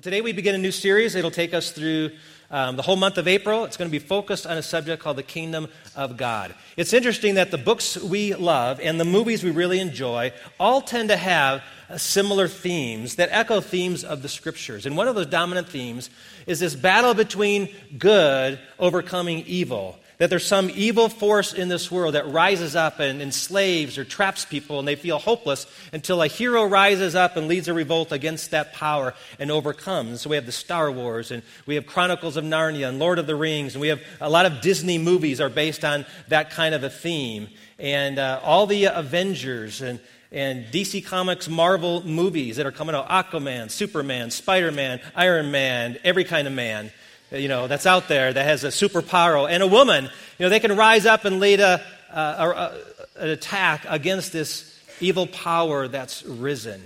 Well, 0.00 0.04
today 0.04 0.22
we 0.22 0.32
begin 0.32 0.54
a 0.54 0.58
new 0.58 0.70
series. 0.70 1.14
It'll 1.14 1.30
take 1.30 1.52
us 1.52 1.72
through 1.72 2.12
um, 2.50 2.76
the 2.76 2.80
whole 2.80 2.96
month 2.96 3.18
of 3.18 3.28
April. 3.28 3.66
It's 3.66 3.76
going 3.76 3.90
to 3.90 3.92
be 3.92 3.98
focused 3.98 4.46
on 4.46 4.56
a 4.56 4.62
subject 4.62 5.02
called 5.02 5.18
the 5.18 5.22
kingdom 5.22 5.68
of 5.94 6.16
God. 6.16 6.54
It's 6.78 6.94
interesting 6.94 7.34
that 7.34 7.50
the 7.50 7.58
books 7.58 7.98
we 7.98 8.34
love 8.34 8.80
and 8.80 8.98
the 8.98 9.04
movies 9.04 9.44
we 9.44 9.50
really 9.50 9.78
enjoy 9.78 10.32
all 10.58 10.80
tend 10.80 11.10
to 11.10 11.18
have 11.18 11.62
uh, 11.90 11.98
similar 11.98 12.48
themes 12.48 13.16
that 13.16 13.28
echo 13.30 13.60
themes 13.60 14.02
of 14.02 14.22
the 14.22 14.30
scriptures. 14.30 14.86
And 14.86 14.96
one 14.96 15.06
of 15.06 15.16
those 15.16 15.26
dominant 15.26 15.68
themes 15.68 16.08
is 16.46 16.60
this 16.60 16.74
battle 16.74 17.12
between 17.12 17.68
good 17.98 18.58
overcoming 18.78 19.44
evil 19.46 19.99
that 20.20 20.28
there's 20.28 20.46
some 20.46 20.70
evil 20.74 21.08
force 21.08 21.54
in 21.54 21.70
this 21.70 21.90
world 21.90 22.12
that 22.12 22.28
rises 22.28 22.76
up 22.76 23.00
and 23.00 23.22
enslaves 23.22 23.96
or 23.96 24.04
traps 24.04 24.44
people 24.44 24.78
and 24.78 24.86
they 24.86 24.94
feel 24.94 25.18
hopeless 25.18 25.66
until 25.94 26.20
a 26.20 26.26
hero 26.26 26.62
rises 26.62 27.14
up 27.14 27.38
and 27.38 27.48
leads 27.48 27.68
a 27.68 27.72
revolt 27.72 28.12
against 28.12 28.50
that 28.50 28.74
power 28.74 29.14
and 29.38 29.50
overcomes. 29.50 30.20
So 30.20 30.28
we 30.28 30.36
have 30.36 30.44
the 30.44 30.52
Star 30.52 30.92
Wars 30.92 31.30
and 31.30 31.42
we 31.64 31.74
have 31.74 31.86
Chronicles 31.86 32.36
of 32.36 32.44
Narnia 32.44 32.90
and 32.90 32.98
Lord 32.98 33.18
of 33.18 33.26
the 33.26 33.34
Rings 33.34 33.74
and 33.74 33.80
we 33.80 33.88
have 33.88 34.02
a 34.20 34.28
lot 34.28 34.44
of 34.44 34.60
Disney 34.60 34.98
movies 34.98 35.40
are 35.40 35.48
based 35.48 35.86
on 35.86 36.04
that 36.28 36.50
kind 36.50 36.74
of 36.74 36.84
a 36.84 36.90
theme. 36.90 37.48
And 37.78 38.18
uh, 38.18 38.40
all 38.44 38.66
the 38.66 38.84
Avengers 38.84 39.80
and 39.80 40.00
and 40.32 40.66
DC 40.66 41.04
Comics 41.06 41.48
Marvel 41.48 42.06
movies 42.06 42.56
that 42.58 42.66
are 42.66 42.70
coming 42.70 42.94
out 42.94 43.08
Aquaman, 43.08 43.68
Superman, 43.68 44.30
Spider 44.30 44.70
Man, 44.70 45.00
Iron 45.16 45.50
Man, 45.50 45.98
every 46.04 46.22
kind 46.22 46.46
of 46.46 46.52
man 46.52 46.92
you 47.30 47.48
know, 47.48 47.66
that's 47.66 47.86
out 47.86 48.08
there 48.08 48.32
that 48.32 48.44
has 48.44 48.64
a 48.64 48.68
superpower, 48.68 49.48
and 49.48 49.62
a 49.62 49.66
woman, 49.66 50.04
you 50.04 50.46
know, 50.46 50.48
they 50.48 50.60
can 50.60 50.76
rise 50.76 51.06
up 51.06 51.24
and 51.24 51.40
lead 51.40 51.60
a, 51.60 51.80
a, 52.12 52.20
a, 52.20 52.78
an 53.16 53.28
attack 53.28 53.86
against 53.88 54.32
this 54.32 54.78
evil 55.00 55.26
power 55.26 55.88
that's 55.88 56.24
risen. 56.24 56.82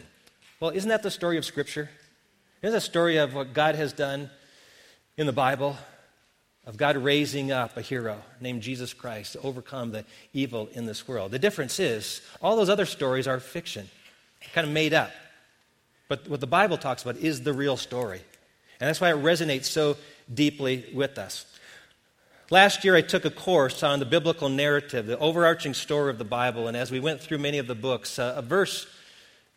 Well, 0.60 0.70
isn't 0.70 0.88
that 0.88 1.02
the 1.02 1.10
story 1.10 1.38
of 1.38 1.44
Scripture? 1.44 1.90
Isn't 2.62 2.72
that 2.72 2.76
the 2.76 2.80
story 2.80 3.16
of 3.16 3.34
what 3.34 3.52
God 3.52 3.74
has 3.74 3.92
done 3.92 4.30
in 5.16 5.26
the 5.26 5.32
Bible? 5.32 5.76
Of 6.66 6.78
God 6.78 6.96
raising 6.96 7.52
up 7.52 7.76
a 7.76 7.82
hero 7.82 8.22
named 8.40 8.62
Jesus 8.62 8.94
Christ 8.94 9.34
to 9.34 9.40
overcome 9.40 9.92
the 9.92 10.06
evil 10.32 10.70
in 10.72 10.86
this 10.86 11.06
world. 11.06 11.30
The 11.30 11.38
difference 11.38 11.78
is, 11.78 12.22
all 12.40 12.56
those 12.56 12.70
other 12.70 12.86
stories 12.86 13.28
are 13.28 13.38
fiction, 13.38 13.86
kind 14.54 14.66
of 14.66 14.72
made 14.72 14.94
up. 14.94 15.10
But 16.08 16.26
what 16.26 16.40
the 16.40 16.46
Bible 16.46 16.78
talks 16.78 17.02
about 17.02 17.16
is 17.16 17.42
the 17.42 17.52
real 17.52 17.76
story. 17.76 18.22
And 18.80 18.88
that's 18.88 19.00
why 19.00 19.10
it 19.10 19.16
resonates 19.16 19.66
so 19.66 19.98
deeply 20.32 20.84
with 20.94 21.18
us. 21.18 21.46
Last 22.50 22.84
year, 22.84 22.94
I 22.94 23.00
took 23.00 23.24
a 23.24 23.30
course 23.30 23.82
on 23.82 23.98
the 23.98 24.04
biblical 24.04 24.48
narrative, 24.48 25.06
the 25.06 25.18
overarching 25.18 25.74
story 25.74 26.10
of 26.10 26.18
the 26.18 26.24
Bible, 26.24 26.68
and 26.68 26.76
as 26.76 26.90
we 26.90 27.00
went 27.00 27.20
through 27.20 27.38
many 27.38 27.58
of 27.58 27.66
the 27.66 27.74
books, 27.74 28.18
uh, 28.18 28.34
a 28.36 28.42
verse 28.42 28.86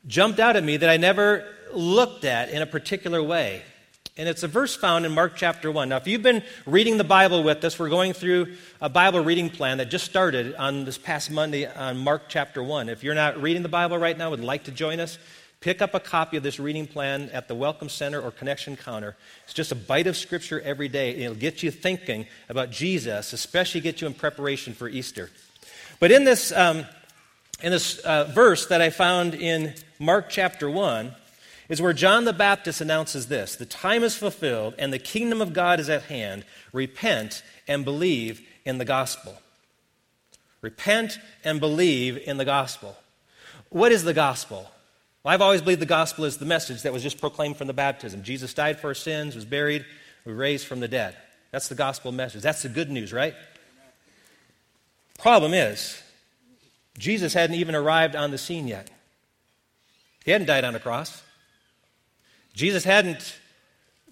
jumped 0.08 0.40
out 0.40 0.56
at 0.56 0.64
me 0.64 0.78
that 0.78 0.90
I 0.90 0.98
never 0.98 1.46
looked 1.74 2.24
at 2.24 2.50
in 2.50 2.62
a 2.62 2.66
particular 2.66 3.22
way. 3.22 3.62
And 4.20 4.28
it's 4.28 4.42
a 4.42 4.48
verse 4.48 4.76
found 4.76 5.06
in 5.06 5.12
Mark 5.12 5.34
chapter 5.36 5.72
1. 5.72 5.90
Now, 5.90 5.98
if 5.98 6.08
you've 6.08 6.24
been 6.24 6.42
reading 6.66 6.98
the 6.98 7.04
Bible 7.04 7.44
with 7.44 7.64
us, 7.64 7.78
we're 7.78 7.90
going 7.90 8.14
through 8.14 8.56
a 8.82 8.90
Bible 8.90 9.24
reading 9.24 9.50
plan 9.52 9.78
that 9.78 9.92
just 9.92 10.06
started 10.06 10.56
on 10.56 10.86
this 10.86 10.98
past 10.98 11.30
Monday 11.30 11.68
on 11.68 12.00
Mark 12.00 12.24
chapter 12.28 12.64
1. 12.64 12.90
If 12.90 13.04
you're 13.04 13.14
not 13.14 13.40
reading 13.40 13.62
the 13.62 13.70
Bible 13.70 13.98
right 13.98 14.18
now, 14.18 14.32
would 14.32 14.44
like 14.44 14.64
to 14.64 14.72
join 14.72 15.00
us, 15.00 15.20
Pick 15.60 15.82
up 15.82 15.96
a 15.96 16.00
copy 16.00 16.38
of 16.38 16.44
this 16.44 16.60
reading 16.60 16.86
plan 16.86 17.30
at 17.34 17.48
the 17.48 17.56
Welcome 17.56 17.90
Center 17.90 18.22
or 18.22 18.30
Connection 18.30 18.78
Counter. 18.78 19.18
It's 19.46 19.54
just 19.54 19.72
a 19.72 19.76
bite 19.76 20.06
of 20.06 20.16
Scripture 20.16 20.62
every 20.62 20.88
day. 20.88 21.16
It'll 21.16 21.36
get 21.36 21.64
you 21.64 21.72
thinking 21.72 22.28
about 22.48 22.70
Jesus, 22.70 23.34
especially 23.34 23.82
get 23.82 24.00
you 24.00 24.08
in 24.08 24.14
preparation 24.14 24.74
for 24.74 24.88
Easter. 24.88 25.32
But 26.00 26.12
in 26.12 26.26
this, 26.26 26.52
um, 26.52 26.86
in 27.64 27.72
this 27.72 27.98
uh, 28.00 28.26
verse 28.26 28.68
that 28.68 28.82
I 28.82 28.92
found 28.92 29.34
in 29.34 29.74
Mark 30.00 30.30
chapter 30.30 30.70
1, 30.70 31.14
is 31.70 31.82
where 31.82 31.92
John 31.92 32.26
the 32.26 32.34
Baptist 32.34 32.80
announces 32.80 33.28
this 33.28 33.56
The 33.56 33.66
time 33.66 34.04
is 34.04 34.16
fulfilled, 34.16 34.76
and 34.78 34.94
the 34.94 35.00
kingdom 35.00 35.42
of 35.42 35.54
God 35.54 35.80
is 35.80 35.90
at 35.90 36.04
hand. 36.04 36.46
Repent 36.72 37.42
and 37.68 37.84
believe 37.84 38.48
in 38.64 38.78
the 38.78 38.86
gospel. 38.86 39.42
Repent 40.62 41.20
and 41.44 41.60
believe 41.60 42.18
in 42.18 42.38
the 42.38 42.46
gospel. 42.46 42.96
What 43.70 43.92
is 43.92 44.04
the 44.04 44.14
gospel? 44.14 44.70
Well, 45.28 45.34
I've 45.34 45.42
always 45.42 45.62
believed 45.62 45.82
the 45.82 45.86
gospel 45.86 46.24
is 46.24 46.38
the 46.38 46.46
message 46.46 46.84
that 46.84 46.94
was 46.94 47.04
just 47.04 47.20
proclaimed 47.20 47.58
from 47.58 47.68
the 47.68 47.74
baptism. 47.74 48.24
Jesus 48.24 48.54
died 48.54 48.80
for 48.80 48.88
our 48.88 48.94
sins, 48.94 49.36
was 49.36 49.44
buried, 49.44 49.86
was 50.24 50.34
raised 50.34 50.66
from 50.66 50.80
the 50.80 50.88
dead. 50.88 51.18
That's 51.52 51.68
the 51.68 51.76
gospel 51.76 52.14
message. 52.14 52.42
That's 52.42 52.62
the 52.64 52.70
good 52.70 52.90
news, 52.90 53.12
right? 53.12 53.34
Problem 55.20 55.54
is, 55.54 56.02
Jesus 56.98 57.34
hadn't 57.34 57.58
even 57.58 57.76
arrived 57.76 58.16
on 58.16 58.32
the 58.32 58.38
scene 58.38 58.70
yet. 58.70 58.90
He 60.24 60.32
hadn't 60.32 60.48
died 60.48 60.64
on 60.64 60.76
a 60.76 60.80
cross. 60.80 61.22
Jesus 62.54 62.86
hadn't 62.86 63.38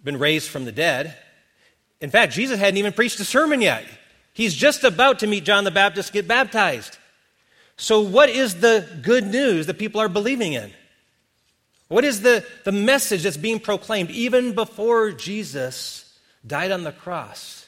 been 0.04 0.20
raised 0.20 0.50
from 0.50 0.66
the 0.66 0.74
dead. 0.74 1.16
In 2.02 2.10
fact, 2.10 2.34
Jesus 2.34 2.60
hadn't 2.60 2.76
even 2.76 2.92
preached 2.92 3.22
a 3.22 3.24
sermon 3.24 3.62
yet. 3.62 3.86
He's 4.34 4.54
just 4.54 4.84
about 4.84 5.20
to 5.20 5.28
meet 5.28 5.46
John 5.46 5.64
the 5.64 5.72
Baptist, 5.72 6.12
get 6.12 6.28
baptized. 6.28 6.98
So, 7.78 8.02
what 8.02 8.28
is 8.28 8.56
the 8.60 8.86
good 9.02 9.26
news 9.26 9.68
that 9.68 9.80
people 9.80 10.02
are 10.02 10.10
believing 10.10 10.52
in? 10.52 10.74
What 11.88 12.04
is 12.04 12.22
the, 12.22 12.46
the 12.64 12.72
message 12.72 13.24
that's 13.24 13.38
being 13.38 13.60
proclaimed 13.60 14.10
even 14.10 14.54
before 14.54 15.12
Jesus 15.12 16.18
died 16.46 16.72
on 16.72 16.84
the 16.84 16.92
cross? 16.92 17.68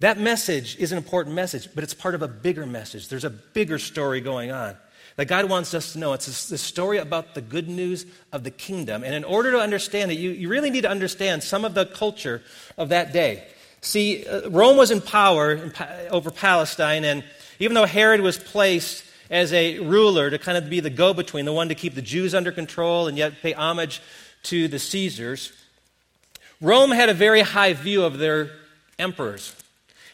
That 0.00 0.18
message 0.18 0.76
is 0.78 0.92
an 0.92 0.98
important 0.98 1.34
message, 1.34 1.68
but 1.74 1.84
it's 1.84 1.94
part 1.94 2.14
of 2.14 2.22
a 2.22 2.28
bigger 2.28 2.66
message. 2.66 3.08
There's 3.08 3.24
a 3.24 3.30
bigger 3.30 3.78
story 3.78 4.20
going 4.20 4.50
on 4.50 4.76
that 5.16 5.26
God 5.26 5.46
wants 5.50 5.74
us 5.74 5.92
to 5.92 5.98
know. 5.98 6.12
It's 6.12 6.48
the 6.48 6.58
story 6.58 6.98
about 6.98 7.34
the 7.34 7.40
good 7.40 7.68
news 7.68 8.06
of 8.32 8.44
the 8.44 8.52
kingdom. 8.52 9.02
And 9.02 9.14
in 9.14 9.24
order 9.24 9.50
to 9.52 9.58
understand 9.58 10.12
it, 10.12 10.18
you, 10.18 10.30
you 10.30 10.48
really 10.48 10.70
need 10.70 10.82
to 10.82 10.90
understand 10.90 11.42
some 11.42 11.64
of 11.64 11.74
the 11.74 11.86
culture 11.86 12.42
of 12.76 12.90
that 12.90 13.12
day. 13.12 13.44
See, 13.80 14.24
uh, 14.26 14.48
Rome 14.50 14.76
was 14.76 14.92
in 14.92 15.00
power 15.00 15.72
over 16.10 16.30
Palestine, 16.30 17.04
and 17.04 17.24
even 17.58 17.74
though 17.74 17.84
Herod 17.84 18.20
was 18.20 18.38
placed 18.38 19.04
as 19.30 19.52
a 19.52 19.78
ruler 19.78 20.30
to 20.30 20.38
kind 20.38 20.58
of 20.58 20.70
be 20.70 20.80
the 20.80 20.90
go 20.90 21.12
between, 21.12 21.44
the 21.44 21.52
one 21.52 21.68
to 21.68 21.74
keep 21.74 21.94
the 21.94 22.02
Jews 22.02 22.34
under 22.34 22.52
control 22.52 23.08
and 23.08 23.16
yet 23.16 23.42
pay 23.42 23.52
homage 23.52 24.00
to 24.44 24.68
the 24.68 24.78
Caesars. 24.78 25.52
Rome 26.60 26.90
had 26.90 27.08
a 27.08 27.14
very 27.14 27.42
high 27.42 27.72
view 27.72 28.04
of 28.04 28.18
their 28.18 28.50
emperors. 28.98 29.54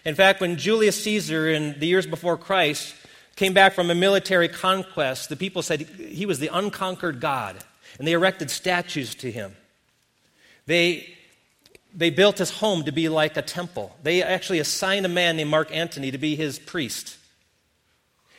In 0.05 0.15
fact, 0.15 0.41
when 0.41 0.57
Julius 0.57 1.03
Caesar, 1.05 1.49
in 1.49 1.79
the 1.79 1.87
years 1.87 2.07
before 2.07 2.37
Christ, 2.37 2.95
came 3.37 3.55
back 3.55 3.73
from 3.73 3.91
a 3.91 3.95
military 3.95 4.49
conquest, 4.49 5.29
the 5.29 5.37
people 5.37 5.63
said 5.63 5.81
he 5.81 6.27
was 6.27 6.39
the 6.39 6.49
unconquered 6.49 7.21
God, 7.21 7.57
and 7.99 8.07
they 8.07 8.13
erected 8.13 8.51
statues 8.51 9.15
to 9.17 9.31
him. 9.31 9.57
They, 10.67 11.15
they 11.95 12.11
built 12.11 12.39
his 12.39 12.51
home 12.51 12.85
to 12.85 12.93
be 12.93 13.09
like 13.09 13.37
a 13.37 13.43
temple. 13.43 13.97
They 14.03 14.23
actually 14.23 14.59
assigned 14.59 15.07
a 15.07 15.09
man 15.09 15.37
named 15.37 15.51
Mark 15.51 15.75
Antony 15.75 16.11
to 16.11 16.19
be 16.19 16.37
his 16.37 16.59
priest. 16.59 17.17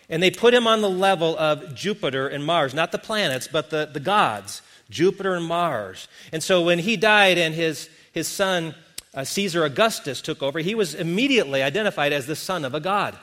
And 0.10 0.22
they 0.22 0.32
put 0.32 0.54
him 0.54 0.68
on 0.68 0.82
the 0.82 0.90
level 0.90 1.38
of 1.38 1.74
Jupiter 1.74 2.28
and 2.28 2.46
Mars, 2.46 2.74
not 2.74 2.92
the 2.92 3.00
planets, 3.00 3.48
but 3.48 3.70
the, 3.70 3.90
the 3.92 4.00
gods, 4.00 4.62
Jupiter 4.90 5.36
and 5.36 5.46
Mars. 5.46 6.08
And 6.32 6.44
so 6.44 6.62
when 6.62 6.80
he 6.80 6.96
died 6.96 7.38
and 7.38 7.56
his, 7.56 7.90
his 8.12 8.28
son, 8.28 8.76
uh, 9.14 9.24
Caesar 9.24 9.64
Augustus, 9.64 10.22
took 10.22 10.44
over, 10.44 10.60
he 10.60 10.76
was 10.76 10.94
immediately 10.94 11.64
identified 11.64 12.14
as 12.14 12.28
the 12.28 12.36
son 12.36 12.66
of 12.66 12.76
a 12.76 12.80
god. 12.80 13.18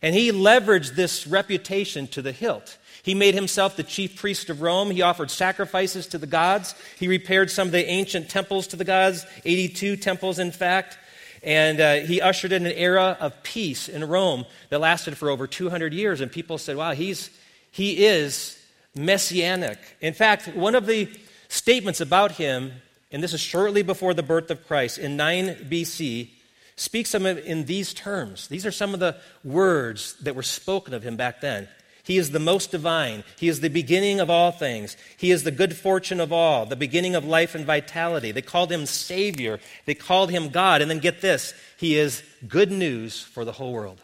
And 0.00 0.14
he 0.14 0.32
leveraged 0.32 0.94
this 0.94 1.26
reputation 1.26 2.06
to 2.08 2.22
the 2.22 2.32
hilt. 2.32 2.78
He 3.02 3.14
made 3.14 3.34
himself 3.34 3.76
the 3.76 3.82
chief 3.82 4.16
priest 4.16 4.48
of 4.48 4.62
Rome. 4.62 4.90
He 4.90 5.02
offered 5.02 5.30
sacrifices 5.30 6.06
to 6.08 6.18
the 6.18 6.26
gods. 6.26 6.74
He 6.98 7.06
repaired 7.06 7.50
some 7.50 7.68
of 7.68 7.72
the 7.72 7.86
ancient 7.86 8.30
temples 8.30 8.66
to 8.68 8.76
the 8.76 8.84
gods, 8.84 9.26
82 9.44 9.96
temples, 9.96 10.38
in 10.38 10.50
fact. 10.50 10.96
And 11.44 11.78
uh, 11.78 11.94
he 11.96 12.22
ushered 12.22 12.52
in 12.52 12.64
an 12.64 12.72
era 12.72 13.18
of 13.20 13.42
peace 13.42 13.88
in 13.88 14.02
Rome 14.08 14.46
that 14.70 14.80
lasted 14.80 15.16
for 15.18 15.28
over 15.28 15.46
200 15.46 15.92
years. 15.92 16.20
And 16.22 16.32
people 16.32 16.56
said, 16.56 16.76
wow, 16.76 16.92
he's, 16.92 17.30
he 17.70 18.06
is 18.06 18.58
messianic. 18.96 19.78
In 20.00 20.14
fact, 20.14 20.48
one 20.48 20.74
of 20.74 20.86
the 20.86 21.08
statements 21.48 22.00
about 22.00 22.32
him, 22.32 22.72
and 23.12 23.22
this 23.22 23.34
is 23.34 23.40
shortly 23.40 23.82
before 23.82 24.14
the 24.14 24.22
birth 24.22 24.50
of 24.50 24.66
Christ, 24.66 24.98
in 24.98 25.16
9 25.16 25.68
BC, 25.70 26.30
speaks 26.76 27.12
of 27.14 27.24
him 27.24 27.38
in 27.38 27.66
these 27.66 27.92
terms. 27.92 28.48
These 28.48 28.66
are 28.66 28.72
some 28.72 28.94
of 28.94 29.00
the 29.00 29.16
words 29.44 30.14
that 30.22 30.34
were 30.34 30.42
spoken 30.42 30.94
of 30.94 31.02
him 31.02 31.16
back 31.16 31.40
then. 31.40 31.68
He 32.04 32.18
is 32.18 32.30
the 32.30 32.38
most 32.38 32.70
divine. 32.70 33.24
He 33.38 33.48
is 33.48 33.60
the 33.60 33.70
beginning 33.70 34.20
of 34.20 34.28
all 34.28 34.52
things. 34.52 34.96
He 35.16 35.30
is 35.30 35.42
the 35.42 35.50
good 35.50 35.74
fortune 35.74 36.20
of 36.20 36.32
all, 36.32 36.66
the 36.66 36.76
beginning 36.76 37.14
of 37.14 37.24
life 37.24 37.54
and 37.54 37.64
vitality. 37.64 38.30
They 38.30 38.42
called 38.42 38.70
him 38.70 38.84
Savior. 38.84 39.58
They 39.86 39.94
called 39.94 40.30
him 40.30 40.50
God. 40.50 40.82
And 40.82 40.90
then 40.90 40.98
get 40.98 41.22
this 41.22 41.54
He 41.78 41.96
is 41.96 42.22
good 42.46 42.70
news 42.70 43.22
for 43.22 43.46
the 43.46 43.52
whole 43.52 43.72
world. 43.72 44.02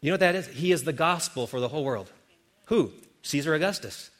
You 0.00 0.10
know 0.10 0.14
what 0.14 0.20
that 0.20 0.36
is? 0.36 0.46
He 0.46 0.70
is 0.70 0.84
the 0.84 0.92
gospel 0.92 1.48
for 1.48 1.58
the 1.58 1.68
whole 1.68 1.84
world. 1.84 2.12
Who? 2.66 2.92
Caesar 3.22 3.52
Augustus. 3.52 4.10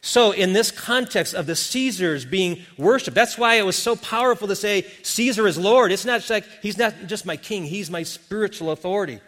So, 0.00 0.32
in 0.32 0.52
this 0.52 0.70
context 0.70 1.34
of 1.34 1.46
the 1.46 1.56
Caesars 1.56 2.24
being 2.24 2.64
worshiped, 2.76 3.14
that's 3.14 3.38
why 3.38 3.56
it 3.56 3.66
was 3.66 3.76
so 3.76 3.94
powerful 3.94 4.48
to 4.48 4.56
say 4.56 4.86
Caesar 5.02 5.46
is 5.46 5.58
Lord. 5.58 5.92
It's 5.92 6.04
not 6.04 6.28
like 6.30 6.44
he's 6.62 6.78
not 6.78 6.94
just 7.06 7.26
my 7.26 7.36
king, 7.36 7.64
he's 7.64 7.90
my 7.90 8.02
spiritual 8.02 8.70
authority. 8.70 9.20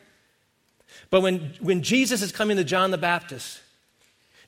But 1.11 1.23
when, 1.23 1.55
when 1.61 1.83
Jesus 1.83 2.23
is 2.23 2.33
coming 2.33 2.57
to 2.57 2.65
John 2.65 2.93
the 2.93 2.99
Baptist, 2.99 3.61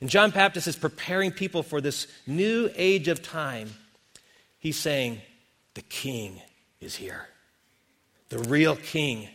And 0.01 0.09
John 0.09 0.31
Baptist 0.31 0.67
is 0.67 0.75
preparing 0.75 1.31
people 1.31 1.63
for 1.63 1.79
this 1.79 2.07
new 2.27 2.69
age 2.75 3.07
of 3.07 3.21
time. 3.21 3.73
He's 4.59 4.77
saying, 4.77 5.21
The 5.75 5.81
king 5.81 6.41
is 6.81 6.95
here. 6.95 7.27
The 8.29 8.39
real 8.39 8.75
king 8.75 9.29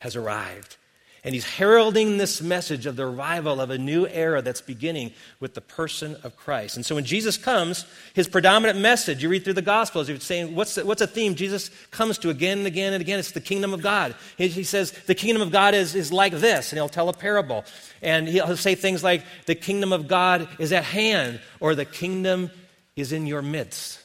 has 0.00 0.16
arrived. 0.16 0.76
And 1.24 1.34
he's 1.34 1.44
heralding 1.44 2.18
this 2.18 2.42
message 2.42 2.84
of 2.84 2.96
the 2.96 3.06
arrival 3.06 3.60
of 3.60 3.70
a 3.70 3.78
new 3.78 4.08
era 4.08 4.42
that's 4.42 4.60
beginning 4.60 5.12
with 5.38 5.54
the 5.54 5.60
person 5.60 6.16
of 6.24 6.36
Christ. 6.36 6.74
And 6.74 6.84
so 6.84 6.96
when 6.96 7.04
Jesus 7.04 7.36
comes, 7.36 7.84
his 8.12 8.26
predominant 8.26 8.80
message, 8.80 9.22
you 9.22 9.28
read 9.28 9.44
through 9.44 9.52
the 9.52 9.62
Gospels, 9.62 10.08
you're 10.08 10.18
saying, 10.18 10.56
what's, 10.56 10.74
the, 10.74 10.84
what's 10.84 11.00
a 11.00 11.06
theme 11.06 11.36
Jesus 11.36 11.70
comes 11.92 12.18
to 12.18 12.30
again 12.30 12.58
and 12.58 12.66
again 12.66 12.92
and 12.92 13.00
again? 13.00 13.20
It's 13.20 13.30
the 13.30 13.40
kingdom 13.40 13.72
of 13.72 13.82
God. 13.82 14.16
He, 14.36 14.48
he 14.48 14.64
says, 14.64 14.90
the 14.90 15.14
kingdom 15.14 15.42
of 15.42 15.52
God 15.52 15.74
is, 15.74 15.94
is 15.94 16.12
like 16.12 16.32
this, 16.32 16.72
and 16.72 16.78
he'll 16.78 16.88
tell 16.88 17.08
a 17.08 17.12
parable. 17.12 17.64
And 18.02 18.26
he'll 18.26 18.56
say 18.56 18.74
things 18.74 19.04
like, 19.04 19.22
the 19.46 19.54
kingdom 19.54 19.92
of 19.92 20.08
God 20.08 20.48
is 20.58 20.72
at 20.72 20.82
hand, 20.82 21.40
or 21.60 21.76
the 21.76 21.84
kingdom 21.84 22.50
is 22.96 23.12
in 23.12 23.28
your 23.28 23.42
midst. 23.42 24.00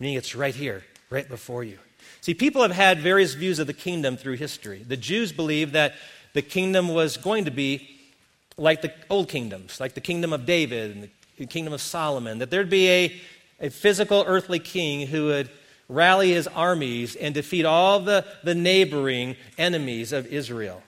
Meaning 0.00 0.16
it's 0.16 0.34
right 0.34 0.56
here, 0.56 0.82
right 1.08 1.28
before 1.28 1.62
you. 1.62 1.78
See, 2.20 2.34
people 2.34 2.62
have 2.62 2.72
had 2.72 2.98
various 2.98 3.34
views 3.34 3.60
of 3.60 3.68
the 3.68 3.72
kingdom 3.72 4.16
through 4.16 4.36
history. 4.36 4.84
The 4.86 4.96
Jews 4.96 5.30
believe 5.30 5.72
that 5.72 5.94
the 6.34 6.42
kingdom 6.42 6.88
was 6.88 7.16
going 7.16 7.44
to 7.44 7.50
be 7.50 7.88
like 8.56 8.82
the 8.82 8.92
old 9.10 9.28
kingdoms, 9.28 9.80
like 9.80 9.94
the 9.94 10.00
kingdom 10.00 10.32
of 10.32 10.46
David 10.46 10.92
and 10.92 11.08
the 11.38 11.46
kingdom 11.46 11.72
of 11.72 11.80
Solomon, 11.80 12.38
that 12.38 12.50
there'd 12.50 12.70
be 12.70 12.88
a, 12.88 13.20
a 13.60 13.70
physical 13.70 14.24
earthly 14.26 14.58
king 14.58 15.06
who 15.06 15.26
would 15.26 15.50
rally 15.88 16.32
his 16.32 16.46
armies 16.48 17.16
and 17.16 17.34
defeat 17.34 17.64
all 17.64 18.00
the, 18.00 18.24
the 18.44 18.54
neighboring 18.54 19.36
enemies 19.58 20.12
of 20.12 20.26
Israel. 20.26 20.82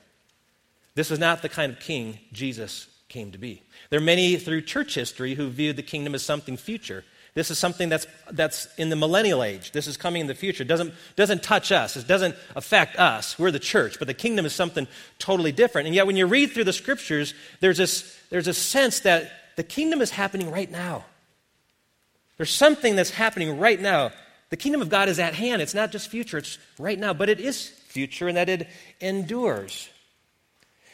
This 0.95 1.11
was 1.11 1.19
not 1.19 1.43
the 1.43 1.49
kind 1.49 1.73
of 1.73 1.81
king 1.81 2.19
Jesus 2.33 2.89
came 3.09 3.33
to 3.33 3.39
be. 3.39 3.63
There 3.91 3.99
are 3.99 4.03
many 4.03 4.37
through 4.37 4.63
church 4.63 4.95
history 4.95 5.35
who 5.35 5.49
viewed 5.49 5.77
the 5.77 5.83
kingdom 5.83 6.15
as 6.15 6.23
something 6.23 6.57
future. 6.57 7.05
This 7.35 7.51
is 7.51 7.59
something 7.59 7.89
that's, 7.89 8.07
that's 8.31 8.69
in 8.77 8.91
the 8.91 8.97
millennial 8.97 9.43
age. 9.43 9.73
This 9.73 9.89
is 9.89 9.97
coming 9.97 10.21
in 10.21 10.29
the 10.29 10.37
future. 10.37 10.63
It 10.63 10.69
doesn't, 10.69 10.95
doesn't 11.17 11.43
touch 11.43 11.73
us. 11.73 11.97
It 11.97 12.07
doesn't 12.07 12.37
affect 12.55 12.97
us. 12.97 13.37
We're 13.39 13.51
the 13.51 13.59
church. 13.59 13.99
But 13.99 14.07
the 14.07 14.15
kingdom 14.15 14.47
is 14.47 14.55
something 14.55 14.87
totally 15.19 15.51
different. 15.51 15.87
And 15.87 15.97
yet, 15.97 16.07
when 16.07 16.15
you 16.15 16.27
read 16.27 16.53
through 16.53 16.65
the 16.65 16.73
scriptures, 16.73 17.35
there's, 17.59 17.79
this, 17.79 18.17
there's 18.31 18.47
a 18.47 18.55
sense 18.55 19.01
that 19.01 19.33
the 19.57 19.65
kingdom 19.65 20.01
is 20.01 20.11
happening 20.11 20.51
right 20.53 20.71
now. 20.71 21.05
There's 22.37 22.55
something 22.55 22.95
that's 22.95 23.11
happening 23.11 23.59
right 23.59 23.81
now. 23.81 24.13
The 24.51 24.57
kingdom 24.57 24.81
of 24.81 24.89
God 24.89 25.09
is 25.09 25.19
at 25.19 25.35
hand. 25.35 25.61
It's 25.61 25.75
not 25.75 25.91
just 25.91 26.09
future, 26.09 26.39
it's 26.39 26.59
right 26.79 26.99
now. 26.99 27.15
But 27.15 27.29
it 27.29 27.41
is 27.41 27.69
future 27.69 28.29
and 28.29 28.37
that 28.37 28.49
it 28.49 28.69
endures. 29.01 29.89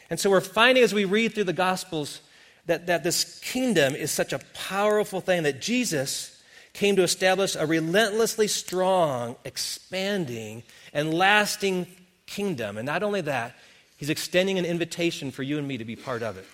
And 0.09 0.19
so 0.19 0.31
we're 0.31 0.41
finding 0.41 0.83
as 0.83 0.93
we 0.93 1.05
read 1.05 1.35
through 1.35 1.43
the 1.45 1.53
Gospels 1.53 2.21
that, 2.65 2.87
that 2.87 3.03
this 3.03 3.39
kingdom 3.39 3.95
is 3.95 4.11
such 4.11 4.33
a 4.33 4.39
powerful 4.53 5.21
thing 5.21 5.43
that 5.43 5.61
Jesus 5.61 6.41
came 6.73 6.95
to 6.95 7.03
establish 7.03 7.55
a 7.55 7.65
relentlessly 7.65 8.47
strong, 8.47 9.35
expanding, 9.43 10.63
and 10.93 11.13
lasting 11.13 11.87
kingdom. 12.25 12.77
And 12.77 12.85
not 12.85 13.03
only 13.03 13.21
that, 13.21 13.55
he's 13.97 14.09
extending 14.09 14.57
an 14.57 14.65
invitation 14.65 15.31
for 15.31 15.43
you 15.43 15.57
and 15.57 15.67
me 15.67 15.77
to 15.77 15.85
be 15.85 15.95
part 15.95 16.23
of 16.23 16.37
it. 16.37 16.47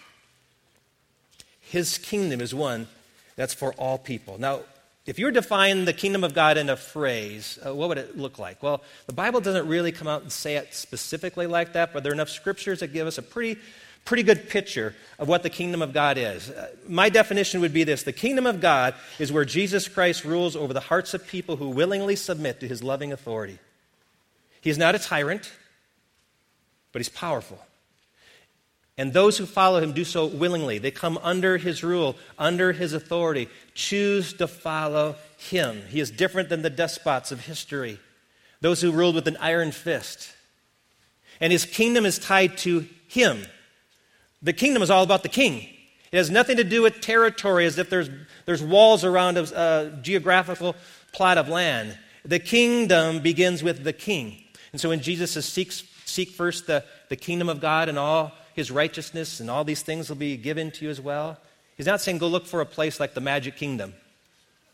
His 1.59 1.98
kingdom 1.98 2.42
is 2.42 2.56
one 2.56 2.88
that's 3.36 3.54
for 3.54 3.74
all 3.74 3.98
people. 3.98 4.39
Now, 4.39 4.62
if 5.06 5.18
you 5.18 5.25
were 5.25 5.31
to 5.31 5.42
define 5.42 5.86
the 5.86 5.94
kingdom 5.94 6.24
of 6.24 6.33
God 6.33 6.57
in 6.57 6.69
a 6.69 6.75
phrase, 6.75 7.57
uh, 7.65 7.74
what 7.74 7.88
would 7.88 7.98
it 7.98 8.18
look 8.18 8.39
like? 8.39 8.62
Well, 8.62 8.81
the 9.06 9.13
Bible 9.13 9.39
doesn't 9.39 9.68
really 9.68 9.94
come 9.94 10.07
out 10.07 10.21
and 10.21 10.31
say 10.31 10.56
it 10.57 10.74
specifically 10.74 11.48
like 11.48 11.74
that, 11.74 11.94
but 11.94 12.04
there 12.04 12.12
are 12.12 12.13
enough 12.13 12.30
scriptures 12.30 12.81
that 12.81 12.92
give 12.92 13.07
us 13.07 13.18
a 13.18 13.21
pretty 13.21 13.59
pretty 14.07 14.24
good 14.24 14.50
picture 14.50 14.95
of 15.19 15.27
what 15.27 15.44
the 15.44 15.50
kingdom 15.50 15.81
of 15.81 15.94
God 15.94 16.18
is. 16.18 16.50
Uh, 16.50 16.69
my 16.88 17.09
definition 17.09 17.59
would 17.59 17.74
be 17.74 17.83
this 17.83 18.04
The 18.04 18.13
kingdom 18.13 18.48
of 18.48 18.62
God 18.62 18.95
is 19.19 19.31
where 19.31 19.45
Jesus 19.45 19.88
Christ 19.88 20.24
rules 20.24 20.56
over 20.56 20.74
the 20.74 20.80
hearts 20.80 21.13
of 21.13 21.27
people 21.27 21.57
who 21.57 21.69
willingly 21.69 22.15
submit 22.15 22.62
to 22.62 22.68
his 22.68 22.81
loving 22.81 23.12
authority. 23.12 23.59
He 24.62 24.69
is 24.69 24.77
not 24.77 24.95
a 24.95 25.00
tyrant, 25.00 25.51
but 26.92 27.00
he's 27.00 27.09
powerful. 27.09 27.59
And 28.98 29.13
those 29.13 29.38
who 29.38 29.45
follow 29.45 29.80
him 29.80 29.94
do 29.94 30.04
so 30.04 30.25
willingly. 30.25 30.80
They 30.80 30.89
come 30.89 31.19
under 31.21 31.57
his 31.57 31.83
rule, 31.83 32.15
under 32.39 32.71
his 32.71 32.94
authority, 32.94 33.48
choose 33.75 34.33
to 34.33 34.48
follow 34.48 35.15
him. 35.38 35.83
He 35.89 36.00
is 36.00 36.09
different 36.09 36.50
than 36.50 36.63
the 36.63 36.71
despots 36.71 37.31
of 37.31 37.45
history, 37.45 38.00
those 38.62 38.81
who 38.81 38.92
ruled 38.92 39.15
with 39.15 39.27
an 39.27 39.38
iron 39.38 39.71
fist. 39.71 40.33
And 41.39 41.51
his 41.51 41.65
kingdom 41.65 42.06
is 42.06 42.18
tied 42.18 42.57
to 42.59 42.88
him. 43.07 43.45
The 44.41 44.53
kingdom 44.53 44.83
is 44.83 44.89
all 44.89 45.03
about 45.03 45.23
the 45.23 45.29
king. 45.29 45.67
It 46.11 46.17
has 46.17 46.29
nothing 46.29 46.57
to 46.57 46.63
do 46.63 46.81
with 46.81 47.01
territory 47.01 47.65
as 47.65 47.77
if 47.77 47.89
there's, 47.89 48.09
there's 48.45 48.63
walls 48.63 49.03
around 49.03 49.37
a, 49.37 49.41
a 49.41 49.55
uh, 49.55 49.89
geographical 50.01 50.75
plot 51.11 51.37
of 51.37 51.49
land. 51.49 51.97
The 52.23 52.39
kingdom 52.39 53.21
begins 53.21 53.63
with 53.63 53.83
the 53.83 53.93
king. 53.93 54.43
And 54.71 54.79
so 54.79 54.89
when 54.89 55.01
Jesus 55.01 55.31
says, 55.31 55.45
seek, 55.45 55.71
seek 55.71 56.29
first 56.29 56.67
the, 56.67 56.83
the 57.09 57.15
kingdom 57.15 57.49
of 57.49 57.59
God 57.59 57.89
and 57.89 57.97
all 57.97 58.31
his 58.53 58.71
righteousness, 58.71 59.39
and 59.39 59.49
all 59.49 59.63
these 59.63 59.81
things 59.81 60.09
will 60.09 60.15
be 60.15 60.35
given 60.35 60.71
to 60.71 60.85
you 60.85 60.91
as 60.91 60.99
well, 60.99 61.37
he's 61.75 61.85
not 61.85 62.01
saying 62.01 62.17
go 62.17 62.27
look 62.27 62.45
for 62.45 62.61
a 62.61 62.65
place 62.65 62.99
like 62.99 63.13
the 63.13 63.21
magic 63.21 63.55
kingdom 63.55 63.93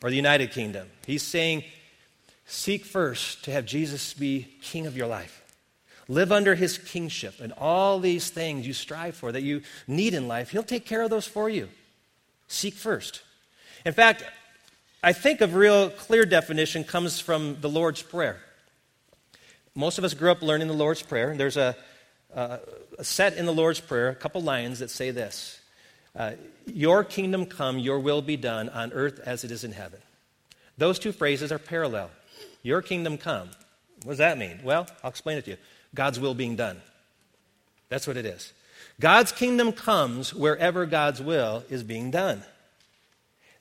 or 0.01 0.09
the 0.09 0.15
United 0.15 0.51
Kingdom. 0.51 0.87
He's 1.05 1.23
saying, 1.23 1.63
seek 2.45 2.85
first 2.85 3.43
to 3.45 3.51
have 3.51 3.65
Jesus 3.65 4.13
be 4.13 4.47
king 4.61 4.87
of 4.87 4.97
your 4.97 5.07
life. 5.07 5.42
Live 6.07 6.31
under 6.31 6.55
his 6.55 6.77
kingship 6.77 7.39
and 7.39 7.53
all 7.53 7.99
these 7.99 8.29
things 8.29 8.67
you 8.67 8.73
strive 8.73 9.15
for 9.15 9.31
that 9.31 9.43
you 9.43 9.61
need 9.87 10.13
in 10.13 10.27
life, 10.27 10.49
he'll 10.49 10.63
take 10.63 10.85
care 10.85 11.01
of 11.01 11.09
those 11.09 11.27
for 11.27 11.49
you. 11.49 11.69
Seek 12.47 12.73
first. 12.73 13.21
In 13.85 13.93
fact, 13.93 14.23
I 15.01 15.13
think 15.13 15.41
a 15.41 15.47
real 15.47 15.89
clear 15.89 16.25
definition 16.25 16.83
comes 16.83 17.19
from 17.19 17.57
the 17.61 17.69
Lord's 17.69 18.01
Prayer. 18.01 18.37
Most 19.75 19.97
of 19.97 20.03
us 20.03 20.13
grew 20.13 20.31
up 20.31 20.41
learning 20.41 20.67
the 20.67 20.73
Lord's 20.73 21.01
Prayer. 21.01 21.35
There's 21.35 21.57
a, 21.57 21.75
a, 22.33 22.59
a 22.99 23.03
set 23.03 23.35
in 23.35 23.45
the 23.45 23.53
Lord's 23.53 23.79
Prayer, 23.79 24.09
a 24.09 24.15
couple 24.15 24.41
lines 24.41 24.79
that 24.79 24.89
say 24.89 25.11
this 25.11 25.59
uh, 26.15 26.33
Your 26.65 27.03
kingdom 27.03 27.45
come, 27.45 27.79
your 27.79 27.99
will 27.99 28.21
be 28.21 28.37
done 28.37 28.69
on 28.69 28.93
earth 28.93 29.19
as 29.25 29.43
it 29.43 29.51
is 29.51 29.63
in 29.63 29.71
heaven. 29.71 29.99
Those 30.77 30.99
two 30.99 31.11
phrases 31.11 31.51
are 31.51 31.59
parallel. 31.59 32.11
Your 32.61 32.81
kingdom 32.81 33.17
come. 33.17 33.49
What 34.03 34.13
does 34.13 34.17
that 34.19 34.37
mean? 34.37 34.59
Well, 34.63 34.87
I'll 35.03 35.09
explain 35.09 35.37
it 35.37 35.45
to 35.45 35.51
you. 35.51 35.57
God's 35.95 36.19
will 36.19 36.33
being 36.33 36.55
done. 36.55 36.81
That's 37.89 38.07
what 38.07 38.17
it 38.17 38.25
is. 38.25 38.53
God's 38.99 39.31
kingdom 39.31 39.71
comes 39.71 40.33
wherever 40.33 40.85
God's 40.85 41.21
will 41.21 41.63
is 41.69 41.83
being 41.83 42.11
done. 42.11 42.43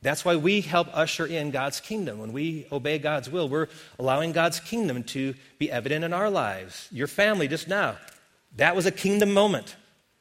That's 0.02 0.24
why 0.24 0.36
we 0.36 0.62
help 0.62 0.88
usher 0.92 1.26
in 1.26 1.52
God's 1.52 1.80
kingdom. 1.80 2.18
When 2.18 2.32
we 2.32 2.66
obey 2.72 2.98
God's 2.98 3.30
will, 3.30 3.48
we're 3.48 3.68
allowing 3.98 4.32
God's 4.32 4.58
kingdom 4.58 5.04
to 5.04 5.34
be 5.58 5.70
evident 5.70 6.04
in 6.04 6.12
our 6.12 6.28
lives. 6.28 6.88
Your 6.90 7.06
family 7.06 7.46
just 7.46 7.68
now, 7.68 7.96
that 8.56 8.74
was 8.74 8.84
a 8.84 8.90
kingdom 8.90 9.32
moment. 9.32 9.76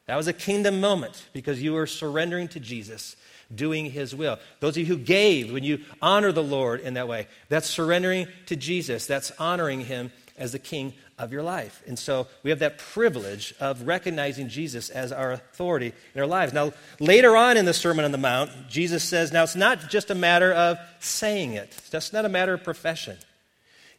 That 0.06 0.16
was 0.16 0.28
a 0.28 0.32
kingdom 0.32 0.80
moment 0.80 1.28
because 1.32 1.60
you 1.60 1.72
were 1.72 1.86
surrendering 1.86 2.48
to 2.48 2.60
Jesus, 2.60 3.16
doing 3.52 3.90
his 3.90 4.14
will. 4.14 4.38
Those 4.60 4.76
of 4.76 4.78
you 4.78 4.86
who 4.86 4.98
gave, 4.98 5.52
when 5.52 5.64
you 5.64 5.80
honor 6.00 6.32
the 6.32 6.42
Lord 6.42 6.80
in 6.80 6.94
that 6.94 7.08
way, 7.08 7.26
that's 7.48 7.68
surrendering 7.68 8.28
to 8.46 8.56
Jesus, 8.56 9.06
that's 9.06 9.32
honoring 9.32 9.80
him 9.80 10.12
as 10.36 10.52
the 10.52 10.58
king 10.58 10.94
of 11.18 11.32
your 11.32 11.42
life. 11.42 11.82
And 11.86 11.98
so 11.98 12.26
we 12.42 12.50
have 12.50 12.58
that 12.60 12.78
privilege 12.78 13.54
of 13.60 13.86
recognizing 13.86 14.48
Jesus 14.48 14.90
as 14.90 15.12
our 15.12 15.32
authority 15.32 15.92
in 16.14 16.20
our 16.20 16.26
lives. 16.26 16.52
Now, 16.52 16.72
later 16.98 17.36
on 17.36 17.56
in 17.56 17.64
the 17.64 17.74
Sermon 17.74 18.04
on 18.04 18.12
the 18.12 18.18
Mount, 18.18 18.50
Jesus 18.68 19.04
says, 19.04 19.32
now 19.32 19.42
it's 19.42 19.56
not 19.56 19.90
just 19.90 20.10
a 20.10 20.14
matter 20.14 20.52
of 20.52 20.78
saying 21.00 21.52
it, 21.52 21.70
that's 21.90 22.12
not 22.12 22.24
a 22.24 22.28
matter 22.28 22.54
of 22.54 22.64
profession. 22.64 23.18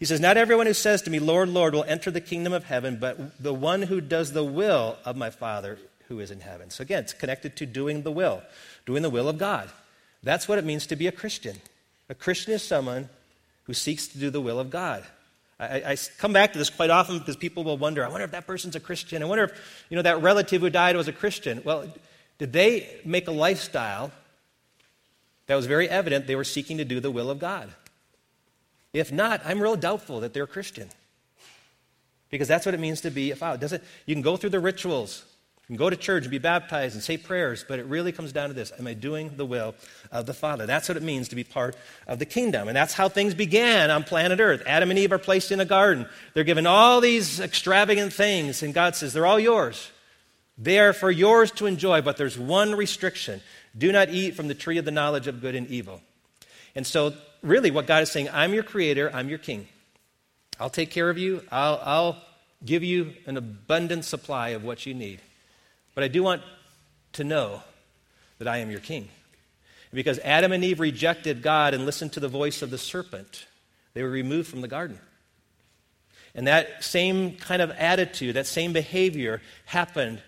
He 0.04 0.06
says, 0.06 0.20
Not 0.20 0.36
everyone 0.36 0.66
who 0.66 0.74
says 0.74 1.02
to 1.04 1.10
me, 1.10 1.20
Lord, 1.20 1.48
Lord, 1.48 1.74
will 1.74 1.86
enter 1.86 2.12
the 2.12 2.20
kingdom 2.20 2.52
of 2.52 2.66
heaven, 2.66 2.98
but 3.00 3.42
the 3.42 3.54
one 3.54 3.84
who 3.84 4.02
does 4.02 4.34
the 4.34 4.44
will 4.44 4.98
of 5.06 5.16
my 5.16 5.30
Father 5.30 5.80
who 6.10 6.20
is 6.20 6.30
in 6.30 6.42
heaven. 6.42 6.70
So 6.72 6.82
again, 6.82 7.04
it's 7.04 7.14
connected 7.14 7.56
to 7.56 7.66
doing 7.66 8.02
the 8.02 8.12
will, 8.12 8.42
doing 8.86 9.02
the 9.02 9.10
will 9.10 9.30
of 9.30 9.38
God. 9.38 9.70
That's 10.22 10.46
what 10.46 10.58
it 10.58 10.66
means 10.66 10.88
to 10.88 10.98
be 10.98 11.08
a 11.08 11.12
Christian. 11.14 11.56
A 12.10 12.16
Christian 12.16 12.54
is 12.54 12.62
someone 12.62 13.08
who 13.64 13.74
seeks 13.74 14.08
to 14.10 14.18
do 14.18 14.30
the 14.30 14.42
will 14.42 14.60
of 14.60 14.70
God. 14.70 15.06
I, 15.60 15.92
I, 15.92 15.98
come 16.18 16.34
back 16.34 16.54
to 16.54 16.60
this 16.60 16.70
quite 16.70 16.90
often 16.90 17.20
because 17.20 17.36
people 17.36 17.64
will 17.64 17.78
wonder, 17.78 18.04
I 18.04 18.10
wonder 18.10 18.26
if 18.26 18.32
that 18.32 18.48
person's 18.48 18.76
a 18.76 18.80
Christian. 18.80 19.22
I 19.22 19.26
wonder 19.26 19.46
if, 19.46 19.86
you 19.90 19.96
know, 19.96 20.02
that 20.02 20.22
relative 20.22 20.62
who 20.62 20.70
died 20.70 20.96
was 20.96 21.08
a 21.08 21.14
Christian. 21.14 21.62
Well, 21.64 21.88
did 22.38 22.54
they 22.54 23.00
make 23.06 23.28
a 23.28 23.32
lifestyle 23.32 24.12
that 25.48 25.56
was 25.56 25.66
very 25.66 25.88
evident 25.88 26.28
they 26.28 26.36
were 26.36 26.44
seeking 26.44 26.78
to 26.78 26.86
do 26.86 27.00
the 27.00 27.12
will 27.12 27.30
of 27.30 27.40
God? 27.40 27.70
If 28.94 29.12
not, 29.12 29.42
I'm 29.46 29.62
real 29.62 29.76
doubtful 29.76 30.20
that 30.22 30.34
they're 30.34 30.48
Christian. 30.48 30.90
Because 32.30 32.48
that's 32.48 32.66
what 32.66 32.74
it 32.74 32.80
means 32.80 33.02
to 33.02 33.12
be 33.12 33.32
a 33.32 33.36
follower. 33.36 33.58
Doesn't, 33.58 33.84
you 34.06 34.16
can 34.16 34.22
go 34.22 34.38
through 34.38 34.52
the 34.52 34.60
rituals, 34.60 35.24
you 35.64 35.78
can 35.78 35.78
go 35.78 35.90
to 35.90 35.96
church 35.96 36.24
and 36.24 36.32
be 36.32 36.40
baptized 36.40 36.94
and 36.94 37.02
say 37.02 37.16
prayers, 37.16 37.64
but 37.66 37.80
it 37.80 37.86
really 37.86 38.12
comes 38.12 38.34
down 38.34 38.50
to 38.50 38.54
this 38.54 38.74
Am 38.78 38.86
I 38.86 38.94
doing 38.94 39.32
the 39.38 39.46
will 39.46 39.76
of 40.12 40.26
the 40.26 40.34
Father? 40.34 40.66
That's 40.66 40.90
what 40.90 40.98
it 40.98 41.04
means 41.04 41.30
to 41.30 41.36
be 41.36 41.46
part 41.46 41.78
of 42.06 42.20
the 42.20 42.26
kingdom. 42.26 42.68
And 42.68 42.76
that's 42.76 42.94
how 42.94 43.08
things 43.08 43.34
began 43.34 43.90
on 43.90 44.04
planet 44.04 44.42
Earth. 44.42 44.62
Adam 44.66 44.90
and 44.90 45.00
Eve 45.00 45.14
are 45.14 45.18
placed 45.18 45.54
in 45.54 45.62
a 45.62 45.66
garden. 45.66 46.06
They're 46.34 46.44
given 46.44 46.68
all 46.68 47.00
these 47.00 47.40
extravagant 47.40 48.12
things, 48.12 48.62
and 48.62 48.74
God 48.74 48.98
says, 48.98 49.14
They're 49.14 49.26
all 49.26 49.40
yours. 49.40 49.90
They 50.58 50.80
are 50.80 50.92
for 50.92 51.10
yours 51.10 51.50
to 51.52 51.66
enjoy, 51.66 52.02
but 52.02 52.18
there's 52.18 52.38
one 52.38 52.76
restriction 52.76 53.42
Do 53.78 53.92
not 53.94 54.10
eat 54.10 54.36
from 54.36 54.50
the 54.50 54.56
tree 54.56 54.78
of 54.78 54.86
the 54.86 54.92
knowledge 54.92 55.28
of 55.28 55.40
good 55.40 55.56
and 55.56 55.68
evil. 55.70 56.02
And 56.76 56.86
so, 56.86 57.14
really, 57.42 57.72
what 57.72 57.88
God 57.88 58.04
is 58.04 58.12
saying, 58.12 58.28
I'm 58.34 58.54
your 58.54 58.64
creator, 58.64 59.10
I'm 59.14 59.30
your 59.30 59.38
king. 59.38 59.70
I'll 60.60 60.70
take 60.70 60.92
care 60.92 61.10
of 61.10 61.18
you, 61.18 61.42
I'll, 61.52 61.80
I'll 61.84 62.22
give 62.66 62.84
you 62.84 63.14
an 63.26 63.38
abundant 63.38 64.04
supply 64.04 64.50
of 64.50 64.66
what 64.66 64.86
you 64.86 64.94
need. 64.94 65.22
But 65.96 66.04
I 66.04 66.08
do 66.08 66.24
want 66.24 66.42
to 67.14 67.24
know 67.24 67.62
that 68.40 68.48
I 68.48 68.58
am 68.58 68.72
your 68.72 68.80
king. 68.80 69.10
Because 69.94 70.18
Adam 70.20 70.52
and 70.52 70.64
Eve 70.64 70.80
rejected 70.80 71.44
God 71.44 71.74
and 71.74 71.86
listened 71.86 72.14
to 72.14 72.20
the 72.20 72.28
voice 72.28 72.62
of 72.62 72.72
the 72.72 72.80
serpent, 72.80 73.46
they 73.94 74.02
were 74.02 74.10
removed 74.10 74.50
from 74.50 74.62
the 74.62 74.68
garden. 74.68 75.00
And 76.36 76.48
that 76.48 76.84
same 76.84 77.36
kind 77.38 77.62
of 77.62 77.70
attitude, 77.72 78.36
that 78.36 78.48
same 78.48 78.74
behavior 78.74 79.42
happened 79.66 80.22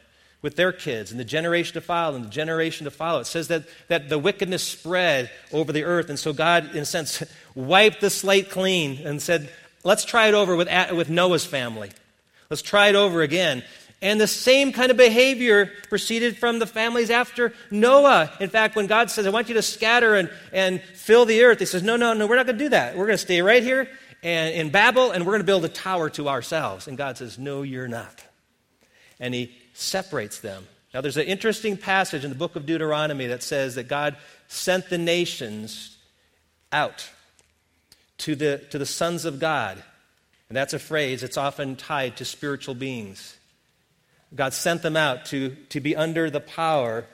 with 0.44 0.56
their 0.56 0.72
kids 0.72 1.10
and 1.10 1.20
the 1.20 1.26
generation 1.26 1.74
to 1.74 1.82
follow 1.82 2.16
and 2.16 2.26
the 2.26 2.30
generation 2.30 2.86
to 2.86 2.92
follow. 2.92 3.22
It 3.22 3.26
says 3.26 3.48
that, 3.48 3.64
that 3.88 4.10
the 4.10 4.20
wickedness 4.20 4.62
spread 4.62 5.32
over 5.52 5.72
the 5.72 5.84
earth. 5.84 6.10
And 6.10 6.20
so 6.20 6.34
God, 6.34 6.76
in 6.76 6.84
a 6.84 6.86
sense, 6.86 7.24
wiped 7.56 8.02
the 8.02 8.12
slate 8.12 8.52
clean 8.52 9.00
and 9.04 9.20
said, 9.20 9.50
let's 9.84 10.06
try 10.06 10.28
it 10.28 10.36
over 10.36 10.56
with, 10.56 10.70
with 10.92 11.10
Noah's 11.10 11.46
family. 11.46 11.90
Let's 12.52 12.62
try 12.62 12.90
it 12.90 12.96
over 12.96 13.24
again. 13.24 13.64
And 14.02 14.20
the 14.20 14.28
same 14.28 14.72
kind 14.72 14.92
of 14.92 14.98
behavior 14.98 15.72
proceeded 15.90 16.38
from 16.38 16.60
the 16.60 16.68
families 16.68 17.10
after 17.10 17.54
Noah. 17.72 18.32
In 18.40 18.50
fact, 18.50 18.76
when 18.76 18.88
God 18.88 19.10
says, 19.10 19.26
I 19.26 19.30
want 19.30 19.48
you 19.48 19.56
to 19.56 19.62
scatter 19.62 20.16
and, 20.16 20.30
and 20.52 20.82
fill 20.82 21.26
the 21.26 21.44
earth, 21.44 21.60
he 21.60 21.66
says, 21.66 21.82
No, 21.82 21.96
no, 21.96 22.14
no, 22.14 22.28
we're 22.28 22.36
not 22.36 22.46
going 22.46 22.58
to 22.58 22.64
do 22.66 22.70
that. 22.70 22.98
We're 22.98 23.06
going 23.08 23.18
to 23.18 23.24
stay 23.24 23.42
right 23.42 23.64
here 23.64 23.90
and, 24.22 24.54
in 24.54 24.70
Babel 24.70 25.12
and 25.12 25.26
we're 25.26 25.32
going 25.32 25.42
to 25.42 25.46
build 25.46 25.66
a 25.66 25.70
tower 25.70 26.10
to 26.12 26.28
ourselves. 26.28 26.88
And 26.88 26.98
God 26.98 27.18
says, 27.18 27.40
No, 27.40 27.62
you're 27.62 27.88
not. 27.88 28.24
And 29.20 29.34
he 29.34 29.56
separates 29.74 30.40
them. 30.40 30.68
Now, 30.94 31.02
there's 31.02 31.18
an 31.18 31.26
interesting 31.26 31.76
passage 31.76 32.24
in 32.24 32.30
the 32.30 32.38
book 32.38 32.56
of 32.56 32.66
Deuteronomy 32.66 33.28
that 33.28 33.44
says 33.44 33.76
that 33.76 33.88
God 33.88 34.16
sent 34.48 34.90
the 34.90 34.98
nations 34.98 35.98
out 36.72 37.10
to 38.20 38.36
the, 38.36 38.62
to 38.72 38.78
the 38.78 38.86
sons 38.86 39.26
of 39.26 39.40
God. 39.40 39.84
And 40.48 40.56
that's 40.56 40.74
a 40.74 40.80
phrase 40.80 41.22
that's 41.22 41.38
often 41.38 41.76
tied 41.76 42.18
to 42.18 42.26
spiritual 42.26 42.76
beings. 42.76 43.38
God 44.34 44.54
sent 44.54 44.82
them 44.82 44.98
out 44.98 45.26
to, 45.28 45.56
to 45.70 45.80
be 45.80 45.96
under 45.96 46.30
the 46.30 46.40
power 46.40 47.06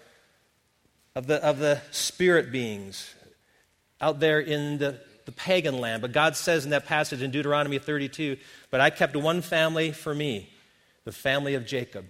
of 1.16 1.28
the, 1.28 1.44
of 1.44 1.60
the 1.60 1.82
spirit 1.92 2.52
beings 2.52 3.14
out 4.00 4.20
there 4.20 4.40
in 4.40 4.78
the, 4.78 5.00
the 5.26 5.32
pagan 5.32 5.78
land. 5.80 6.02
But 6.02 6.14
God 6.14 6.36
says 6.36 6.66
in 6.66 6.72
that 6.72 6.86
passage 6.86 7.22
in 7.22 7.32
Deuteronomy 7.32 7.80
32, 7.80 8.38
But 8.70 8.82
I 8.82 8.90
kept 8.90 9.16
one 9.16 9.42
family 9.42 9.92
for 9.92 10.16
me, 10.16 10.50
the 11.04 11.12
family 11.12 11.56
of 11.56 11.66
Jacob. 11.66 12.06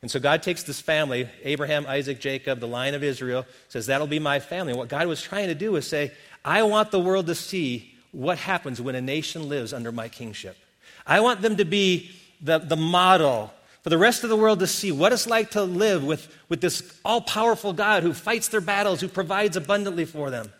And 0.00 0.10
so 0.10 0.20
God 0.20 0.42
takes 0.42 0.62
this 0.62 0.80
family, 0.80 1.28
Abraham, 1.42 1.84
Isaac, 1.86 2.20
Jacob, 2.20 2.60
the 2.60 2.68
line 2.68 2.94
of 2.94 3.02
Israel, 3.02 3.46
says, 3.68 3.86
That'll 3.86 4.06
be 4.06 4.20
my 4.20 4.38
family. 4.40 4.72
And 4.72 4.78
what 4.78 4.88
God 4.88 5.06
was 5.06 5.22
trying 5.22 5.48
to 5.48 5.54
do 5.54 5.72
was 5.72 5.88
say, 5.88 6.12
I 6.44 6.62
want 6.62 6.90
the 6.90 7.00
world 7.00 7.26
to 7.26 7.34
see 7.34 7.94
what 8.12 8.38
happens 8.38 8.80
when 8.80 8.94
a 8.94 9.00
nation 9.00 9.48
lives 9.48 9.72
under 9.72 9.90
my 9.90 10.08
kingship. 10.08 10.56
I 11.06 11.20
want 11.20 11.40
them 11.40 11.56
to 11.56 11.64
be 11.64 12.10
the, 12.40 12.58
the 12.58 12.76
model 12.76 13.52
for 13.82 13.90
the 13.90 13.98
rest 13.98 14.24
of 14.24 14.30
the 14.30 14.36
world 14.36 14.58
to 14.60 14.66
see 14.66 14.92
what 14.92 15.12
it's 15.12 15.26
like 15.26 15.50
to 15.50 15.62
live 15.62 16.04
with, 16.04 16.34
with 16.48 16.60
this 16.60 16.98
all 17.04 17.20
powerful 17.20 17.72
God 17.72 18.02
who 18.02 18.12
fights 18.12 18.48
their 18.48 18.60
battles, 18.60 19.00
who 19.00 19.08
provides 19.08 19.56
abundantly 19.56 20.04
for 20.04 20.30
them. 20.30 20.52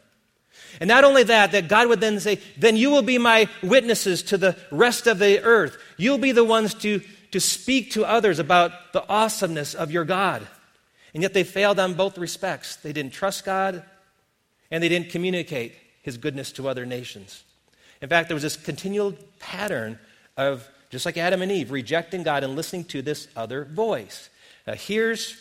And 0.81 0.89
not 0.89 1.05
only 1.05 1.25
that, 1.25 1.53
that 1.53 1.69
God 1.69 1.89
would 1.89 2.01
then 2.01 2.21
say, 2.21 2.41
Then 2.57 2.77
you 2.77 2.91
will 2.91 3.03
be 3.03 3.19
my 3.19 3.49
witnesses 3.63 4.23
to 4.25 4.39
the 4.39 4.57
rest 4.71 5.07
of 5.07 5.19
the 5.19 5.43
earth. 5.43 5.77
You'll 5.97 6.19
be 6.19 6.33
the 6.33 6.45
ones 6.45 6.75
to, 6.75 7.01
to 7.33 7.41
speak 7.41 7.93
to 7.93 8.05
others 8.05 8.39
about 8.39 8.93
the 8.93 9.07
awesomeness 9.09 9.75
of 9.75 9.91
your 9.91 10.05
God. 10.05 10.47
And 11.15 11.23
yet 11.23 11.35
they 11.35 11.45
failed 11.45 11.79
on 11.79 11.95
both 11.95 12.19
respects. 12.19 12.77
They 12.77 12.93
didn't 12.93 13.13
trust 13.13 13.45
God, 13.45 13.83
and 14.71 14.83
they 14.83 14.89
didn't 14.89 15.11
communicate 15.11 15.75
his 16.03 16.17
goodness 16.17 16.53
to 16.53 16.69
other 16.69 16.87
nations. 16.87 17.43
In 18.01 18.09
fact, 18.09 18.29
there 18.29 18.37
was 18.37 18.43
this 18.43 18.57
continual 18.57 19.15
pattern 19.41 19.99
of, 20.37 20.69
just 20.91 21.05
like 21.07 21.17
Adam 21.17 21.43
and 21.43 21.53
Eve, 21.53 21.71
rejecting 21.71 22.23
God 22.23 22.45
and 22.45 22.57
listening 22.57 22.85
to 22.85 23.03
this 23.03 23.29
other 23.37 23.65
voice. 23.65 24.31
Now, 24.67 24.75
here's, 24.75 25.37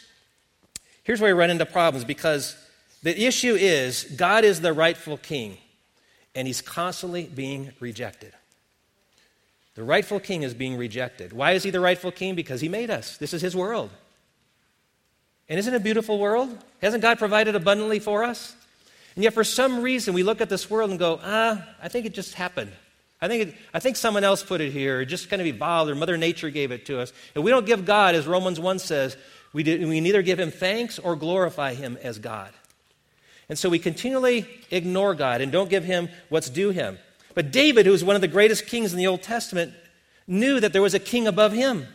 here's 1.03 1.21
where 1.21 1.33
we 1.33 1.39
run 1.39 1.49
into 1.49 1.65
problems 1.65 2.05
because 2.05 2.55
the 3.03 3.25
issue 3.25 3.55
is 3.55 4.03
God 4.03 4.43
is 4.43 4.61
the 4.61 4.73
rightful 4.73 5.17
king, 5.17 5.57
and 6.35 6.47
he's 6.47 6.61
constantly 6.61 7.23
being 7.23 7.71
rejected. 7.79 8.33
The 9.75 9.83
rightful 9.83 10.19
king 10.19 10.43
is 10.43 10.53
being 10.53 10.75
rejected. 10.75 11.33
Why 11.33 11.51
is 11.51 11.63
he 11.63 11.69
the 11.69 11.79
rightful 11.79 12.11
king? 12.11 12.33
Because 12.33 12.61
he 12.61 12.67
made 12.67 12.89
us. 12.89 13.17
This 13.17 13.33
is 13.33 13.41
his 13.41 13.55
world. 13.55 13.91
And 15.49 15.59
isn't 15.59 15.73
it 15.73 15.77
a 15.77 15.79
beautiful 15.79 16.17
world? 16.17 16.57
Hasn't 16.81 17.01
God 17.01 17.19
provided 17.19 17.55
abundantly 17.55 17.99
for 17.99 18.23
us? 18.23 18.55
And 19.15 19.23
yet, 19.23 19.33
for 19.33 19.43
some 19.43 19.81
reason, 19.81 20.13
we 20.13 20.23
look 20.23 20.41
at 20.41 20.49
this 20.49 20.69
world 20.69 20.89
and 20.89 20.99
go, 20.99 21.19
ah, 21.23 21.63
I 21.81 21.87
think 21.87 22.05
it 22.05 22.13
just 22.13 22.33
happened. 22.33 22.71
I 23.19 23.27
think, 23.27 23.49
it, 23.49 23.55
I 23.73 23.79
think 23.79 23.95
someone 23.95 24.23
else 24.23 24.43
put 24.43 24.61
it 24.61 24.71
here, 24.71 24.99
or 24.99 25.05
just 25.05 25.29
kind 25.29 25.41
of 25.41 25.47
evolved, 25.47 25.89
or 25.89 25.95
Mother 25.95 26.17
Nature 26.17 26.49
gave 26.51 26.71
it 26.71 26.85
to 26.85 26.99
us. 26.99 27.11
If 27.33 27.43
we 27.43 27.49
don't 27.49 27.65
give 27.65 27.85
God, 27.85 28.13
as 28.13 28.27
Romans 28.27 28.59
1 28.59 28.79
says, 28.79 29.17
we, 29.53 29.63
we 29.63 30.01
neither 30.01 30.21
give 30.21 30.39
him 30.39 30.51
thanks 30.51 30.99
or 30.99 31.15
glorify 31.15 31.73
him 31.73 31.97
as 32.03 32.19
God. 32.19 32.51
And 33.49 33.57
so 33.57 33.69
we 33.69 33.79
continually 33.79 34.47
ignore 34.69 35.15
God 35.15 35.41
and 35.41 35.51
don't 35.51 35.69
give 35.69 35.83
him 35.83 36.09
what's 36.29 36.49
due 36.49 36.69
him. 36.69 36.99
But 37.33 37.51
David, 37.51 37.85
who 37.85 37.91
was 37.91 38.03
one 38.03 38.15
of 38.15 38.21
the 38.21 38.27
greatest 38.27 38.67
kings 38.67 38.91
in 38.91 38.99
the 38.99 39.07
Old 39.07 39.23
Testament, 39.23 39.73
knew 40.27 40.59
that 40.59 40.73
there 40.73 40.81
was 40.81 40.93
a 40.93 40.99
king 40.99 41.27
above 41.27 41.53
him. 41.53 41.87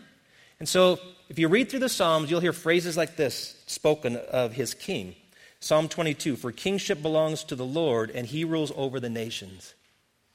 And 0.58 0.68
so 0.68 0.98
if 1.28 1.38
you 1.38 1.48
read 1.48 1.70
through 1.70 1.80
the 1.80 1.88
Psalms, 1.88 2.30
you'll 2.30 2.40
hear 2.40 2.52
phrases 2.52 2.96
like 2.96 3.16
this 3.16 3.62
spoken 3.66 4.16
of 4.16 4.52
his 4.54 4.74
king. 4.74 5.14
Psalm 5.60 5.88
22 5.88 6.36
For 6.36 6.52
kingship 6.52 7.02
belongs 7.02 7.44
to 7.44 7.54
the 7.54 7.64
Lord, 7.64 8.10
and 8.10 8.26
he 8.26 8.44
rules 8.44 8.72
over 8.76 8.98
the 8.98 9.10
nations. 9.10 9.74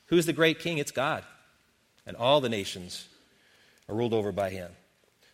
Who's 0.08 0.26
the 0.26 0.34
great 0.34 0.60
king? 0.60 0.78
It's 0.78 0.92
God. 0.92 1.24
And 2.06 2.16
all 2.18 2.42
the 2.42 2.50
nations 2.50 3.08
are 3.90 3.96
ruled 3.96 4.14
over 4.14 4.32
by 4.32 4.50
him. 4.50 4.72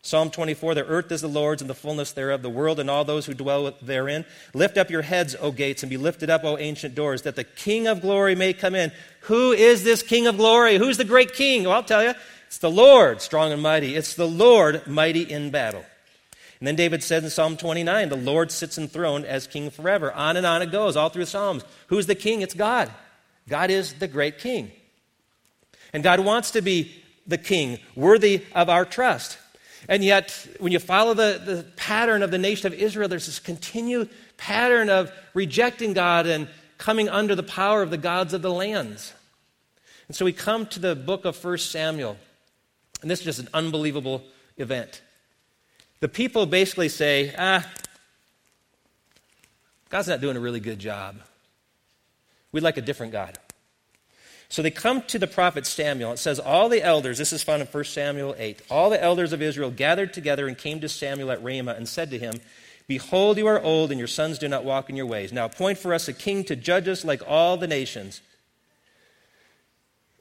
Psalm 0.01 0.29
24 0.29 0.75
The 0.75 0.85
earth 0.85 1.11
is 1.11 1.21
the 1.21 1.27
Lord's 1.27 1.61
and 1.61 1.69
the 1.69 1.75
fullness 1.75 2.11
thereof, 2.11 2.41
the 2.41 2.49
world 2.49 2.79
and 2.79 2.89
all 2.89 3.05
those 3.05 3.25
who 3.25 3.33
dwell 3.33 3.73
therein. 3.81 4.25
Lift 4.53 4.77
up 4.77 4.89
your 4.89 5.01
heads, 5.01 5.35
O 5.39 5.51
gates, 5.51 5.81
and 5.81 5.89
be 5.89 5.97
lifted 5.97 6.29
up, 6.29 6.43
O 6.43 6.57
ancient 6.57 6.93
doors, 6.93 7.21
that 7.21 7.35
the 7.35 7.43
King 7.43 7.87
of 7.87 8.01
glory 8.01 8.35
may 8.35 8.53
come 8.53 8.75
in. 8.75 8.91
Who 9.21 9.53
is 9.53 9.83
this 9.83 10.03
King 10.03 10.27
of 10.27 10.37
glory? 10.37 10.77
Who's 10.77 10.97
the 10.97 11.05
great 11.05 11.33
King? 11.33 11.63
Well, 11.63 11.73
I'll 11.73 11.83
tell 11.83 12.03
you. 12.03 12.13
It's 12.47 12.59
the 12.59 12.69
Lord, 12.69 13.19
strong 13.19 13.51
and 13.51 13.63
mighty. 13.63 13.95
It's 13.95 14.13
the 14.13 14.27
Lord, 14.27 14.85
mighty 14.85 15.21
in 15.23 15.49
battle. 15.49 15.83
And 16.59 16.67
then 16.67 16.75
David 16.75 17.01
said 17.01 17.23
in 17.23 17.29
Psalm 17.29 17.57
29, 17.57 18.09
the 18.09 18.15
Lord 18.15 18.51
sits 18.51 18.77
enthroned 18.77 19.25
as 19.25 19.47
king 19.47 19.71
forever. 19.71 20.13
On 20.13 20.37
and 20.37 20.45
on 20.45 20.61
it 20.61 20.71
goes, 20.71 20.95
all 20.95 21.09
through 21.09 21.25
Psalms. 21.25 21.63
Who's 21.87 22.05
the 22.05 22.13
king? 22.13 22.41
It's 22.41 22.53
God. 22.53 22.91
God 23.47 23.69
is 23.69 23.93
the 23.93 24.07
great 24.07 24.39
king. 24.39 24.71
And 25.91 26.03
God 26.03 26.19
wants 26.19 26.51
to 26.51 26.61
be 26.61 26.91
the 27.27 27.37
king, 27.37 27.79
worthy 27.95 28.43
of 28.53 28.69
our 28.69 28.85
trust. 28.85 29.37
And 29.87 30.03
yet, 30.03 30.47
when 30.59 30.71
you 30.71 30.79
follow 30.79 31.13
the, 31.13 31.41
the 31.43 31.65
pattern 31.75 32.23
of 32.23 32.31
the 32.31 32.37
nation 32.37 32.67
of 32.67 32.73
Israel, 32.73 33.07
there's 33.07 33.25
this 33.25 33.39
continued 33.39 34.09
pattern 34.37 34.89
of 34.89 35.11
rejecting 35.33 35.93
God 35.93 36.25
and 36.25 36.47
coming 36.77 37.09
under 37.09 37.35
the 37.35 37.43
power 37.43 37.81
of 37.81 37.89
the 37.89 37.97
gods 37.97 38.33
of 38.33 38.41
the 38.41 38.51
lands. 38.51 39.13
And 40.07 40.15
so 40.15 40.25
we 40.25 40.33
come 40.33 40.65
to 40.67 40.79
the 40.79 40.95
book 40.95 41.25
of 41.25 41.41
1 41.43 41.57
Samuel. 41.57 42.17
And 43.01 43.11
this 43.11 43.19
is 43.19 43.25
just 43.25 43.39
an 43.39 43.49
unbelievable 43.53 44.23
event 44.57 45.01
the 46.03 46.09
people 46.09 46.45
basically 46.45 46.89
say, 46.89 47.33
ah, 47.37 47.65
God's 49.87 50.09
not 50.09 50.19
doing 50.19 50.35
a 50.35 50.39
really 50.41 50.59
good 50.59 50.77
job. 50.77 51.15
We'd 52.53 52.63
like 52.63 52.77
a 52.77 52.81
different 52.81 53.11
God. 53.11 53.37
So 54.47 54.61
they 54.61 54.71
come 54.71 55.01
to 55.07 55.17
the 55.17 55.27
prophet 55.27 55.65
Samuel. 55.65 56.13
It 56.13 56.19
says, 56.19 56.39
All 56.39 56.69
the 56.69 56.83
elders, 56.83 57.17
this 57.17 57.33
is 57.33 57.41
found 57.41 57.61
in 57.61 57.67
1 57.67 57.83
Samuel 57.85 58.35
8, 58.37 58.61
all 58.69 58.91
the 58.91 59.03
elders 59.03 59.33
of 59.33 59.41
Israel 59.41 59.71
gathered 59.71 60.13
together 60.13 60.47
and 60.47 60.55
came 60.57 60.79
to 60.81 60.87
Samuel 60.87 61.31
at 61.31 61.43
Ramah 61.43 61.73
and 61.73 61.89
said 61.89 62.11
to 62.11 62.19
him, 62.19 62.35
Behold, 62.87 63.37
you 63.37 63.47
are 63.47 63.61
old, 63.61 63.91
and 63.91 63.97
your 63.97 64.07
sons 64.07 64.37
do 64.37 64.47
not 64.47 64.63
walk 64.63 64.89
in 64.89 64.95
your 64.95 65.05
ways. 65.07 65.33
Now 65.33 65.45
appoint 65.45 65.79
for 65.79 65.93
us 65.93 66.07
a 66.07 66.13
king 66.13 66.43
to 66.45 66.55
judge 66.55 66.87
us 66.87 67.03
like 67.03 67.23
all 67.27 67.57
the 67.57 67.67
nations. 67.67 68.21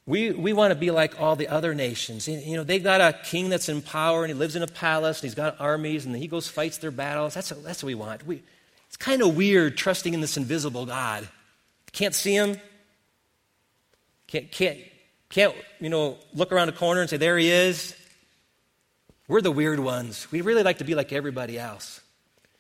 We, 0.06 0.30
we 0.30 0.52
want 0.52 0.72
to 0.72 0.78
be 0.78 0.90
like 0.90 1.20
all 1.20 1.36
the 1.36 1.48
other 1.48 1.74
nations. 1.74 2.26
You 2.26 2.56
know, 2.56 2.64
they 2.64 2.78
got 2.78 3.00
a 3.00 3.18
king 3.24 3.50
that's 3.50 3.68
in 3.68 3.82
power 3.82 4.24
and 4.24 4.32
he 4.32 4.34
lives 4.34 4.56
in 4.56 4.62
a 4.62 4.66
palace 4.66 5.20
and 5.20 5.28
he's 5.28 5.34
got 5.34 5.60
armies 5.60 6.06
and 6.06 6.16
he 6.16 6.26
goes 6.26 6.48
fights 6.48 6.78
their 6.78 6.90
battles. 6.90 7.34
That's, 7.34 7.52
what, 7.52 7.62
that's 7.62 7.82
what 7.82 7.88
we 7.88 7.94
want. 7.94 8.26
We, 8.26 8.42
it's 8.88 8.96
kind 8.96 9.22
of 9.22 9.36
weird 9.36 9.76
trusting 9.76 10.12
in 10.12 10.20
this 10.20 10.36
invisible 10.36 10.86
God. 10.86 11.28
Can't 11.92 12.14
see 12.14 12.34
him. 12.34 12.56
Can't, 14.26 14.50
can't, 14.50 14.78
can't, 15.28 15.54
you 15.78 15.90
know, 15.90 16.16
look 16.34 16.52
around 16.52 16.68
a 16.68 16.72
corner 16.72 17.00
and 17.00 17.10
say, 17.10 17.18
there 17.18 17.36
he 17.36 17.50
is. 17.50 17.94
We're 19.28 19.42
the 19.42 19.52
weird 19.52 19.78
ones. 19.78 20.26
We 20.30 20.40
really 20.40 20.62
like 20.62 20.78
to 20.78 20.84
be 20.84 20.94
like 20.94 21.12
everybody 21.12 21.58
else. 21.58 22.00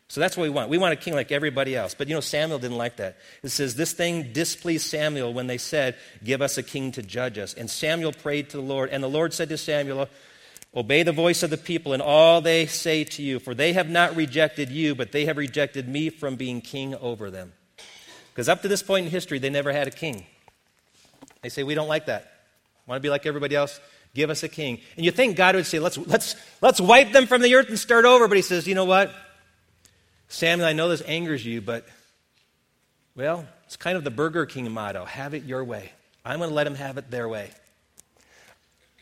So 0.08 0.20
that's 0.20 0.36
what 0.36 0.42
we 0.42 0.50
want. 0.50 0.68
We 0.68 0.76
want 0.76 0.92
a 0.92 0.96
king 0.96 1.14
like 1.14 1.32
everybody 1.32 1.74
else. 1.74 1.94
But 1.94 2.06
you 2.06 2.14
know, 2.14 2.20
Samuel 2.20 2.58
didn't 2.58 2.76
like 2.76 2.96
that. 2.96 3.16
It 3.42 3.48
says, 3.48 3.76
This 3.76 3.94
thing 3.94 4.34
displeased 4.34 4.86
Samuel 4.86 5.32
when 5.32 5.46
they 5.46 5.56
said, 5.56 5.96
Give 6.22 6.42
us 6.42 6.58
a 6.58 6.62
king 6.62 6.92
to 6.92 7.02
judge 7.02 7.38
us. 7.38 7.54
And 7.54 7.70
Samuel 7.70 8.12
prayed 8.12 8.50
to 8.50 8.58
the 8.58 8.62
Lord. 8.62 8.90
And 8.90 9.02
the 9.02 9.08
Lord 9.08 9.32
said 9.32 9.48
to 9.48 9.56
Samuel, 9.56 10.10
Obey 10.74 11.02
the 11.02 11.12
voice 11.12 11.42
of 11.42 11.48
the 11.48 11.56
people 11.56 11.94
and 11.94 12.02
all 12.02 12.42
they 12.42 12.66
say 12.66 13.04
to 13.04 13.22
you, 13.22 13.38
for 13.38 13.54
they 13.54 13.72
have 13.72 13.88
not 13.88 14.14
rejected 14.14 14.68
you, 14.68 14.94
but 14.94 15.12
they 15.12 15.24
have 15.24 15.38
rejected 15.38 15.88
me 15.88 16.10
from 16.10 16.36
being 16.36 16.60
king 16.60 16.94
over 16.94 17.30
them. 17.30 17.54
Because 18.32 18.48
up 18.48 18.62
to 18.62 18.68
this 18.68 18.82
point 18.82 19.06
in 19.06 19.12
history, 19.12 19.38
they 19.38 19.50
never 19.50 19.72
had 19.72 19.86
a 19.86 19.90
king. 19.90 20.24
They 21.42 21.48
say, 21.48 21.62
We 21.62 21.74
don't 21.74 21.88
like 21.88 22.06
that. 22.06 22.32
Want 22.86 22.98
to 22.98 23.02
be 23.02 23.10
like 23.10 23.26
everybody 23.26 23.54
else? 23.54 23.78
Give 24.14 24.30
us 24.30 24.42
a 24.42 24.48
king. 24.48 24.80
And 24.96 25.04
you 25.04 25.10
think 25.10 25.36
God 25.36 25.54
would 25.54 25.66
say, 25.66 25.78
Let's, 25.78 25.98
let's, 25.98 26.36
let's 26.60 26.80
wipe 26.80 27.12
them 27.12 27.26
from 27.26 27.42
the 27.42 27.54
earth 27.54 27.68
and 27.68 27.78
start 27.78 28.04
over. 28.04 28.28
But 28.28 28.36
he 28.36 28.42
says, 28.42 28.66
You 28.66 28.74
know 28.74 28.84
what? 28.84 29.12
Samuel, 30.28 30.66
I 30.66 30.72
know 30.72 30.88
this 30.88 31.02
angers 31.02 31.44
you, 31.44 31.60
but, 31.60 31.86
well, 33.14 33.46
it's 33.66 33.76
kind 33.76 33.98
of 33.98 34.04
the 34.04 34.10
Burger 34.10 34.46
King 34.46 34.70
motto 34.70 35.04
have 35.04 35.34
it 35.34 35.44
your 35.44 35.62
way. 35.62 35.92
I'm 36.24 36.38
going 36.38 36.48
to 36.48 36.54
let 36.54 36.64
them 36.64 36.76
have 36.76 36.96
it 36.96 37.10
their 37.10 37.28
way. 37.28 37.50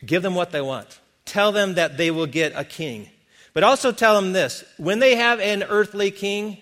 Give 0.05 0.21
them 0.23 0.35
what 0.35 0.51
they 0.51 0.61
want. 0.61 0.99
Tell 1.23 1.51
them 1.51 1.75
that 1.75 1.95
they 1.95 2.11
will 2.11 2.25
get 2.25 2.53
a 2.55 2.65
king. 2.65 3.07
But 3.53 3.63
also 3.63 3.91
tell 3.91 4.19
them 4.19 4.33
this 4.33 4.63
when 4.77 4.99
they 4.99 5.15
have 5.15 5.39
an 5.39 5.63
earthly 5.63 6.11
king, 6.11 6.57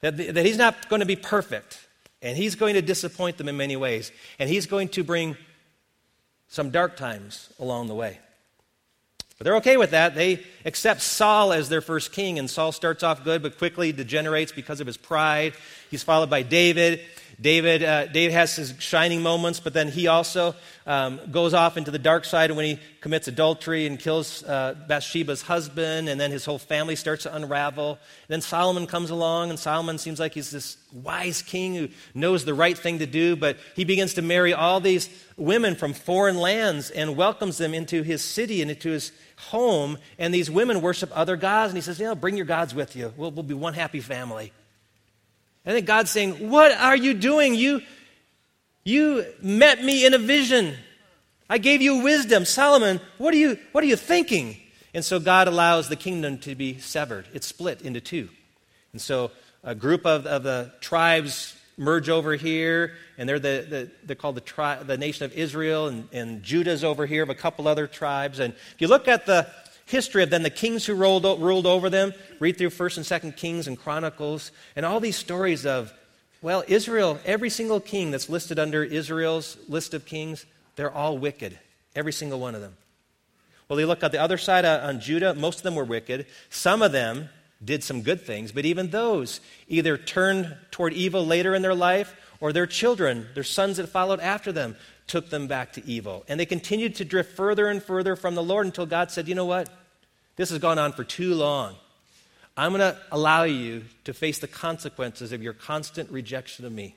that, 0.00 0.16
that 0.16 0.46
he's 0.46 0.58
not 0.58 0.88
going 0.88 1.00
to 1.00 1.06
be 1.06 1.16
perfect, 1.16 1.86
and 2.22 2.36
he's 2.36 2.54
going 2.54 2.74
to 2.74 2.82
disappoint 2.82 3.38
them 3.38 3.48
in 3.48 3.56
many 3.56 3.76
ways, 3.76 4.12
and 4.38 4.48
he's 4.48 4.66
going 4.66 4.88
to 4.90 5.04
bring 5.04 5.36
some 6.48 6.70
dark 6.70 6.96
times 6.96 7.52
along 7.58 7.86
the 7.86 7.94
way. 7.94 8.18
But 9.38 9.44
they're 9.46 9.56
okay 9.56 9.78
with 9.78 9.92
that. 9.92 10.14
They 10.14 10.44
accept 10.66 11.00
Saul 11.00 11.54
as 11.54 11.70
their 11.70 11.80
first 11.80 12.12
king, 12.12 12.38
and 12.38 12.50
Saul 12.50 12.72
starts 12.72 13.02
off 13.02 13.24
good 13.24 13.42
but 13.42 13.56
quickly 13.56 13.90
degenerates 13.90 14.52
because 14.52 14.82
of 14.82 14.86
his 14.86 14.98
pride. 14.98 15.54
He's 15.90 16.02
followed 16.02 16.28
by 16.28 16.42
David, 16.42 17.00
David, 17.40 17.82
uh, 17.82 18.06
David 18.06 18.34
has 18.34 18.54
his 18.54 18.74
shining 18.80 19.22
moments, 19.22 19.60
but 19.60 19.72
then 19.72 19.88
he 19.88 20.08
also 20.08 20.54
um, 20.86 21.20
goes 21.30 21.54
off 21.54 21.78
into 21.78 21.90
the 21.90 21.98
dark 21.98 22.26
side 22.26 22.50
when 22.50 22.66
he 22.66 22.78
commits 23.00 23.28
adultery 23.28 23.86
and 23.86 23.98
kills 23.98 24.44
uh, 24.44 24.74
Bathsheba's 24.86 25.40
husband, 25.40 26.10
and 26.10 26.20
then 26.20 26.30
his 26.30 26.44
whole 26.44 26.58
family 26.58 26.96
starts 26.96 27.22
to 27.22 27.34
unravel. 27.34 27.98
Then 28.28 28.42
Solomon 28.42 28.86
comes 28.86 29.08
along, 29.08 29.48
and 29.48 29.58
Solomon 29.58 29.96
seems 29.96 30.20
like 30.20 30.34
he's 30.34 30.50
this 30.50 30.76
wise 30.92 31.40
king 31.40 31.74
who 31.74 31.88
knows 32.14 32.44
the 32.44 32.52
right 32.52 32.76
thing 32.76 32.98
to 32.98 33.06
do, 33.06 33.36
but 33.36 33.56
he 33.74 33.84
begins 33.84 34.14
to 34.14 34.22
marry 34.22 34.52
all 34.52 34.80
these 34.80 35.08
women 35.38 35.76
from 35.76 35.94
foreign 35.94 36.36
lands 36.36 36.90
and 36.90 37.16
welcomes 37.16 37.56
them 37.56 37.72
into 37.72 38.02
his 38.02 38.22
city 38.22 38.60
and 38.60 38.70
into 38.70 38.90
his 38.90 39.12
home. 39.36 39.96
And 40.18 40.34
these 40.34 40.50
women 40.50 40.82
worship 40.82 41.10
other 41.14 41.36
gods, 41.36 41.70
and 41.70 41.78
he 41.78 41.82
says, 41.82 41.98
You 41.98 42.06
know, 42.06 42.14
bring 42.14 42.36
your 42.36 42.44
gods 42.44 42.74
with 42.74 42.96
you. 42.96 43.14
We'll, 43.16 43.30
we'll 43.30 43.44
be 43.44 43.54
one 43.54 43.72
happy 43.72 44.00
family. 44.00 44.52
I 45.64 45.72
think 45.72 45.86
God's 45.86 46.10
saying, 46.10 46.50
What 46.50 46.72
are 46.72 46.96
you 46.96 47.14
doing? 47.14 47.54
You, 47.54 47.82
you 48.84 49.26
met 49.42 49.82
me 49.82 50.06
in 50.06 50.14
a 50.14 50.18
vision. 50.18 50.74
I 51.48 51.58
gave 51.58 51.82
you 51.82 52.02
wisdom. 52.02 52.44
Solomon, 52.44 53.00
what 53.18 53.34
are, 53.34 53.38
you, 53.38 53.58
what 53.72 53.82
are 53.82 53.86
you 53.88 53.96
thinking? 53.96 54.56
And 54.94 55.04
so 55.04 55.20
God 55.20 55.48
allows 55.48 55.88
the 55.88 55.96
kingdom 55.96 56.38
to 56.38 56.54
be 56.54 56.78
severed. 56.78 57.26
It's 57.34 57.46
split 57.46 57.82
into 57.82 58.00
two. 58.00 58.28
And 58.92 59.00
so 59.00 59.30
a 59.62 59.74
group 59.74 60.06
of, 60.06 60.26
of 60.26 60.42
the 60.42 60.72
tribes 60.80 61.56
merge 61.76 62.08
over 62.08 62.34
here, 62.34 62.92
and 63.16 63.28
they're, 63.28 63.38
the, 63.38 63.66
the 63.68 63.90
they're 64.04 64.16
called 64.16 64.36
the, 64.36 64.42
tri- 64.42 64.82
the 64.82 64.98
nation 64.98 65.24
of 65.24 65.32
Israel, 65.32 65.88
and, 65.88 66.08
and 66.12 66.42
Judah's 66.42 66.84
over 66.84 67.06
here 67.06 67.22
of 67.22 67.30
a 67.30 67.34
couple 67.34 67.66
other 67.66 67.86
tribes. 67.86 68.38
And 68.38 68.52
if 68.52 68.76
you 68.78 68.88
look 68.88 69.08
at 69.08 69.26
the 69.26 69.48
history 69.90 70.22
of 70.22 70.30
then 70.30 70.42
the 70.42 70.50
kings 70.50 70.86
who 70.86 70.94
rolled, 70.94 71.24
ruled 71.40 71.66
over 71.66 71.90
them. 71.90 72.14
Read 72.38 72.56
through 72.56 72.70
1st 72.70 72.96
and 72.96 73.34
2nd 73.34 73.36
Kings 73.36 73.66
and 73.66 73.78
Chronicles, 73.78 74.52
and 74.76 74.86
all 74.86 75.00
these 75.00 75.16
stories 75.16 75.66
of, 75.66 75.92
well, 76.42 76.64
Israel, 76.68 77.18
every 77.24 77.50
single 77.50 77.80
king 77.80 78.10
that's 78.10 78.28
listed 78.28 78.58
under 78.58 78.82
Israel's 78.82 79.58
list 79.68 79.92
of 79.92 80.06
kings, 80.06 80.46
they're 80.76 80.92
all 80.92 81.18
wicked. 81.18 81.58
Every 81.94 82.12
single 82.12 82.40
one 82.40 82.54
of 82.54 82.60
them. 82.60 82.76
Well, 83.68 83.78
you 83.78 83.86
look 83.86 84.02
at 84.02 84.12
the 84.12 84.20
other 84.20 84.38
side 84.38 84.64
uh, 84.64 84.80
on 84.84 85.00
Judah, 85.00 85.34
most 85.34 85.58
of 85.58 85.62
them 85.62 85.74
were 85.74 85.84
wicked. 85.84 86.26
Some 86.48 86.82
of 86.82 86.92
them 86.92 87.28
did 87.62 87.84
some 87.84 88.02
good 88.02 88.22
things, 88.22 88.52
but 88.52 88.64
even 88.64 88.90
those 88.90 89.40
either 89.68 89.96
turned 89.96 90.56
toward 90.70 90.92
evil 90.92 91.26
later 91.26 91.54
in 91.54 91.62
their 91.62 91.74
life 91.74 92.16
or 92.40 92.52
their 92.52 92.66
children, 92.66 93.28
their 93.34 93.44
sons 93.44 93.76
that 93.76 93.88
followed 93.88 94.20
after 94.20 94.50
them, 94.50 94.76
took 95.06 95.28
them 95.28 95.46
back 95.46 95.72
to 95.74 95.86
evil. 95.86 96.24
And 96.28 96.40
they 96.40 96.46
continued 96.46 96.94
to 96.96 97.04
drift 97.04 97.36
further 97.36 97.68
and 97.68 97.82
further 97.82 98.16
from 98.16 98.34
the 98.34 98.42
Lord 98.42 98.66
until 98.66 98.86
God 98.86 99.10
said, 99.10 99.28
You 99.28 99.34
know 99.34 99.44
what? 99.44 99.68
This 100.36 100.50
has 100.50 100.58
gone 100.58 100.78
on 100.78 100.92
for 100.92 101.04
too 101.04 101.34
long. 101.34 101.74
I'm 102.56 102.72
going 102.72 102.80
to 102.80 102.98
allow 103.10 103.44
you 103.44 103.84
to 104.04 104.12
face 104.12 104.38
the 104.38 104.48
consequences 104.48 105.32
of 105.32 105.42
your 105.42 105.52
constant 105.52 106.10
rejection 106.10 106.64
of 106.64 106.72
me. 106.72 106.94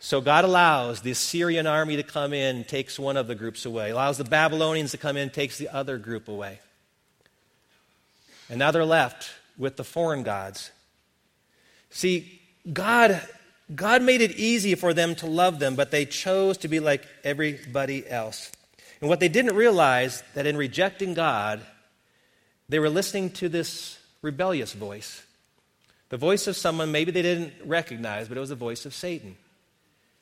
So 0.00 0.20
God 0.20 0.44
allows 0.44 1.02
the 1.02 1.10
Assyrian 1.10 1.66
army 1.66 1.96
to 1.96 2.02
come 2.02 2.32
in, 2.32 2.64
takes 2.64 2.98
one 2.98 3.18
of 3.18 3.26
the 3.26 3.34
groups 3.34 3.66
away, 3.66 3.90
allows 3.90 4.16
the 4.16 4.24
Babylonians 4.24 4.92
to 4.92 4.98
come 4.98 5.16
in, 5.16 5.28
takes 5.28 5.58
the 5.58 5.68
other 5.68 5.98
group 5.98 6.28
away. 6.28 6.60
And 8.48 8.58
now 8.58 8.70
they're 8.70 8.84
left 8.84 9.30
with 9.58 9.76
the 9.76 9.84
foreign 9.84 10.22
gods. 10.22 10.70
See, 11.90 12.40
God, 12.72 13.20
God 13.74 14.02
made 14.02 14.22
it 14.22 14.32
easy 14.32 14.74
for 14.74 14.94
them 14.94 15.14
to 15.16 15.26
love 15.26 15.58
them, 15.58 15.76
but 15.76 15.90
they 15.90 16.06
chose 16.06 16.56
to 16.58 16.68
be 16.68 16.80
like 16.80 17.06
everybody 17.22 18.08
else. 18.08 18.50
And 19.00 19.08
what 19.08 19.20
they 19.20 19.28
didn't 19.28 19.54
realize 19.54 20.22
that 20.34 20.46
in 20.46 20.56
rejecting 20.56 21.14
God, 21.14 21.60
they 22.70 22.78
were 22.78 22.88
listening 22.88 23.30
to 23.30 23.48
this 23.48 23.98
rebellious 24.22 24.72
voice. 24.72 25.24
The 26.08 26.16
voice 26.16 26.46
of 26.46 26.56
someone 26.56 26.92
maybe 26.92 27.10
they 27.10 27.22
didn't 27.22 27.52
recognize, 27.64 28.28
but 28.28 28.36
it 28.36 28.40
was 28.40 28.50
the 28.50 28.54
voice 28.54 28.86
of 28.86 28.94
Satan. 28.94 29.36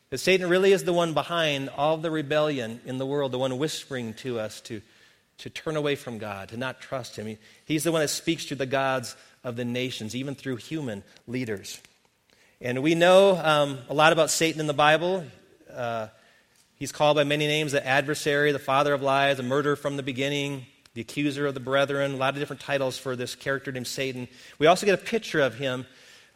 That 0.08 0.18
Satan 0.18 0.48
really 0.48 0.72
is 0.72 0.84
the 0.84 0.92
one 0.94 1.12
behind 1.12 1.68
all 1.68 1.98
the 1.98 2.10
rebellion 2.10 2.80
in 2.86 2.96
the 2.96 3.04
world, 3.04 3.32
the 3.32 3.38
one 3.38 3.58
whispering 3.58 4.14
to 4.14 4.40
us 4.40 4.62
to, 4.62 4.80
to 5.38 5.50
turn 5.50 5.76
away 5.76 5.94
from 5.94 6.16
God, 6.16 6.48
to 6.48 6.56
not 6.56 6.80
trust 6.80 7.16
Him. 7.16 7.26
He, 7.26 7.38
he's 7.66 7.84
the 7.84 7.92
one 7.92 8.00
that 8.00 8.08
speaks 8.08 8.46
to 8.46 8.54
the 8.54 8.64
gods 8.64 9.14
of 9.44 9.56
the 9.56 9.66
nations, 9.66 10.16
even 10.16 10.34
through 10.34 10.56
human 10.56 11.02
leaders. 11.26 11.78
And 12.62 12.82
we 12.82 12.94
know 12.94 13.36
um, 13.36 13.78
a 13.90 13.94
lot 13.94 14.14
about 14.14 14.30
Satan 14.30 14.60
in 14.60 14.66
the 14.66 14.72
Bible. 14.72 15.24
Uh, 15.70 16.08
he's 16.76 16.92
called 16.92 17.16
by 17.16 17.24
many 17.24 17.46
names 17.46 17.72
the 17.72 17.86
adversary, 17.86 18.52
the 18.52 18.58
father 18.58 18.94
of 18.94 19.02
lies, 19.02 19.36
the 19.36 19.42
murderer 19.42 19.76
from 19.76 19.98
the 19.98 20.02
beginning, 20.02 20.64
the 20.98 21.02
accuser 21.02 21.46
of 21.46 21.54
the 21.54 21.60
brethren, 21.60 22.14
a 22.14 22.16
lot 22.16 22.34
of 22.34 22.40
different 22.40 22.60
titles 22.60 22.98
for 22.98 23.14
this 23.14 23.36
character 23.36 23.70
named 23.70 23.86
Satan. 23.86 24.26
We 24.58 24.66
also 24.66 24.84
get 24.84 25.00
a 25.00 25.04
picture 25.04 25.40
of 25.40 25.54
him 25.54 25.86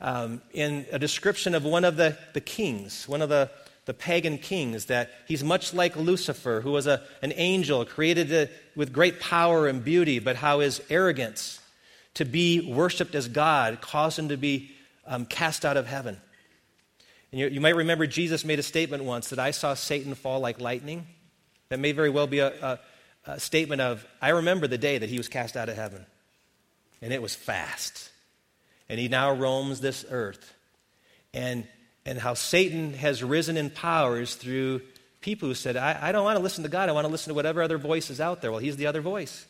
um, 0.01 0.40
in 0.53 0.87
a 0.92 1.01
description 1.01 1.57
of 1.57 1.64
one 1.64 1.85
of 1.85 1.96
the, 1.96 2.16
the 2.33 2.40
kings, 2.40 3.09
one 3.09 3.22
of 3.22 3.29
the, 3.29 3.51
the 3.87 3.92
pagan 3.92 4.38
kings, 4.38 4.85
that 4.85 5.11
he's 5.27 5.42
much 5.42 5.75
like 5.75 5.96
Lucifer, 5.96 6.61
who 6.61 6.70
was 6.70 6.87
a, 6.87 7.03
an 7.22 7.33
angel 7.35 7.85
created 7.85 8.29
to, 8.29 8.48
with 8.77 8.92
great 8.92 9.18
power 9.18 9.66
and 9.66 9.83
beauty, 9.83 10.20
but 10.20 10.37
how 10.37 10.61
his 10.61 10.81
arrogance 10.88 11.59
to 12.14 12.25
be 12.25 12.61
worshiped 12.72 13.16
as 13.16 13.27
God 13.27 13.81
caused 13.81 14.16
him 14.16 14.29
to 14.29 14.37
be 14.37 14.70
um, 15.09 15.27
cast 15.27 15.64
out 15.64 15.77
of 15.77 15.88
heaven. 15.88 16.20
And 17.33 17.40
you, 17.40 17.48
you 17.48 17.61
might 17.61 17.75
remember 17.75 18.07
Jesus 18.07 18.44
made 18.44 18.61
a 18.61 18.62
statement 18.62 19.03
once 19.03 19.31
that 19.31 19.40
I 19.40 19.51
saw 19.51 19.75
Satan 19.75 20.14
fall 20.14 20.38
like 20.38 20.61
lightning. 20.61 21.09
That 21.68 21.81
may 21.81 21.90
very 21.90 22.11
well 22.11 22.29
be 22.29 22.38
a, 22.38 22.53
a 22.64 22.79
uh, 23.27 23.39
statement 23.39 23.81
of, 23.81 24.05
I 24.21 24.31
remember 24.31 24.67
the 24.67 24.79
day 24.79 24.99
that 24.99 25.09
he 25.09 25.19
was 25.19 25.29
cast 25.29 25.57
out 25.57 25.69
of 25.69 25.77
heaven, 25.77 26.05
and 27.01 27.13
it 27.13 27.23
was 27.23 27.35
fast. 27.35 28.11
And 28.89 28.99
he 28.99 29.09
now 29.09 29.33
roams 29.33 29.81
this 29.81 30.05
earth. 30.11 30.55
And, 31.33 31.67
and 32.05 32.19
how 32.19 32.35
Satan 32.35 32.95
has 32.95 33.23
risen 33.23 33.57
in 33.57 33.71
powers 33.71 34.35
through 34.35 34.83
people 35.21 35.49
who 35.49 35.55
said, 35.55 35.77
I, 35.77 35.99
I 36.01 36.13
don't 36.13 36.25
want 36.25 36.37
to 36.37 36.43
listen 36.43 36.65
to 36.65 36.69
God, 36.69 36.89
I 36.89 36.93
want 36.93 37.07
to 37.07 37.11
listen 37.11 37.31
to 37.31 37.35
whatever 37.35 37.63
other 37.63 37.79
voice 37.79 38.11
is 38.11 38.21
out 38.21 38.43
there. 38.43 38.51
Well, 38.51 38.61
he's 38.61 38.77
the 38.77 38.87
other 38.87 39.01
voice. 39.01 39.47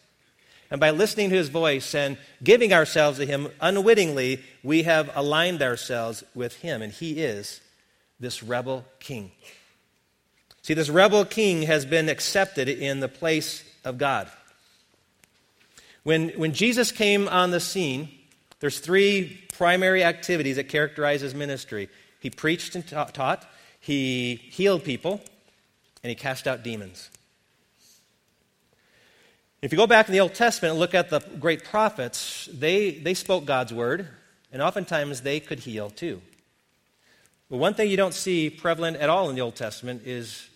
And 0.71 0.81
by 0.81 0.91
listening 0.91 1.31
to 1.31 1.37
his 1.37 1.49
voice 1.49 1.95
and 1.95 2.17
giving 2.43 2.73
ourselves 2.73 3.19
to 3.19 3.27
him 3.27 3.49
unwittingly, 3.61 4.43
we 4.63 4.85
have 4.85 5.11
aligned 5.15 5.61
ourselves 5.61 6.25
with 6.35 6.57
him, 6.57 6.81
and 6.81 6.93
he 6.93 7.23
is 7.23 7.61
this 8.21 8.43
rebel 8.43 8.87
king. 8.99 9.33
See, 10.63 10.75
this 10.75 10.89
rebel 10.89 11.25
king 11.25 11.63
has 11.63 11.85
been 11.85 12.09
accepted 12.09 12.69
in 12.69 13.01
the 13.01 13.09
place 13.09 13.65
of 13.85 13.99
God. 13.99 14.31
When, 16.05 16.31
when 16.31 16.53
Jesus 16.53 16.93
came 16.93 17.29
on 17.29 17.51
the 17.51 17.61
scene, 17.61 18.09
there's 18.61 18.79
three 18.79 19.43
primary 19.55 20.05
activities 20.05 20.57
that 20.57 20.69
characterize 20.69 21.21
his 21.21 21.35
ministry. 21.35 21.89
He 22.21 22.31
preached 22.31 22.77
and 22.77 22.87
ta- 22.87 23.05
taught, 23.07 23.45
he 23.81 24.37
healed 24.37 24.85
people, 24.85 25.21
and 26.03 26.09
he 26.09 26.15
cast 26.15 26.47
out 26.47 26.63
demons. 26.63 27.11
If 29.63 29.73
you 29.73 29.79
go 29.79 29.87
back 29.89 30.09
in 30.09 30.13
the 30.13 30.21
Old 30.21 30.35
Testament 30.35 30.73
and 30.73 30.81
look 30.81 30.95
at 30.95 31.11
the 31.11 31.21
great 31.41 31.65
prophets, 31.65 32.49
they, 32.53 32.93
they 32.93 33.15
spoke 33.15 33.45
God's 33.45 33.73
word, 33.73 34.09
and 34.53 34.63
oftentimes 34.63 35.23
they 35.23 35.41
could 35.41 35.61
heal 35.61 35.91
too. 35.91 36.21
But 37.51 37.59
one 37.59 37.75
thing 37.75 37.91
you 37.91 37.97
don't 37.97 38.15
see 38.15 38.49
prevalent 38.49 38.97
at 38.97 39.09
all 39.09 39.29
in 39.29 39.35
the 39.37 39.41
Old 39.41 39.57
Testament 39.57 40.03
is 40.05 40.49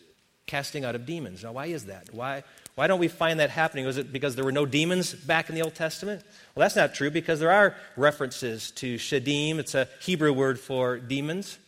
casting 0.47 0.85
out 0.85 0.95
of 0.95 1.07
demons. 1.07 1.43
Now, 1.43 1.53
why 1.53 1.67
is 1.67 1.87
that? 1.87 2.13
Why, 2.13 2.45
why 2.77 2.87
don't 2.87 3.01
we 3.01 3.09
find 3.09 3.41
that 3.41 3.51
happening? 3.51 3.85
Was 3.85 3.97
it 3.97 4.13
because 4.13 4.37
there 4.37 4.45
were 4.45 4.53
no 4.53 4.67
demons 4.67 5.13
back 5.13 5.49
in 5.49 5.55
the 5.55 5.63
Old 5.63 5.75
Testament? 5.75 6.23
Well, 6.55 6.63
that's 6.63 6.77
not 6.77 6.95
true 6.95 7.11
because 7.11 7.41
there 7.41 7.51
are 7.51 7.75
references 7.97 8.71
to 8.73 8.97
shedim. 8.97 9.59
It's 9.59 9.75
a 9.75 9.89
Hebrew 10.01 10.33
word 10.33 10.61
for 10.61 10.99
demons. 10.99 11.59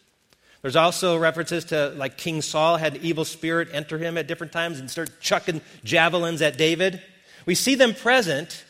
There's 0.63 0.77
also 0.77 1.17
references 1.17 1.67
to, 1.67 1.91
like, 1.91 2.17
King 2.17 2.43
Saul 2.43 2.77
had 2.77 2.97
an 2.97 3.03
evil 3.03 3.25
spirit 3.25 3.69
enter 3.73 3.97
him 3.97 4.19
at 4.19 4.27
different 4.27 4.53
times 4.53 4.81
and 4.81 4.91
start 4.91 5.21
chucking 5.21 5.61
javelins 5.85 6.43
at 6.43 6.59
David. 6.59 7.01
We 7.47 7.55
see 7.55 7.77
them 7.77 7.95
present, 7.95 8.65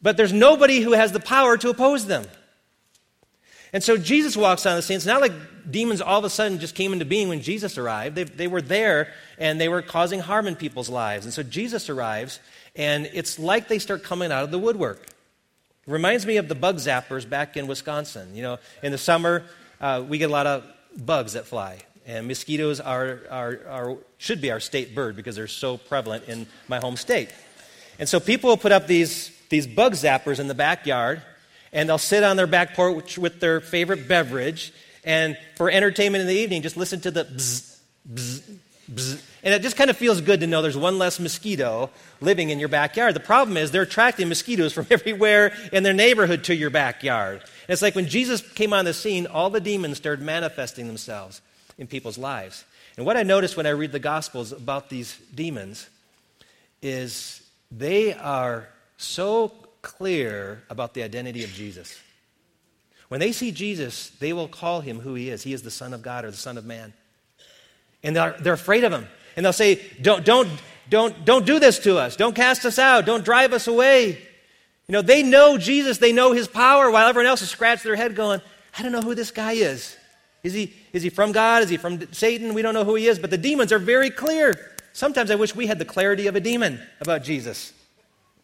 but 0.00 0.16
there's 0.16 0.32
nobody 0.32 0.80
who 0.80 0.92
has 0.92 1.12
the 1.12 1.20
power 1.20 1.56
to 1.58 1.68
oppose 1.68 2.06
them. 2.06 2.24
And 3.72 3.82
so 3.82 3.96
Jesus 3.96 4.36
walks 4.36 4.66
on 4.66 4.76
the 4.76 4.82
scene. 4.82 4.96
It's 4.96 5.06
not 5.06 5.20
like 5.20 5.32
demons 5.70 6.00
all 6.00 6.18
of 6.18 6.24
a 6.24 6.30
sudden 6.30 6.58
just 6.58 6.74
came 6.74 6.92
into 6.92 7.04
being 7.04 7.28
when 7.28 7.40
Jesus 7.40 7.78
arrived. 7.78 8.16
They, 8.16 8.24
they 8.24 8.48
were 8.48 8.62
there 8.62 9.12
and 9.38 9.60
they 9.60 9.68
were 9.68 9.82
causing 9.82 10.20
harm 10.20 10.46
in 10.46 10.56
people's 10.56 10.88
lives. 10.88 11.24
And 11.24 11.32
so 11.32 11.42
Jesus 11.42 11.88
arrives, 11.88 12.40
and 12.74 13.08
it's 13.12 13.38
like 13.38 13.68
they 13.68 13.78
start 13.78 14.02
coming 14.02 14.32
out 14.32 14.44
of 14.44 14.50
the 14.50 14.58
woodwork. 14.58 15.02
It 15.02 15.92
reminds 15.92 16.26
me 16.26 16.36
of 16.36 16.48
the 16.48 16.54
bug 16.54 16.76
zappers 16.76 17.28
back 17.28 17.56
in 17.56 17.66
Wisconsin. 17.66 18.34
You 18.34 18.42
know, 18.42 18.58
in 18.82 18.92
the 18.92 18.98
summer, 18.98 19.44
uh, 19.80 20.04
we 20.06 20.18
get 20.18 20.30
a 20.30 20.32
lot 20.32 20.46
of 20.46 20.64
bugs 20.96 21.34
that 21.34 21.46
fly. 21.46 21.78
And 22.06 22.26
mosquitoes 22.26 22.80
are, 22.80 23.20
are, 23.30 23.60
are, 23.68 23.96
should 24.18 24.40
be 24.40 24.50
our 24.50 24.60
state 24.60 24.94
bird 24.94 25.16
because 25.16 25.36
they're 25.36 25.46
so 25.46 25.76
prevalent 25.76 26.24
in 26.28 26.46
my 26.66 26.78
home 26.78 26.96
state. 26.96 27.30
And 27.98 28.08
so 28.08 28.18
people 28.18 28.50
will 28.50 28.56
put 28.56 28.72
up 28.72 28.86
these, 28.86 29.30
these 29.50 29.66
bug 29.66 29.92
zappers 29.92 30.40
in 30.40 30.48
the 30.48 30.54
backyard, 30.54 31.22
and 31.72 31.88
they'll 31.88 31.98
sit 31.98 32.22
on 32.22 32.36
their 32.36 32.46
back 32.46 32.74
porch 32.74 33.18
with 33.18 33.40
their 33.40 33.60
favorite 33.60 34.08
beverage, 34.08 34.72
and 35.04 35.36
for 35.56 35.70
entertainment 35.70 36.22
in 36.22 36.28
the 36.28 36.34
evening, 36.34 36.62
just 36.62 36.76
listen 36.76 37.00
to 37.00 37.10
the 37.10 37.24
bzz, 37.24 37.78
bzz, 38.12 38.56
bzz. 38.92 39.22
And 39.42 39.54
it 39.54 39.62
just 39.62 39.76
kind 39.76 39.88
of 39.88 39.96
feels 39.96 40.20
good 40.20 40.40
to 40.40 40.46
know 40.46 40.60
there's 40.60 40.76
one 40.76 40.98
less 40.98 41.18
mosquito 41.18 41.90
living 42.20 42.50
in 42.50 42.60
your 42.60 42.68
backyard. 42.68 43.14
The 43.14 43.20
problem 43.20 43.56
is 43.56 43.70
they're 43.70 43.82
attracting 43.82 44.28
mosquitoes 44.28 44.72
from 44.74 44.86
everywhere 44.90 45.54
in 45.72 45.82
their 45.82 45.94
neighborhood 45.94 46.44
to 46.44 46.54
your 46.54 46.70
backyard. 46.70 47.40
And 47.40 47.72
it's 47.72 47.82
like 47.82 47.94
when 47.94 48.08
Jesus 48.08 48.42
came 48.52 48.72
on 48.72 48.84
the 48.84 48.92
scene, 48.92 49.26
all 49.26 49.48
the 49.48 49.60
demons 49.60 49.96
started 49.96 50.24
manifesting 50.24 50.86
themselves 50.86 51.40
in 51.78 51.86
people's 51.86 52.18
lives. 52.18 52.64
And 52.96 53.06
what 53.06 53.16
I 53.16 53.22
notice 53.22 53.56
when 53.56 53.66
I 53.66 53.70
read 53.70 53.92
the 53.92 53.98
Gospels 53.98 54.52
about 54.52 54.90
these 54.90 55.16
demons 55.34 55.88
is 56.82 57.42
they 57.70 58.12
are 58.12 58.68
so 58.98 59.52
clear 59.82 60.62
about 60.70 60.94
the 60.94 61.02
identity 61.02 61.44
of 61.44 61.50
Jesus. 61.50 61.98
When 63.08 63.20
they 63.20 63.32
see 63.32 63.50
Jesus, 63.50 64.10
they 64.20 64.32
will 64.32 64.48
call 64.48 64.80
him 64.80 65.00
who 65.00 65.14
he 65.14 65.30
is. 65.30 65.42
He 65.42 65.52
is 65.52 65.62
the 65.62 65.70
Son 65.70 65.92
of 65.92 66.02
God 66.02 66.24
or 66.24 66.30
the 66.30 66.36
Son 66.36 66.56
of 66.56 66.64
Man. 66.64 66.92
And 68.02 68.14
they're, 68.14 68.36
they're 68.40 68.52
afraid 68.54 68.84
of 68.84 68.92
him. 68.92 69.06
And 69.36 69.44
they'll 69.44 69.52
say, 69.52 69.80
don't, 70.00 70.24
don't, 70.24 70.48
don't, 70.88 71.24
don't 71.24 71.44
do 71.44 71.58
this 71.58 71.78
to 71.80 71.98
us. 71.98 72.16
Don't 72.16 72.34
cast 72.34 72.64
us 72.64 72.78
out. 72.78 73.06
Don't 73.06 73.24
drive 73.24 73.52
us 73.52 73.66
away. 73.66 74.18
You 74.86 74.92
know, 74.92 75.02
they 75.02 75.22
know 75.22 75.58
Jesus. 75.58 75.98
They 75.98 76.12
know 76.12 76.32
his 76.32 76.48
power 76.48 76.90
while 76.90 77.08
everyone 77.08 77.28
else 77.28 77.42
is 77.42 77.50
scratching 77.50 77.88
their 77.88 77.96
head 77.96 78.14
going, 78.14 78.40
I 78.76 78.82
don't 78.82 78.92
know 78.92 79.00
who 79.00 79.14
this 79.14 79.30
guy 79.30 79.52
is. 79.52 79.96
Is 80.42 80.52
he, 80.52 80.72
is 80.92 81.02
he 81.02 81.10
from 81.10 81.32
God? 81.32 81.62
Is 81.62 81.68
he 81.68 81.76
from 81.76 82.12
Satan? 82.12 82.54
We 82.54 82.62
don't 82.62 82.74
know 82.74 82.84
who 82.84 82.94
he 82.94 83.06
is, 83.06 83.18
but 83.18 83.30
the 83.30 83.38
demons 83.38 83.72
are 83.72 83.78
very 83.78 84.10
clear. 84.10 84.54
Sometimes 84.92 85.30
I 85.30 85.34
wish 85.34 85.54
we 85.54 85.66
had 85.66 85.78
the 85.78 85.84
clarity 85.84 86.26
of 86.26 86.36
a 86.36 86.40
demon 86.40 86.80
about 87.00 87.22
Jesus. 87.22 87.72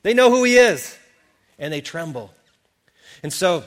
They 0.03 0.15
know 0.15 0.31
who 0.31 0.45
he 0.45 0.57
is, 0.57 0.97
and 1.59 1.73
they 1.73 1.81
tremble. 1.81 2.33
And 3.23 3.33
so 3.33 3.65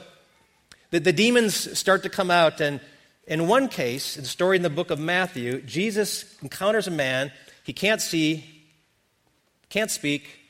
the, 0.90 1.00
the 1.00 1.12
demons 1.12 1.78
start 1.78 2.02
to 2.02 2.08
come 2.08 2.30
out, 2.30 2.60
and 2.60 2.80
in 3.26 3.46
one 3.46 3.68
case, 3.68 4.16
in 4.16 4.22
the 4.22 4.28
story 4.28 4.56
in 4.56 4.62
the 4.62 4.70
book 4.70 4.90
of 4.90 4.98
Matthew, 4.98 5.60
Jesus 5.62 6.36
encounters 6.42 6.88
a 6.88 6.90
man. 6.90 7.30
He 7.62 7.72
can't 7.72 8.00
see, 8.00 8.44
can't 9.68 9.90
speak 9.90 10.40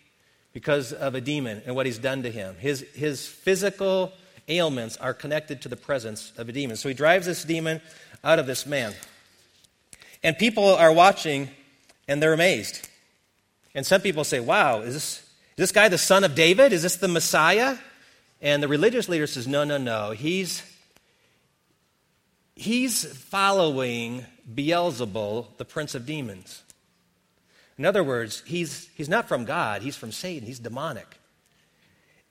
because 0.52 0.92
of 0.92 1.14
a 1.14 1.20
demon 1.20 1.62
and 1.66 1.74
what 1.74 1.86
he's 1.86 1.98
done 1.98 2.22
to 2.22 2.30
him. 2.30 2.56
His, 2.58 2.80
his 2.94 3.26
physical 3.26 4.12
ailments 4.48 4.96
are 4.96 5.14
connected 5.14 5.62
to 5.62 5.68
the 5.68 5.76
presence 5.76 6.32
of 6.36 6.48
a 6.48 6.52
demon. 6.52 6.76
So 6.76 6.88
he 6.88 6.94
drives 6.94 7.26
this 7.26 7.44
demon 7.44 7.80
out 8.24 8.38
of 8.38 8.46
this 8.46 8.66
man. 8.66 8.94
And 10.22 10.36
people 10.36 10.64
are 10.64 10.92
watching 10.92 11.50
and 12.08 12.22
they're 12.22 12.32
amazed. 12.32 12.88
And 13.74 13.86
some 13.86 14.00
people 14.00 14.24
say, 14.24 14.40
Wow, 14.40 14.80
is 14.80 14.94
this, 14.94 15.22
is 15.22 15.29
this 15.60 15.72
guy 15.72 15.88
the 15.88 15.98
son 15.98 16.24
of 16.24 16.34
David? 16.34 16.72
Is 16.72 16.82
this 16.82 16.96
the 16.96 17.08
Messiah? 17.08 17.76
And 18.40 18.62
the 18.62 18.68
religious 18.68 19.08
leader 19.08 19.26
says, 19.26 19.46
No, 19.46 19.62
no, 19.64 19.76
no. 19.76 20.12
He's, 20.12 20.62
he's 22.56 23.04
following 23.04 24.24
Beelzebul, 24.52 25.56
the 25.58 25.64
prince 25.64 25.94
of 25.94 26.06
demons. 26.06 26.62
In 27.76 27.84
other 27.84 28.02
words, 28.02 28.42
he's, 28.46 28.88
he's 28.94 29.08
not 29.08 29.28
from 29.28 29.44
God, 29.44 29.82
he's 29.82 29.96
from 29.96 30.12
Satan, 30.12 30.46
he's 30.46 30.58
demonic. 30.58 31.18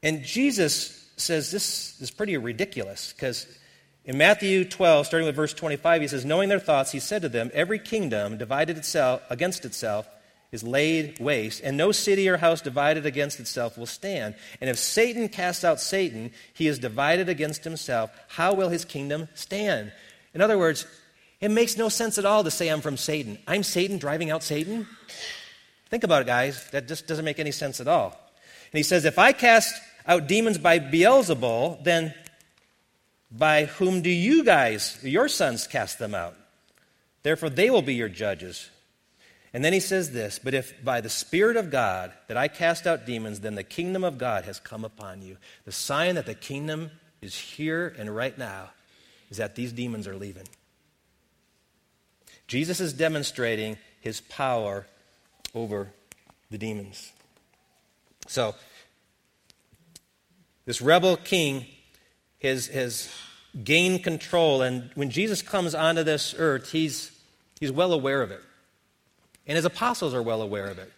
And 0.01 0.23
Jesus 0.23 1.09
says 1.17 1.51
this 1.51 1.99
is 2.01 2.11
pretty 2.11 2.37
ridiculous 2.37 3.13
because 3.13 3.47
in 4.05 4.17
Matthew 4.17 4.65
12, 4.65 5.05
starting 5.05 5.27
with 5.27 5.35
verse 5.35 5.53
25, 5.53 6.01
he 6.01 6.07
says, 6.07 6.25
Knowing 6.25 6.49
their 6.49 6.59
thoughts, 6.59 6.91
he 6.91 6.99
said 6.99 7.21
to 7.21 7.29
them, 7.29 7.51
Every 7.53 7.77
kingdom 7.77 8.37
divided 8.37 8.77
itself 8.77 9.21
against 9.29 9.65
itself 9.65 10.07
is 10.51 10.63
laid 10.63 11.19
waste, 11.19 11.61
and 11.63 11.77
no 11.77 11.91
city 11.91 12.27
or 12.27 12.37
house 12.37 12.61
divided 12.61 13.05
against 13.05 13.39
itself 13.39 13.77
will 13.77 13.85
stand. 13.85 14.35
And 14.59 14.69
if 14.69 14.79
Satan 14.79 15.29
casts 15.29 15.63
out 15.63 15.79
Satan, 15.79 16.31
he 16.53 16.67
is 16.67 16.79
divided 16.79 17.29
against 17.29 17.63
himself. 17.63 18.11
How 18.29 18.53
will 18.53 18.69
his 18.69 18.83
kingdom 18.83 19.29
stand? 19.35 19.91
In 20.33 20.41
other 20.41 20.57
words, 20.57 20.87
it 21.39 21.51
makes 21.51 21.77
no 21.77 21.87
sense 21.87 22.17
at 22.17 22.25
all 22.25 22.43
to 22.43 22.51
say 22.51 22.67
I'm 22.67 22.81
from 22.81 22.97
Satan. 22.97 23.37
I'm 23.47 23.63
Satan 23.63 23.97
driving 23.97 24.31
out 24.31 24.43
Satan? 24.43 24.87
Think 25.89 26.03
about 26.03 26.23
it, 26.23 26.27
guys. 26.27 26.69
That 26.71 26.87
just 26.87 27.07
doesn't 27.07 27.25
make 27.25 27.39
any 27.39 27.51
sense 27.51 27.79
at 27.79 27.87
all. 27.87 28.07
And 28.71 28.77
he 28.77 28.83
says, 28.83 29.05
If 29.05 29.17
I 29.19 29.31
cast 29.31 29.73
out 30.07 30.27
demons 30.27 30.57
by 30.57 30.79
Beelzebul, 30.79 31.83
then 31.83 32.13
by 33.31 33.65
whom 33.65 34.01
do 34.01 34.09
you 34.09 34.43
guys, 34.43 34.97
your 35.03 35.27
sons, 35.27 35.67
cast 35.67 35.99
them 35.99 36.15
out? 36.15 36.35
Therefore, 37.21 37.49
they 37.49 37.69
will 37.69 37.81
be 37.81 37.95
your 37.95 38.09
judges. 38.09 38.69
And 39.53 39.65
then 39.65 39.73
he 39.73 39.79
says 39.79 40.11
this 40.11 40.39
But 40.39 40.53
if 40.53 40.83
by 40.83 41.01
the 41.01 41.09
Spirit 41.09 41.57
of 41.57 41.71
God 41.71 42.13
that 42.27 42.37
I 42.37 42.47
cast 42.47 42.85
out 42.85 43.05
demons, 43.05 43.39
then 43.39 43.55
the 43.55 43.63
kingdom 43.63 44.03
of 44.03 44.17
God 44.17 44.45
has 44.45 44.59
come 44.59 44.85
upon 44.85 45.21
you. 45.21 45.37
The 45.65 45.71
sign 45.71 46.15
that 46.15 46.25
the 46.25 46.35
kingdom 46.35 46.91
is 47.21 47.35
here 47.35 47.93
and 47.97 48.15
right 48.15 48.37
now 48.37 48.69
is 49.29 49.37
that 49.37 49.55
these 49.55 49.71
demons 49.73 50.07
are 50.07 50.15
leaving. 50.15 50.47
Jesus 52.47 52.79
is 52.79 52.93
demonstrating 52.93 53.77
his 54.01 54.21
power 54.21 54.87
over 55.53 55.91
the 56.49 56.57
demons. 56.57 57.11
So, 58.27 58.55
this 60.65 60.81
rebel 60.81 61.17
king 61.17 61.65
has, 62.41 62.67
has 62.67 63.13
gained 63.63 64.03
control. 64.03 64.61
And 64.61 64.91
when 64.95 65.09
Jesus 65.09 65.41
comes 65.41 65.73
onto 65.73 66.03
this 66.03 66.35
earth, 66.37 66.71
he's, 66.71 67.11
he's 67.59 67.71
well 67.71 67.93
aware 67.93 68.21
of 68.21 68.31
it. 68.31 68.41
And 69.49 69.55
his 69.55 69.65
apostles 69.65 70.13
are 70.13 70.21
well 70.21 70.43
aware 70.43 70.67
of 70.67 70.77
it. 70.77 70.93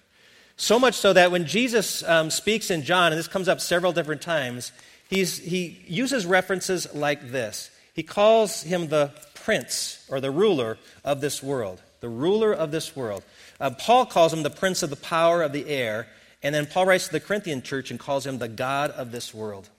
So 0.58 0.78
much 0.78 0.96
so 0.96 1.14
that 1.14 1.32
when 1.32 1.46
Jesus 1.46 2.04
um, 2.04 2.30
speaks 2.30 2.70
in 2.70 2.84
John, 2.84 3.14
and 3.14 3.18
this 3.18 3.30
comes 3.30 3.48
up 3.48 3.62
several 3.62 3.94
different 3.94 4.22
times, 4.22 4.74
he's, 5.10 5.40
he 5.40 5.80
uses 5.88 6.26
references 6.26 6.94
like 6.94 7.32
this. 7.32 7.72
He 7.96 8.04
calls 8.04 8.62
him 8.62 8.90
the 8.90 9.14
prince 9.34 10.06
or 10.10 10.20
the 10.20 10.32
ruler 10.32 10.78
of 11.06 11.22
this 11.22 11.42
world. 11.42 11.82
The 12.02 12.10
ruler 12.10 12.52
of 12.52 12.72
this 12.72 12.94
world. 12.94 13.24
Uh, 13.60 13.70
Paul 13.70 14.06
calls 14.06 14.34
him 14.34 14.44
the 14.44 14.50
prince 14.50 14.84
of 14.84 14.90
the 14.90 14.98
power 14.98 15.42
of 15.42 15.54
the 15.54 15.68
air. 15.68 16.08
And 16.44 16.54
then 16.54 16.66
Paul 16.66 16.86
writes 16.86 17.06
to 17.06 17.14
the 17.14 17.20
Corinthian 17.22 17.62
church 17.62 17.90
and 17.90 18.00
calls 18.00 18.26
him 18.26 18.38
the 18.38 18.50
God 18.50 18.92
of 18.92 19.14
this 19.14 19.34
world. 19.34 19.70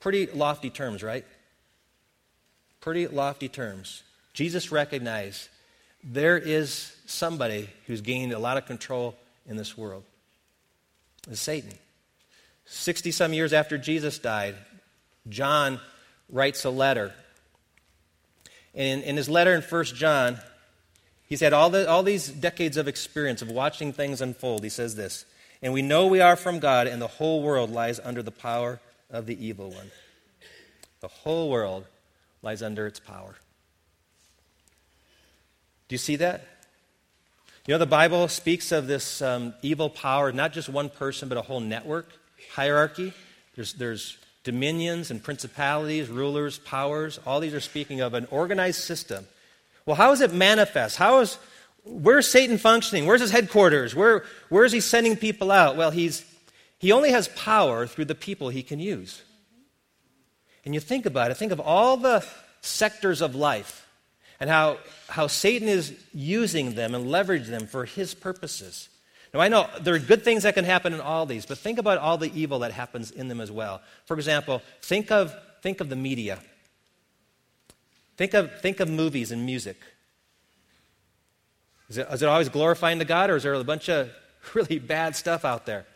Pretty 0.00 0.26
lofty 0.28 0.70
terms, 0.70 1.02
right? 1.02 1.26
Pretty 2.80 3.06
lofty 3.06 3.50
terms. 3.50 4.02
Jesus 4.32 4.72
recognized 4.72 5.48
there 6.04 6.38
is 6.38 6.94
somebody 7.06 7.68
who's 7.86 8.00
gained 8.00 8.32
a 8.32 8.38
lot 8.38 8.56
of 8.56 8.66
control 8.66 9.16
in 9.46 9.56
this 9.56 9.76
world. 9.76 10.04
It's 11.30 11.40
Satan. 11.40 11.72
60 12.66 13.10
some 13.12 13.32
years 13.32 13.52
after 13.52 13.78
Jesus 13.78 14.18
died, 14.18 14.54
John 15.28 15.80
writes 16.30 16.64
a 16.64 16.70
letter. 16.70 17.12
And 18.74 19.02
in, 19.02 19.10
in 19.10 19.16
his 19.16 19.28
letter 19.28 19.54
in 19.54 19.62
1 19.62 19.84
John, 19.86 20.38
he's 21.28 21.40
had 21.40 21.52
all, 21.52 21.70
the, 21.70 21.88
all 21.88 22.02
these 22.02 22.28
decades 22.28 22.76
of 22.76 22.86
experience 22.88 23.42
of 23.42 23.50
watching 23.50 23.92
things 23.92 24.20
unfold. 24.20 24.62
He 24.62 24.70
says 24.70 24.94
this 24.94 25.24
and 25.62 25.72
we 25.72 25.82
know 25.82 26.06
we 26.06 26.20
are 26.20 26.36
from 26.36 26.60
God, 26.60 26.86
and 26.86 27.02
the 27.02 27.08
whole 27.08 27.42
world 27.42 27.70
lies 27.70 27.98
under 27.98 28.22
the 28.22 28.30
power 28.30 28.80
of 29.10 29.26
the 29.26 29.44
evil 29.44 29.70
one. 29.70 29.90
The 31.00 31.08
whole 31.08 31.50
world 31.50 31.84
lies 32.42 32.62
under 32.62 32.86
its 32.86 33.00
power. 33.00 33.34
Do 35.88 35.94
you 35.94 35.98
see 35.98 36.16
that? 36.16 36.44
You 37.66 37.74
know, 37.74 37.78
the 37.78 37.86
Bible 37.86 38.28
speaks 38.28 38.72
of 38.72 38.86
this 38.86 39.20
um, 39.20 39.54
evil 39.62 39.90
power, 39.90 40.32
not 40.32 40.52
just 40.52 40.68
one 40.68 40.88
person, 40.88 41.28
but 41.28 41.36
a 41.36 41.42
whole 41.42 41.60
network, 41.60 42.10
hierarchy. 42.52 43.12
There's, 43.54 43.74
there's 43.74 44.16
dominions 44.44 45.10
and 45.10 45.22
principalities, 45.22 46.08
rulers, 46.08 46.58
powers. 46.58 47.18
All 47.26 47.40
these 47.40 47.54
are 47.54 47.60
speaking 47.60 48.00
of 48.00 48.14
an 48.14 48.26
organized 48.30 48.80
system. 48.80 49.26
Well, 49.84 49.96
how 49.96 50.12
is 50.12 50.20
it 50.20 50.32
manifest? 50.32 50.96
How 50.96 51.20
is, 51.20 51.38
Where's 51.84 52.28
Satan 52.28 52.58
functioning? 52.58 53.06
Where's 53.06 53.20
his 53.20 53.30
headquarters? 53.30 53.94
Where, 53.94 54.24
where 54.50 54.64
is 54.64 54.72
he 54.72 54.80
sending 54.80 55.16
people 55.16 55.50
out? 55.50 55.76
Well, 55.76 55.90
he's, 55.90 56.24
he 56.78 56.92
only 56.92 57.10
has 57.10 57.28
power 57.28 57.86
through 57.86 58.04
the 58.06 58.14
people 58.14 58.50
he 58.50 58.62
can 58.62 58.78
use. 58.78 59.22
And 60.64 60.74
you 60.74 60.80
think 60.80 61.06
about 61.06 61.30
it, 61.30 61.36
think 61.36 61.52
of 61.52 61.60
all 61.60 61.96
the 61.96 62.24
sectors 62.60 63.22
of 63.22 63.34
life 63.34 63.87
and 64.40 64.48
how, 64.48 64.78
how 65.08 65.26
Satan 65.26 65.68
is 65.68 65.94
using 66.12 66.74
them 66.74 66.94
and 66.94 67.06
leveraging 67.06 67.48
them 67.48 67.66
for 67.66 67.84
his 67.84 68.14
purposes. 68.14 68.88
Now, 69.34 69.40
I 69.40 69.48
know 69.48 69.68
there 69.80 69.94
are 69.94 69.98
good 69.98 70.24
things 70.24 70.44
that 70.44 70.54
can 70.54 70.64
happen 70.64 70.94
in 70.94 71.00
all 71.00 71.26
these, 71.26 71.44
but 71.44 71.58
think 71.58 71.78
about 71.78 71.98
all 71.98 72.16
the 72.16 72.32
evil 72.38 72.60
that 72.60 72.72
happens 72.72 73.10
in 73.10 73.28
them 73.28 73.40
as 73.40 73.50
well. 73.50 73.82
For 74.06 74.14
example, 74.14 74.62
think 74.80 75.10
of, 75.10 75.34
think 75.60 75.80
of 75.80 75.88
the 75.88 75.96
media. 75.96 76.38
Think 78.16 78.34
of, 78.34 78.60
think 78.60 78.80
of 78.80 78.88
movies 78.88 79.30
and 79.30 79.44
music. 79.44 79.76
Is 81.88 81.98
it, 81.98 82.08
is 82.10 82.22
it 82.22 82.28
always 82.28 82.48
glorifying 82.48 82.98
to 82.98 83.04
God, 83.04 83.30
or 83.30 83.36
is 83.36 83.42
there 83.42 83.54
a 83.54 83.64
bunch 83.64 83.88
of 83.88 84.10
really 84.54 84.78
bad 84.78 85.14
stuff 85.16 85.44
out 85.44 85.66
there? 85.66 85.86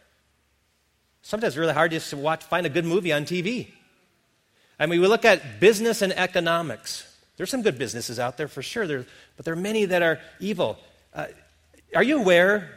Sometimes 1.22 1.52
it's 1.52 1.58
really 1.58 1.72
hard 1.72 1.92
just 1.92 2.10
to 2.10 2.16
watch, 2.16 2.42
find 2.42 2.66
a 2.66 2.70
good 2.70 2.84
movie 2.84 3.12
on 3.12 3.24
TV. 3.24 3.68
I 4.78 4.86
mean, 4.86 5.00
we 5.00 5.06
look 5.06 5.24
at 5.24 5.60
business 5.60 6.02
and 6.02 6.12
economics. 6.12 7.06
There's 7.42 7.50
some 7.50 7.62
good 7.62 7.76
businesses 7.76 8.20
out 8.20 8.36
there 8.36 8.46
for 8.46 8.62
sure, 8.62 8.86
there, 8.86 9.04
but 9.34 9.44
there 9.44 9.54
are 9.54 9.56
many 9.56 9.86
that 9.86 10.00
are 10.00 10.20
evil. 10.38 10.78
Uh, 11.12 11.26
are 11.92 12.02
you 12.04 12.20
aware 12.20 12.70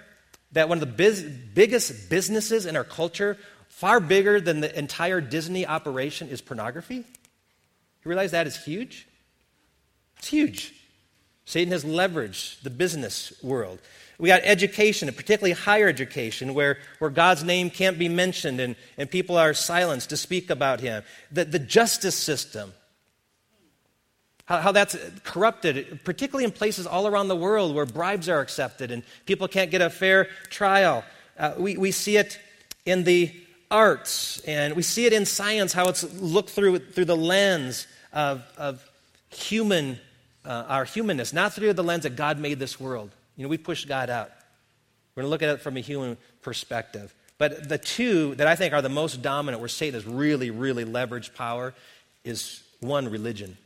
that 0.53 0.69
one 0.69 0.77
of 0.77 0.79
the 0.79 0.87
biz- 0.87 1.21
biggest 1.21 2.09
businesses 2.09 2.65
in 2.65 2.75
our 2.75 2.83
culture, 2.83 3.37
far 3.69 3.99
bigger 3.99 4.41
than 4.41 4.61
the 4.61 4.75
entire 4.75 5.21
Disney 5.21 5.67
operation, 5.67 6.29
is 6.29 6.41
pornography? 6.41 6.95
You 6.95 7.03
realize 8.05 8.31
that 8.31 8.47
is 8.47 8.57
huge? 8.57 9.07
It's 10.17 10.29
huge. 10.29 10.73
Satan 11.45 11.71
has 11.71 11.85
leveraged 11.85 12.63
the 12.63 12.71
business 12.71 13.33
world. 13.43 13.77
We 14.17 14.29
got 14.29 14.41
education, 14.45 15.07
and 15.07 15.15
particularly 15.15 15.51
higher 15.51 15.87
education, 15.87 16.55
where, 16.55 16.79
where 16.97 17.11
God's 17.11 17.43
name 17.43 17.69
can't 17.69 17.99
be 17.99 18.09
mentioned 18.09 18.59
and, 18.59 18.75
and 18.97 19.11
people 19.11 19.37
are 19.37 19.53
silenced 19.53 20.09
to 20.09 20.17
speak 20.17 20.49
about 20.49 20.79
him. 20.79 21.03
The, 21.31 21.45
the 21.45 21.59
justice 21.59 22.15
system, 22.15 22.73
how, 24.45 24.61
how 24.61 24.71
that's 24.71 24.95
corrupted, 25.23 25.99
particularly 26.03 26.45
in 26.45 26.51
places 26.51 26.87
all 26.87 27.07
around 27.07 27.27
the 27.27 27.35
world 27.35 27.75
where 27.75 27.85
bribes 27.85 28.29
are 28.29 28.39
accepted 28.39 28.91
and 28.91 29.03
people 29.25 29.47
can't 29.47 29.71
get 29.71 29.81
a 29.81 29.89
fair 29.89 30.29
trial. 30.49 31.03
Uh, 31.37 31.53
we, 31.57 31.77
we 31.77 31.91
see 31.91 32.17
it 32.17 32.39
in 32.85 33.03
the 33.03 33.33
arts, 33.71 34.39
and 34.41 34.75
we 34.75 34.83
see 34.83 35.05
it 35.05 35.13
in 35.13 35.25
science, 35.25 35.73
how 35.73 35.87
it's 35.89 36.03
looked 36.21 36.51
through, 36.51 36.77
through 36.77 37.05
the 37.05 37.17
lens 37.17 37.87
of, 38.13 38.43
of 38.57 38.87
human, 39.29 39.99
uh, 40.45 40.65
our 40.67 40.85
humanness, 40.85 41.33
not 41.33 41.53
through 41.53 41.73
the 41.73 41.83
lens 41.83 42.03
that 42.03 42.15
God 42.15 42.39
made 42.39 42.59
this 42.59 42.79
world. 42.79 43.09
You 43.35 43.43
know, 43.43 43.49
we 43.49 43.57
push 43.57 43.85
God 43.85 44.09
out. 44.09 44.29
We're 45.15 45.23
going 45.23 45.27
to 45.27 45.31
look 45.31 45.43
at 45.43 45.49
it 45.49 45.61
from 45.61 45.77
a 45.77 45.81
human 45.81 46.17
perspective. 46.41 47.13
But 47.37 47.67
the 47.67 47.77
two 47.77 48.35
that 48.35 48.47
I 48.47 48.55
think 48.55 48.73
are 48.73 48.81
the 48.81 48.89
most 48.89 49.21
dominant, 49.21 49.59
where 49.59 49.67
Satan 49.67 49.95
has 49.95 50.05
really, 50.05 50.51
really 50.51 50.85
leveraged 50.85 51.33
power, 51.33 51.73
is 52.23 52.63
one, 52.79 53.09
religion. 53.09 53.57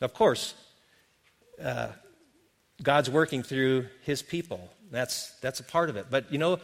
Of 0.00 0.12
course, 0.14 0.54
uh, 1.62 1.88
God's 2.82 3.10
working 3.10 3.42
through 3.42 3.86
his 4.02 4.22
people. 4.22 4.68
That's, 4.90 5.30
that's 5.40 5.60
a 5.60 5.64
part 5.64 5.88
of 5.88 5.96
it. 5.96 6.06
But 6.10 6.30
you 6.30 6.38
know, 6.38 6.58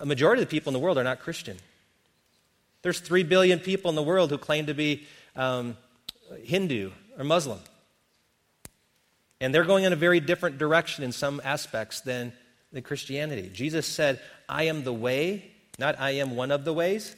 a 0.00 0.06
majority 0.06 0.42
of 0.42 0.48
the 0.48 0.54
people 0.54 0.70
in 0.70 0.74
the 0.74 0.80
world 0.80 0.98
are 0.98 1.04
not 1.04 1.20
Christian. 1.20 1.56
There's 2.82 3.00
three 3.00 3.22
billion 3.22 3.58
people 3.58 3.88
in 3.88 3.94
the 3.94 4.02
world 4.02 4.30
who 4.30 4.38
claim 4.38 4.66
to 4.66 4.74
be 4.74 5.06
um, 5.36 5.76
Hindu 6.42 6.90
or 7.18 7.24
Muslim. 7.24 7.58
And 9.40 9.54
they're 9.54 9.64
going 9.64 9.84
in 9.84 9.92
a 9.92 9.96
very 9.96 10.20
different 10.20 10.58
direction 10.58 11.04
in 11.04 11.12
some 11.12 11.40
aspects 11.44 12.00
than, 12.00 12.32
than 12.72 12.82
Christianity. 12.82 13.50
Jesus 13.52 13.86
said, 13.86 14.20
I 14.48 14.64
am 14.64 14.84
the 14.84 14.92
way, 14.92 15.50
not 15.78 15.98
I 15.98 16.12
am 16.12 16.36
one 16.36 16.50
of 16.50 16.64
the 16.64 16.72
ways. 16.72 17.16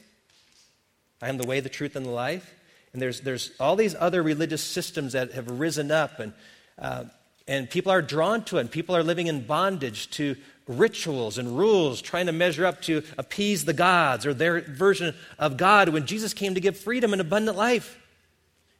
I 1.21 1.29
am 1.29 1.37
the 1.37 1.47
way, 1.47 1.59
the 1.59 1.69
truth, 1.69 1.95
and 1.95 2.05
the 2.05 2.11
life. 2.11 2.53
And 2.93 3.01
there's, 3.01 3.21
there's 3.21 3.51
all 3.59 3.75
these 3.75 3.95
other 3.95 4.23
religious 4.23 4.63
systems 4.63 5.13
that 5.13 5.33
have 5.33 5.59
risen 5.59 5.91
up, 5.91 6.19
and, 6.19 6.33
uh, 6.79 7.05
and 7.47 7.69
people 7.69 7.91
are 7.91 8.01
drawn 8.01 8.43
to 8.45 8.57
it, 8.57 8.61
and 8.61 8.71
people 8.71 8.95
are 8.95 9.03
living 9.03 9.27
in 9.27 9.45
bondage 9.45 10.09
to 10.11 10.35
rituals 10.67 11.37
and 11.37 11.57
rules, 11.57 12.01
trying 12.01 12.25
to 12.25 12.31
measure 12.31 12.65
up 12.65 12.81
to 12.83 13.03
appease 13.17 13.65
the 13.65 13.73
gods 13.73 14.25
or 14.25 14.33
their 14.33 14.61
version 14.61 15.15
of 15.39 15.57
God 15.57 15.89
when 15.89 16.05
Jesus 16.05 16.33
came 16.33 16.55
to 16.55 16.59
give 16.59 16.77
freedom 16.77 17.13
and 17.13 17.21
abundant 17.21 17.57
life. 17.57 17.97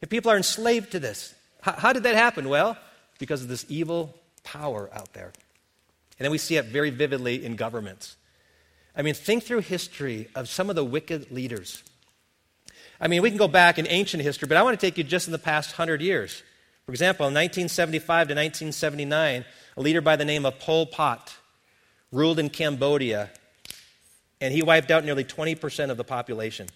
And 0.02 0.10
people 0.10 0.30
are 0.30 0.36
enslaved 0.36 0.92
to 0.92 1.00
this. 1.00 1.34
How, 1.60 1.72
how 1.72 1.92
did 1.92 2.02
that 2.04 2.14
happen? 2.14 2.48
Well, 2.48 2.76
because 3.18 3.42
of 3.42 3.48
this 3.48 3.64
evil 3.68 4.14
power 4.44 4.88
out 4.92 5.12
there. 5.12 5.32
And 6.18 6.24
then 6.24 6.30
we 6.30 6.38
see 6.38 6.56
it 6.56 6.66
very 6.66 6.90
vividly 6.90 7.44
in 7.44 7.56
governments. 7.56 8.16
I 8.96 9.02
mean, 9.02 9.14
think 9.14 9.44
through 9.44 9.60
history 9.60 10.28
of 10.34 10.48
some 10.48 10.70
of 10.70 10.76
the 10.76 10.84
wicked 10.84 11.30
leaders. 11.30 11.82
I 13.00 13.08
mean, 13.08 13.22
we 13.22 13.30
can 13.30 13.38
go 13.38 13.48
back 13.48 13.78
in 13.78 13.86
ancient 13.88 14.22
history, 14.22 14.48
but 14.48 14.56
I 14.56 14.62
want 14.62 14.78
to 14.78 14.86
take 14.86 14.98
you 14.98 15.04
just 15.04 15.28
in 15.28 15.32
the 15.32 15.38
past 15.38 15.72
hundred 15.72 16.00
years. 16.00 16.42
For 16.84 16.92
example, 16.92 17.26
in 17.26 17.34
1975 17.34 18.28
to 18.28 18.34
1979, 18.34 19.44
a 19.76 19.80
leader 19.80 20.00
by 20.00 20.16
the 20.16 20.24
name 20.24 20.44
of 20.44 20.58
Pol 20.58 20.86
Pot 20.86 21.36
ruled 22.10 22.38
in 22.38 22.48
Cambodia, 22.48 23.30
and 24.40 24.52
he 24.52 24.62
wiped 24.62 24.90
out 24.90 25.04
nearly 25.04 25.24
20% 25.24 25.90
of 25.90 25.96
the 25.96 26.04
population. 26.04 26.66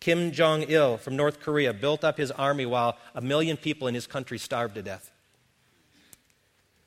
Kim 0.00 0.32
Jong 0.32 0.64
il 0.64 0.98
from 0.98 1.16
North 1.16 1.40
Korea 1.40 1.72
built 1.72 2.04
up 2.04 2.18
his 2.18 2.30
army 2.30 2.66
while 2.66 2.98
a 3.14 3.22
million 3.22 3.56
people 3.56 3.88
in 3.88 3.94
his 3.94 4.06
country 4.06 4.36
starved 4.36 4.74
to 4.74 4.82
death. 4.82 5.10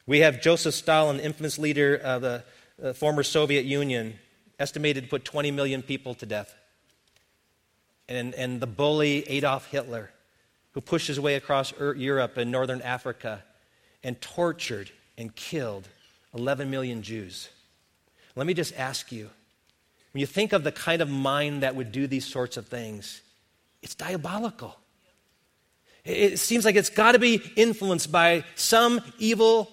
We 0.05 0.19
have 0.19 0.41
Joseph 0.41 0.75
Stalin, 0.75 1.19
infamous 1.19 1.57
leader 1.57 1.95
of 1.95 2.21
the, 2.21 2.43
the 2.77 2.93
former 2.93 3.23
Soviet 3.23 3.65
Union, 3.65 4.19
estimated 4.59 5.05
to 5.05 5.09
put 5.09 5.25
20 5.25 5.49
million 5.51 5.81
people 5.81 6.13
to 6.15 6.25
death. 6.25 6.53
And, 8.09 8.33
and 8.35 8.61
the 8.61 8.67
bully 8.67 9.27
Adolf 9.27 9.69
Hitler, 9.69 10.11
who 10.71 10.81
pushed 10.81 11.07
his 11.07 11.19
way 11.19 11.35
across 11.35 11.73
Europe 11.79 12.37
and 12.37 12.51
northern 12.51 12.81
Africa 12.81 13.43
and 14.03 14.19
tortured 14.21 14.91
and 15.17 15.35
killed 15.35 15.87
11 16.33 16.69
million 16.69 17.01
Jews. 17.01 17.49
Let 18.35 18.47
me 18.47 18.53
just 18.53 18.75
ask 18.77 19.11
you 19.11 19.29
when 20.13 20.21
you 20.21 20.25
think 20.27 20.53
of 20.53 20.63
the 20.63 20.71
kind 20.71 21.01
of 21.01 21.09
mind 21.09 21.63
that 21.63 21.75
would 21.75 21.91
do 21.91 22.07
these 22.07 22.25
sorts 22.25 22.57
of 22.57 22.67
things, 22.67 23.21
it's 23.81 23.93
diabolical. 23.93 24.75
It 26.03 26.39
seems 26.39 26.63
like 26.63 26.75
it's 26.75 26.89
got 26.89 27.11
to 27.11 27.19
be 27.19 27.41
influenced 27.55 28.11
by 28.11 28.45
some 28.55 29.01
evil 29.19 29.69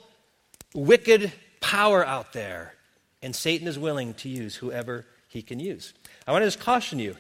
wicked 0.75 1.33
power 1.61 2.05
out 2.05 2.33
there, 2.33 2.75
and 3.23 3.35
Satan 3.35 3.69
is 3.69 3.79
willing 3.79 4.15
to 4.15 4.29
use 4.29 4.57
whoever 4.57 5.07
he 5.29 5.41
can 5.41 5.61
use. 5.61 5.95
I 6.27 6.33
want 6.33 6.43
to 6.43 6.47
just 6.47 6.61
caution 6.61 6.99
you. 6.99 7.17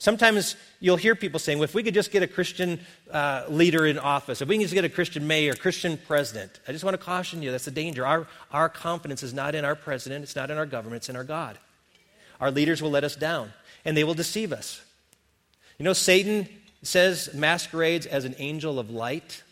Sometimes 0.00 0.56
you'll 0.80 0.96
hear 0.96 1.14
people 1.14 1.38
saying, 1.38 1.58
well, 1.58 1.64
if 1.64 1.74
we 1.74 1.82
could 1.82 1.92
just 1.92 2.10
get 2.10 2.22
a 2.22 2.26
Christian 2.26 2.80
uh, 3.10 3.44
leader 3.50 3.84
in 3.84 3.98
office, 3.98 4.40
if 4.40 4.48
we 4.48 4.54
can 4.54 4.62
just 4.62 4.72
get 4.72 4.82
a 4.82 4.88
Christian 4.88 5.26
mayor, 5.26 5.52
Christian 5.52 5.98
president, 5.98 6.58
I 6.66 6.72
just 6.72 6.84
want 6.84 6.94
to 6.94 6.98
caution 6.98 7.42
you 7.42 7.50
that's 7.50 7.66
the 7.66 7.70
danger. 7.70 8.06
Our, 8.06 8.26
our 8.50 8.70
confidence 8.70 9.22
is 9.22 9.34
not 9.34 9.54
in 9.54 9.66
our 9.66 9.74
president, 9.74 10.22
it's 10.22 10.34
not 10.34 10.50
in 10.50 10.56
our 10.56 10.64
government, 10.64 11.02
it's 11.02 11.10
in 11.10 11.16
our 11.16 11.24
God. 11.24 11.58
Our 12.40 12.50
leaders 12.50 12.80
will 12.80 12.90
let 12.90 13.04
us 13.04 13.14
down, 13.14 13.52
and 13.84 13.94
they 13.94 14.02
will 14.02 14.14
deceive 14.14 14.54
us. 14.54 14.80
You 15.78 15.84
know, 15.84 15.92
Satan 15.92 16.48
says 16.82 17.34
masquerades 17.34 18.06
as 18.06 18.24
an 18.24 18.34
angel 18.38 18.78
of 18.78 18.88
light. 18.88 19.42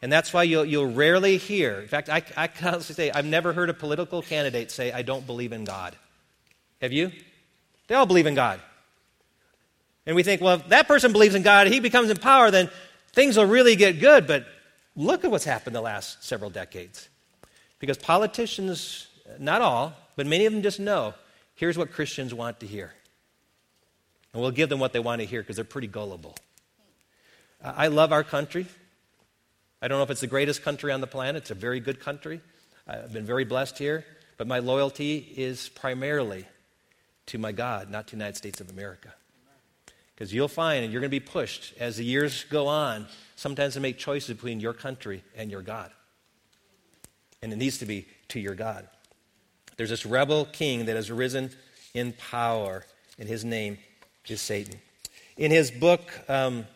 And 0.00 0.10
that's 0.10 0.32
why 0.32 0.44
you'll, 0.44 0.64
you'll 0.64 0.90
rarely 0.90 1.36
hear, 1.36 1.80
in 1.80 1.88
fact, 1.88 2.08
I, 2.08 2.22
I 2.34 2.46
constantly 2.46 2.94
say, 2.94 3.10
I've 3.10 3.26
never 3.26 3.52
heard 3.52 3.68
a 3.68 3.74
political 3.74 4.22
candidate 4.22 4.70
say, 4.70 4.90
I 4.90 5.02
don't 5.02 5.26
believe 5.26 5.52
in 5.52 5.64
God. 5.64 5.94
Have 6.80 6.92
you? 6.92 7.12
They 7.88 7.94
all 7.94 8.06
believe 8.06 8.24
in 8.24 8.34
God. 8.34 8.62
And 10.10 10.16
we 10.16 10.24
think, 10.24 10.40
well, 10.40 10.56
if 10.56 10.68
that 10.70 10.88
person 10.88 11.12
believes 11.12 11.36
in 11.36 11.42
God, 11.42 11.68
he 11.68 11.78
becomes 11.78 12.10
in 12.10 12.16
power, 12.16 12.50
then 12.50 12.68
things 13.12 13.36
will 13.36 13.46
really 13.46 13.76
get 13.76 14.00
good. 14.00 14.26
But 14.26 14.44
look 14.96 15.24
at 15.24 15.30
what's 15.30 15.44
happened 15.44 15.76
the 15.76 15.80
last 15.80 16.24
several 16.24 16.50
decades. 16.50 17.08
Because 17.78 17.96
politicians, 17.96 19.06
not 19.38 19.62
all, 19.62 19.92
but 20.16 20.26
many 20.26 20.46
of 20.46 20.52
them 20.52 20.62
just 20.62 20.80
know 20.80 21.14
here's 21.54 21.78
what 21.78 21.92
Christians 21.92 22.34
want 22.34 22.58
to 22.58 22.66
hear. 22.66 22.92
And 24.32 24.42
we'll 24.42 24.50
give 24.50 24.68
them 24.68 24.80
what 24.80 24.92
they 24.92 24.98
want 24.98 25.20
to 25.20 25.26
hear 25.26 25.42
because 25.42 25.54
they're 25.54 25.64
pretty 25.64 25.86
gullible. 25.86 26.34
I 27.62 27.86
love 27.86 28.12
our 28.12 28.24
country. 28.24 28.66
I 29.80 29.86
don't 29.86 29.98
know 29.98 30.02
if 30.02 30.10
it's 30.10 30.22
the 30.22 30.26
greatest 30.26 30.64
country 30.64 30.90
on 30.90 31.00
the 31.00 31.06
planet. 31.06 31.42
It's 31.42 31.52
a 31.52 31.54
very 31.54 31.78
good 31.78 32.00
country. 32.00 32.40
I've 32.84 33.12
been 33.12 33.26
very 33.26 33.44
blessed 33.44 33.78
here. 33.78 34.04
But 34.38 34.48
my 34.48 34.58
loyalty 34.58 35.18
is 35.36 35.68
primarily 35.68 36.46
to 37.26 37.38
my 37.38 37.52
God, 37.52 37.90
not 37.90 38.08
to 38.08 38.16
the 38.16 38.16
United 38.16 38.38
States 38.38 38.60
of 38.60 38.70
America. 38.70 39.14
Because 40.20 40.34
you'll 40.34 40.48
find, 40.48 40.84
and 40.84 40.92
you're 40.92 41.00
going 41.00 41.10
to 41.10 41.18
be 41.18 41.18
pushed 41.18 41.72
as 41.80 41.96
the 41.96 42.04
years 42.04 42.44
go 42.50 42.66
on, 42.66 43.06
sometimes 43.36 43.72
to 43.72 43.80
make 43.80 43.96
choices 43.96 44.36
between 44.36 44.60
your 44.60 44.74
country 44.74 45.24
and 45.34 45.50
your 45.50 45.62
God. 45.62 45.90
And 47.40 47.50
it 47.54 47.56
needs 47.56 47.78
to 47.78 47.86
be 47.86 48.06
to 48.28 48.38
your 48.38 48.54
God. 48.54 48.86
There's 49.78 49.88
this 49.88 50.04
rebel 50.04 50.44
king 50.44 50.84
that 50.84 50.96
has 50.96 51.10
risen 51.10 51.48
in 51.94 52.12
power, 52.12 52.84
and 53.18 53.30
his 53.30 53.46
name 53.46 53.78
is 54.28 54.42
Satan. 54.42 54.78
In 55.38 55.50
his 55.50 55.70
book, 55.70 56.12
um, 56.28 56.66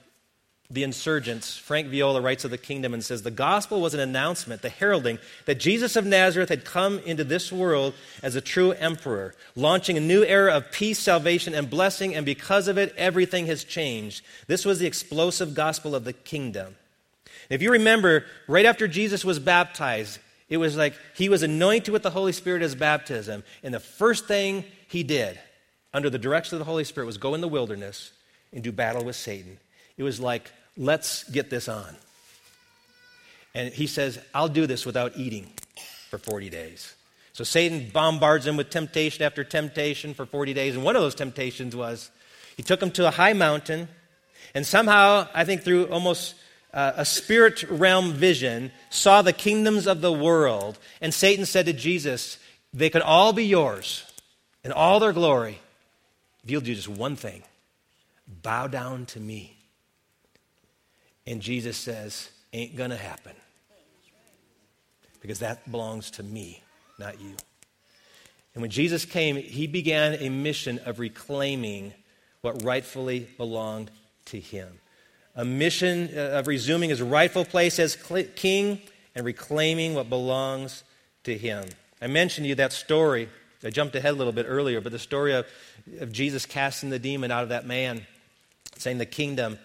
the 0.70 0.82
Insurgence, 0.82 1.56
Frank 1.56 1.88
Viola 1.88 2.20
writes 2.20 2.44
of 2.44 2.50
the 2.50 2.58
kingdom 2.58 2.94
and 2.94 3.04
says, 3.04 3.22
The 3.22 3.30
gospel 3.30 3.80
was 3.80 3.92
an 3.92 4.00
announcement, 4.00 4.62
the 4.62 4.70
heralding, 4.70 5.18
that 5.44 5.60
Jesus 5.60 5.94
of 5.94 6.06
Nazareth 6.06 6.48
had 6.48 6.64
come 6.64 6.98
into 7.00 7.22
this 7.22 7.52
world 7.52 7.92
as 8.22 8.34
a 8.34 8.40
true 8.40 8.72
emperor, 8.72 9.34
launching 9.54 9.98
a 9.98 10.00
new 10.00 10.24
era 10.24 10.54
of 10.54 10.72
peace, 10.72 10.98
salvation, 10.98 11.54
and 11.54 11.68
blessing, 11.68 12.14
and 12.14 12.24
because 12.24 12.66
of 12.66 12.78
it, 12.78 12.94
everything 12.96 13.46
has 13.46 13.62
changed. 13.62 14.24
This 14.46 14.64
was 14.64 14.78
the 14.78 14.86
explosive 14.86 15.54
gospel 15.54 15.94
of 15.94 16.04
the 16.04 16.14
kingdom. 16.14 16.76
If 17.50 17.60
you 17.60 17.70
remember, 17.70 18.24
right 18.48 18.64
after 18.64 18.88
Jesus 18.88 19.22
was 19.24 19.38
baptized, 19.38 20.18
It 20.48 20.58
was 20.58 20.76
like 20.76 20.94
he 21.14 21.28
was 21.28 21.42
anointed 21.42 21.92
with 21.92 22.02
the 22.02 22.10
Holy 22.10 22.32
Spirit 22.32 22.62
as 22.62 22.74
baptism. 22.74 23.44
And 23.62 23.72
the 23.72 23.80
first 23.80 24.26
thing 24.26 24.64
he 24.88 25.02
did, 25.02 25.38
under 25.92 26.10
the 26.10 26.18
direction 26.18 26.56
of 26.56 26.58
the 26.58 26.70
Holy 26.70 26.84
Spirit, 26.84 27.06
was 27.06 27.18
go 27.18 27.34
in 27.34 27.40
the 27.40 27.48
wilderness 27.48 28.12
and 28.52 28.62
do 28.62 28.70
battle 28.70 29.04
with 29.04 29.16
Satan. 29.16 29.58
It 29.96 30.02
was 30.02 30.20
like, 30.20 30.50
let's 30.76 31.24
get 31.24 31.50
this 31.50 31.68
on. 31.68 31.96
And 33.54 33.72
he 33.72 33.86
says, 33.86 34.18
I'll 34.34 34.48
do 34.48 34.66
this 34.66 34.84
without 34.84 35.16
eating 35.16 35.52
for 36.10 36.18
40 36.18 36.50
days. 36.50 36.94
So 37.32 37.44
Satan 37.44 37.90
bombards 37.92 38.46
him 38.46 38.56
with 38.56 38.70
temptation 38.70 39.24
after 39.24 39.44
temptation 39.44 40.14
for 40.14 40.26
40 40.26 40.54
days. 40.54 40.74
And 40.74 40.84
one 40.84 40.96
of 40.96 41.02
those 41.02 41.14
temptations 41.14 41.74
was 41.74 42.10
he 42.56 42.62
took 42.62 42.82
him 42.82 42.90
to 42.92 43.08
a 43.08 43.10
high 43.10 43.32
mountain, 43.32 43.88
and 44.54 44.64
somehow, 44.64 45.28
I 45.34 45.44
think 45.44 45.62
through 45.62 45.86
almost 45.86 46.34
uh, 46.72 46.92
a 46.96 47.04
spirit 47.04 47.62
realm 47.64 48.12
vision, 48.12 48.70
saw 48.90 49.22
the 49.22 49.32
kingdoms 49.32 49.86
of 49.86 50.00
the 50.00 50.12
world. 50.12 50.78
And 51.00 51.12
Satan 51.12 51.46
said 51.46 51.66
to 51.66 51.72
Jesus, 51.72 52.38
They 52.72 52.90
could 52.90 53.02
all 53.02 53.32
be 53.32 53.44
yours 53.44 54.04
in 54.62 54.70
all 54.70 55.00
their 55.00 55.12
glory 55.12 55.58
if 56.44 56.50
you'll 56.50 56.60
do 56.60 56.74
just 56.74 56.88
one 56.88 57.16
thing 57.16 57.42
bow 58.42 58.66
down 58.66 59.06
to 59.06 59.20
me. 59.20 59.56
And 61.26 61.40
Jesus 61.40 61.76
says, 61.76 62.30
Ain't 62.52 62.76
gonna 62.76 62.96
happen. 62.96 63.32
Because 65.20 65.38
that 65.38 65.70
belongs 65.70 66.10
to 66.12 66.22
me, 66.22 66.62
not 66.98 67.20
you. 67.20 67.34
And 68.54 68.60
when 68.60 68.70
Jesus 68.70 69.04
came, 69.04 69.36
he 69.36 69.66
began 69.66 70.14
a 70.14 70.28
mission 70.28 70.78
of 70.84 70.98
reclaiming 71.00 71.92
what 72.42 72.62
rightfully 72.62 73.28
belonged 73.36 73.90
to 74.26 74.38
him. 74.38 74.68
A 75.34 75.44
mission 75.44 76.10
uh, 76.14 76.38
of 76.38 76.46
resuming 76.46 76.90
his 76.90 77.02
rightful 77.02 77.44
place 77.44 77.78
as 77.78 77.96
king 78.36 78.80
and 79.14 79.26
reclaiming 79.26 79.94
what 79.94 80.08
belongs 80.08 80.84
to 81.24 81.36
him. 81.36 81.64
I 82.00 82.06
mentioned 82.06 82.44
to 82.44 82.48
you 82.50 82.54
that 82.56 82.72
story. 82.72 83.28
I 83.64 83.70
jumped 83.70 83.96
ahead 83.96 84.12
a 84.12 84.16
little 84.16 84.32
bit 84.32 84.46
earlier, 84.46 84.80
but 84.80 84.92
the 84.92 84.98
story 84.98 85.32
of, 85.32 85.46
of 86.00 86.12
Jesus 86.12 86.46
casting 86.46 86.90
the 86.90 86.98
demon 86.98 87.30
out 87.30 87.42
of 87.42 87.48
that 87.48 87.66
man, 87.66 88.06
saying, 88.76 88.98
The 88.98 89.06
kingdom 89.06 89.58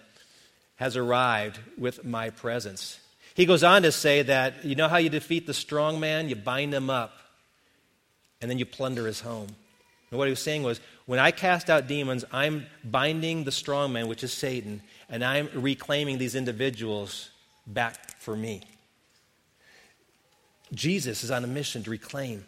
has 0.80 0.96
arrived 0.96 1.60
with 1.76 2.06
my 2.06 2.30
presence. 2.30 2.98
He 3.34 3.44
goes 3.44 3.62
on 3.62 3.82
to 3.82 3.92
say 3.92 4.22
that 4.22 4.64
you 4.64 4.74
know 4.74 4.88
how 4.88 4.96
you 4.96 5.10
defeat 5.10 5.46
the 5.46 5.52
strong 5.52 6.00
man? 6.00 6.30
You 6.30 6.36
bind 6.36 6.72
him 6.72 6.88
up, 6.88 7.12
and 8.40 8.50
then 8.50 8.58
you 8.58 8.64
plunder 8.64 9.06
his 9.06 9.20
home. 9.20 9.48
And 10.10 10.18
what 10.18 10.24
he 10.26 10.30
was 10.30 10.40
saying 10.40 10.62
was, 10.62 10.80
when 11.04 11.18
I 11.18 11.32
cast 11.32 11.68
out 11.68 11.86
demons, 11.86 12.24
I'm 12.32 12.64
binding 12.82 13.44
the 13.44 13.52
strong 13.52 13.92
man, 13.92 14.08
which 14.08 14.24
is 14.24 14.32
Satan, 14.32 14.80
and 15.10 15.22
I'm 15.22 15.50
reclaiming 15.54 16.16
these 16.16 16.34
individuals 16.34 17.28
back 17.66 18.18
for 18.18 18.34
me. 18.34 18.62
Jesus 20.72 21.22
is 21.22 21.30
on 21.30 21.44
a 21.44 21.46
mission 21.46 21.82
to 21.82 21.90
reclaim 21.90 22.46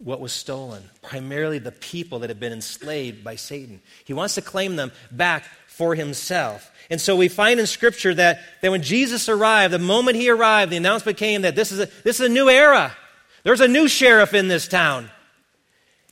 what 0.00 0.20
was 0.20 0.32
stolen, 0.32 0.82
primarily 1.02 1.58
the 1.58 1.70
people 1.70 2.18
that 2.18 2.30
have 2.30 2.40
been 2.40 2.52
enslaved 2.52 3.22
by 3.22 3.36
Satan. 3.36 3.80
He 4.04 4.12
wants 4.12 4.34
to 4.34 4.42
claim 4.42 4.74
them 4.74 4.90
back 5.12 5.44
for 5.76 5.94
himself. 5.94 6.70
And 6.88 7.00
so 7.00 7.16
we 7.16 7.28
find 7.28 7.58
in 7.58 7.66
Scripture 7.66 8.14
that, 8.14 8.40
that 8.62 8.70
when 8.70 8.82
Jesus 8.82 9.28
arrived, 9.28 9.74
the 9.74 9.78
moment 9.78 10.16
he 10.16 10.30
arrived, 10.30 10.70
the 10.70 10.76
announcement 10.76 11.18
came 11.18 11.42
that 11.42 11.56
this 11.56 11.72
is 11.72 11.80
a, 11.80 11.86
this 12.04 12.20
is 12.20 12.26
a 12.26 12.28
new 12.28 12.48
era. 12.48 12.96
There's 13.42 13.60
a 13.60 13.68
new 13.68 13.88
sheriff 13.88 14.34
in 14.34 14.48
this 14.48 14.68
town. 14.68 15.10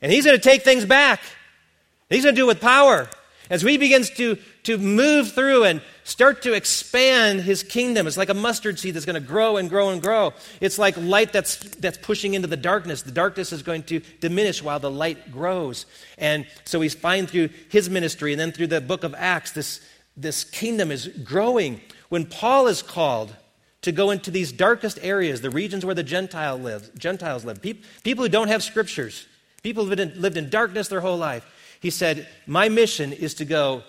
And 0.01 0.11
he's 0.11 0.25
going 0.25 0.37
to 0.37 0.43
take 0.43 0.63
things 0.63 0.83
back. 0.83 1.21
He's 2.09 2.23
going 2.23 2.35
to 2.35 2.41
do 2.41 2.45
it 2.45 2.47
with 2.47 2.61
power. 2.61 3.09
As 3.49 3.61
he 3.61 3.77
begins 3.77 4.09
to, 4.11 4.37
to 4.63 4.77
move 4.77 5.31
through 5.31 5.63
and 5.63 5.81
start 6.03 6.41
to 6.43 6.53
expand 6.53 7.41
his 7.41 7.63
kingdom, 7.63 8.07
it's 8.07 8.17
like 8.17 8.29
a 8.29 8.33
mustard 8.33 8.79
seed 8.79 8.93
that's 8.93 9.05
going 9.05 9.21
to 9.21 9.27
grow 9.27 9.57
and 9.57 9.69
grow 9.69 9.89
and 9.89 10.01
grow. 10.01 10.33
It's 10.59 10.77
like 10.77 10.95
light 10.97 11.33
that's, 11.33 11.57
that's 11.57 11.97
pushing 11.97 12.33
into 12.33 12.47
the 12.47 12.57
darkness. 12.57 13.01
The 13.01 13.11
darkness 13.11 13.51
is 13.51 13.63
going 13.63 13.83
to 13.83 14.01
diminish 14.19 14.61
while 14.61 14.79
the 14.79 14.91
light 14.91 15.31
grows. 15.31 15.85
And 16.17 16.45
so 16.65 16.79
we 16.79 16.89
find 16.89 17.29
through 17.29 17.49
his 17.69 17.89
ministry 17.89 18.33
and 18.33 18.39
then 18.39 18.51
through 18.51 18.67
the 18.67 18.81
book 18.81 19.03
of 19.03 19.15
Acts, 19.17 19.51
this, 19.51 19.81
this 20.17 20.43
kingdom 20.43 20.91
is 20.91 21.07
growing. 21.07 21.81
When 22.09 22.25
Paul 22.25 22.67
is 22.67 22.81
called 22.81 23.35
to 23.81 23.91
go 23.91 24.11
into 24.11 24.31
these 24.31 24.51
darkest 24.51 24.99
areas, 25.01 25.41
the 25.41 25.49
regions 25.49 25.85
where 25.85 25.95
the 25.95 26.03
Gentile 26.03 26.57
lives, 26.57 26.89
Gentiles 26.97 27.45
live, 27.45 27.61
people, 27.61 27.83
people 28.03 28.23
who 28.23 28.29
don't 28.29 28.47
have 28.47 28.63
scriptures, 28.63 29.27
people 29.61 29.85
who 29.85 29.91
in, 29.93 30.21
lived 30.21 30.37
in 30.37 30.49
darkness 30.49 30.87
their 30.87 31.01
whole 31.01 31.17
life, 31.17 31.45
he 31.81 31.89
said, 31.89 32.27
My 32.47 32.69
mission 32.69 33.11
is 33.11 33.33
to 33.35 33.45
go 33.45 33.83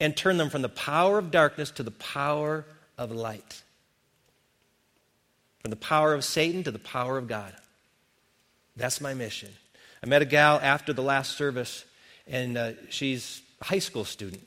and 0.00 0.16
turn 0.16 0.36
them 0.36 0.50
from 0.50 0.62
the 0.62 0.68
power 0.68 1.18
of 1.18 1.30
darkness 1.30 1.70
to 1.72 1.82
the 1.82 1.90
power 1.90 2.64
of 2.96 3.10
light. 3.10 3.62
From 5.60 5.70
the 5.70 5.76
power 5.76 6.14
of 6.14 6.24
Satan 6.24 6.62
to 6.64 6.70
the 6.70 6.78
power 6.78 7.18
of 7.18 7.28
God. 7.28 7.52
That's 8.76 9.00
my 9.00 9.14
mission. 9.14 9.50
I 10.02 10.06
met 10.06 10.22
a 10.22 10.24
gal 10.24 10.60
after 10.62 10.92
the 10.92 11.02
last 11.02 11.36
service, 11.36 11.84
and 12.26 12.56
uh, 12.56 12.72
she's 12.90 13.42
a 13.60 13.64
high 13.64 13.80
school 13.80 14.04
student. 14.04 14.46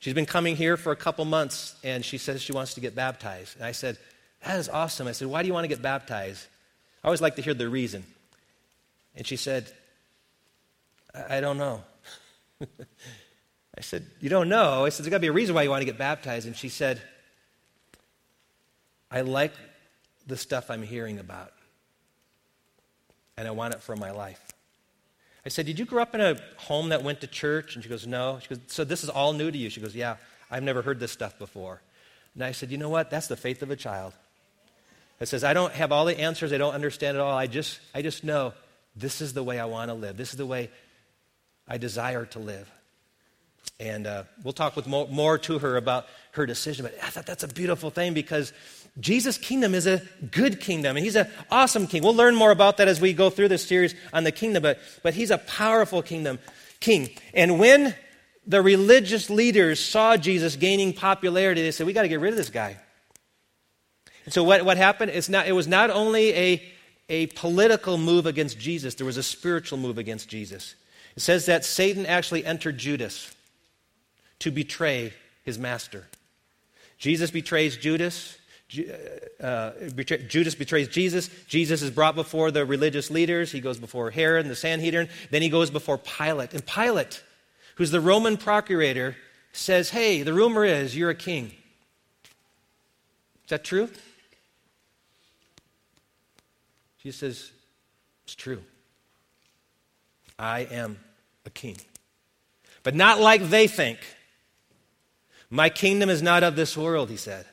She's 0.00 0.14
been 0.14 0.26
coming 0.26 0.56
here 0.56 0.76
for 0.76 0.92
a 0.92 0.96
couple 0.96 1.24
months, 1.24 1.76
and 1.82 2.04
she 2.04 2.18
says 2.18 2.42
she 2.42 2.52
wants 2.52 2.74
to 2.74 2.80
get 2.80 2.94
baptized. 2.94 3.56
And 3.56 3.64
I 3.64 3.72
said, 3.72 3.96
That 4.44 4.58
is 4.58 4.68
awesome. 4.68 5.06
I 5.06 5.12
said, 5.12 5.28
Why 5.28 5.42
do 5.42 5.48
you 5.48 5.54
want 5.54 5.64
to 5.64 5.68
get 5.68 5.82
baptized? 5.82 6.46
I 7.02 7.08
always 7.08 7.20
like 7.20 7.36
to 7.36 7.42
hear 7.42 7.54
the 7.54 7.68
reason. 7.68 8.04
And 9.14 9.26
she 9.26 9.36
said, 9.36 9.70
I, 11.28 11.40
don't 11.40 11.56
know. 11.56 11.82
I 13.76 13.82
said, 13.82 14.06
You 14.20 14.28
don't 14.28 14.48
know? 14.48 14.84
I 14.84 14.88
said, 14.88 15.04
There's 15.04 15.10
got 15.10 15.18
to 15.18 15.20
be 15.20 15.26
a 15.28 15.32
reason 15.32 15.54
why 15.54 15.62
you 15.62 15.70
want 15.70 15.82
to 15.82 15.86
get 15.86 15.98
baptized. 15.98 16.46
And 16.46 16.56
she 16.56 16.68
said, 16.68 17.00
I 19.10 19.20
like 19.20 19.52
the 20.26 20.36
stuff 20.36 20.70
I'm 20.70 20.82
hearing 20.82 21.18
about, 21.18 21.52
and 23.36 23.46
I 23.46 23.52
want 23.52 23.74
it 23.74 23.82
for 23.82 23.94
my 23.96 24.10
life. 24.10 24.40
I 25.44 25.48
said, 25.48 25.66
Did 25.66 25.78
you 25.78 25.84
grow 25.84 26.02
up 26.02 26.14
in 26.14 26.20
a 26.20 26.36
home 26.56 26.88
that 26.88 27.02
went 27.02 27.20
to 27.20 27.26
church? 27.26 27.74
And 27.74 27.84
she 27.84 27.88
goes, 27.88 28.06
No. 28.06 28.38
She 28.42 28.48
goes, 28.48 28.58
So 28.66 28.84
this 28.84 29.04
is 29.04 29.10
all 29.10 29.32
new 29.32 29.50
to 29.50 29.58
you? 29.58 29.70
She 29.70 29.80
goes, 29.80 29.94
Yeah, 29.94 30.16
I've 30.50 30.62
never 30.62 30.82
heard 30.82 30.98
this 30.98 31.12
stuff 31.12 31.38
before. 31.38 31.80
And 32.34 32.42
I 32.42 32.52
said, 32.52 32.70
You 32.70 32.78
know 32.78 32.88
what? 32.88 33.10
That's 33.10 33.28
the 33.28 33.36
faith 33.36 33.62
of 33.62 33.70
a 33.70 33.76
child. 33.76 34.12
It 35.20 35.28
says, 35.28 35.44
I 35.44 35.54
don't 35.54 35.72
have 35.72 35.92
all 35.92 36.04
the 36.04 36.18
answers, 36.18 36.52
I 36.52 36.58
don't 36.58 36.74
understand 36.74 37.16
it 37.16 37.20
all. 37.20 37.36
I 37.36 37.46
just, 37.46 37.80
I 37.94 38.02
just 38.02 38.24
know 38.24 38.52
this 38.96 39.20
is 39.20 39.32
the 39.32 39.42
way 39.42 39.58
I 39.58 39.66
want 39.66 39.90
to 39.90 39.94
live. 39.94 40.16
This 40.16 40.30
is 40.30 40.36
the 40.36 40.46
way 40.46 40.70
I 41.68 41.78
desire 41.78 42.26
to 42.26 42.38
live. 42.38 42.70
And 43.78 44.06
uh, 44.06 44.24
we'll 44.42 44.52
talk 44.52 44.74
with 44.76 44.86
more, 44.86 45.06
more 45.08 45.36
to 45.38 45.58
her 45.58 45.76
about 45.76 46.06
her 46.32 46.46
decision. 46.46 46.84
But 46.84 46.94
I 47.02 47.10
thought 47.10 47.26
that's 47.26 47.42
a 47.42 47.48
beautiful 47.48 47.90
thing 47.90 48.14
because 48.14 48.52
Jesus' 48.98 49.36
kingdom 49.36 49.74
is 49.74 49.86
a 49.86 50.02
good 50.30 50.60
kingdom, 50.60 50.96
and 50.96 51.04
he's 51.04 51.16
an 51.16 51.28
awesome 51.50 51.86
king. 51.86 52.02
We'll 52.02 52.14
learn 52.14 52.34
more 52.34 52.50
about 52.50 52.78
that 52.78 52.88
as 52.88 53.00
we 53.00 53.12
go 53.12 53.28
through 53.28 53.48
this 53.48 53.66
series 53.66 53.94
on 54.12 54.24
the 54.24 54.32
kingdom, 54.32 54.62
but, 54.62 54.78
but 55.02 55.14
he's 55.14 55.30
a 55.30 55.38
powerful 55.38 56.02
kingdom 56.02 56.38
king. 56.80 57.10
And 57.34 57.58
when 57.58 57.94
the 58.46 58.62
religious 58.62 59.28
leaders 59.28 59.80
saw 59.80 60.16
Jesus 60.16 60.56
gaining 60.56 60.94
popularity, 60.94 61.62
they 61.62 61.72
said, 61.72 61.86
We 61.86 61.92
got 61.92 62.02
to 62.02 62.08
get 62.08 62.20
rid 62.20 62.32
of 62.32 62.38
this 62.38 62.50
guy. 62.50 62.78
And 64.24 64.32
so 64.32 64.42
what, 64.42 64.64
what 64.64 64.76
happened? 64.76 65.10
It's 65.12 65.28
not, 65.28 65.46
it 65.46 65.52
was 65.52 65.68
not 65.68 65.90
only 65.90 66.32
a, 66.34 66.62
a 67.08 67.26
political 67.28 67.98
move 67.98 68.24
against 68.24 68.58
Jesus, 68.58 68.94
there 68.94 69.06
was 69.06 69.18
a 69.18 69.22
spiritual 69.22 69.78
move 69.78 69.98
against 69.98 70.28
Jesus. 70.28 70.74
It 71.16 71.20
says 71.20 71.46
that 71.46 71.64
Satan 71.64 72.06
actually 72.06 72.44
entered 72.44 72.78
Judas 72.78 73.35
to 74.40 74.50
betray 74.50 75.12
his 75.44 75.58
master. 75.58 76.06
Jesus 76.98 77.30
betrays 77.30 77.76
Judas. 77.76 78.38
Uh, 78.76 79.44
uh 79.44 79.72
Judas 80.28 80.54
betrays 80.54 80.88
Jesus. 80.88 81.28
Jesus 81.46 81.82
is 81.82 81.90
brought 81.90 82.14
before 82.14 82.50
the 82.50 82.64
religious 82.64 83.10
leaders. 83.10 83.52
He 83.52 83.60
goes 83.60 83.78
before 83.78 84.10
Herod 84.10 84.42
and 84.42 84.50
the 84.50 84.56
Sanhedrin. 84.56 85.08
Then 85.30 85.42
he 85.42 85.48
goes 85.48 85.70
before 85.70 85.98
Pilate. 85.98 86.52
And 86.52 86.64
Pilate, 86.66 87.22
who's 87.76 87.90
the 87.90 88.00
Roman 88.00 88.36
procurator, 88.36 89.16
says, 89.52 89.90
Hey, 89.90 90.22
the 90.22 90.32
rumor 90.32 90.64
is 90.64 90.96
you're 90.96 91.10
a 91.10 91.14
king. 91.14 91.52
Is 93.44 93.50
that 93.50 93.62
true? 93.62 93.88
Jesus 97.02 97.20
says, 97.20 97.52
It's 98.24 98.34
true. 98.34 98.62
I 100.38 100.60
am 100.60 100.98
a 101.44 101.50
king. 101.50 101.76
But 102.82 102.94
not 102.94 103.20
like 103.20 103.48
they 103.48 103.68
think. 103.68 103.98
My 105.50 105.68
kingdom 105.68 106.10
is 106.10 106.22
not 106.22 106.42
of 106.42 106.56
this 106.56 106.76
world, 106.76 107.10
he 107.10 107.16
said. 107.16 107.46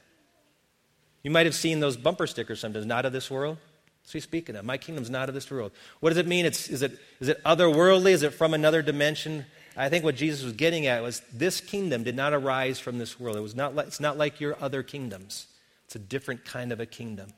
You 1.24 1.32
might 1.32 1.46
have 1.46 1.56
seen 1.56 1.80
those 1.80 1.96
bumper 1.96 2.28
stickers 2.28 2.60
sometimes, 2.60 2.86
not 2.86 3.06
of 3.06 3.14
this 3.14 3.32
world. 3.32 3.58
So 4.04 4.14
he's 4.14 4.24
speaking 4.24 4.56
of. 4.56 4.66
My 4.66 4.78
kingdom's 4.78 5.10
not 5.10 5.30
of 5.30 5.36
this 5.36 5.50
world. 5.50 5.72
What 6.02 6.10
does 6.10 6.18
it 6.18 6.28
mean? 6.28 6.46
It's, 6.46 6.70
is, 6.70 6.82
it, 6.82 7.00
is 7.22 7.30
it 7.30 7.42
otherworldly? 7.44 8.12
Is 8.12 8.24
it 8.24 8.34
from 8.34 8.54
another 8.54 8.82
dimension? 8.82 9.46
I 9.78 9.90
think 9.90 10.04
what 10.04 10.16
Jesus 10.16 10.44
was 10.44 10.54
getting 10.54 10.86
at 10.88 11.02
was 11.02 11.22
this 11.34 11.62
kingdom 11.62 12.04
did 12.04 12.16
not 12.16 12.34
arise 12.34 12.80
from 12.80 13.00
this 13.00 13.20
world. 13.20 13.38
It 13.38 13.42
was 13.42 13.56
not 13.56 13.74
like, 13.74 13.88
it's 13.88 14.02
not 14.02 14.18
like 14.18 14.42
your 14.42 14.58
other 14.62 14.84
kingdoms. 14.84 15.48
It's 15.86 15.96
a 15.96 16.00
different 16.00 16.44
kind 16.44 16.72
of 16.74 16.80
a 16.80 16.86
kingdom. 16.86 17.32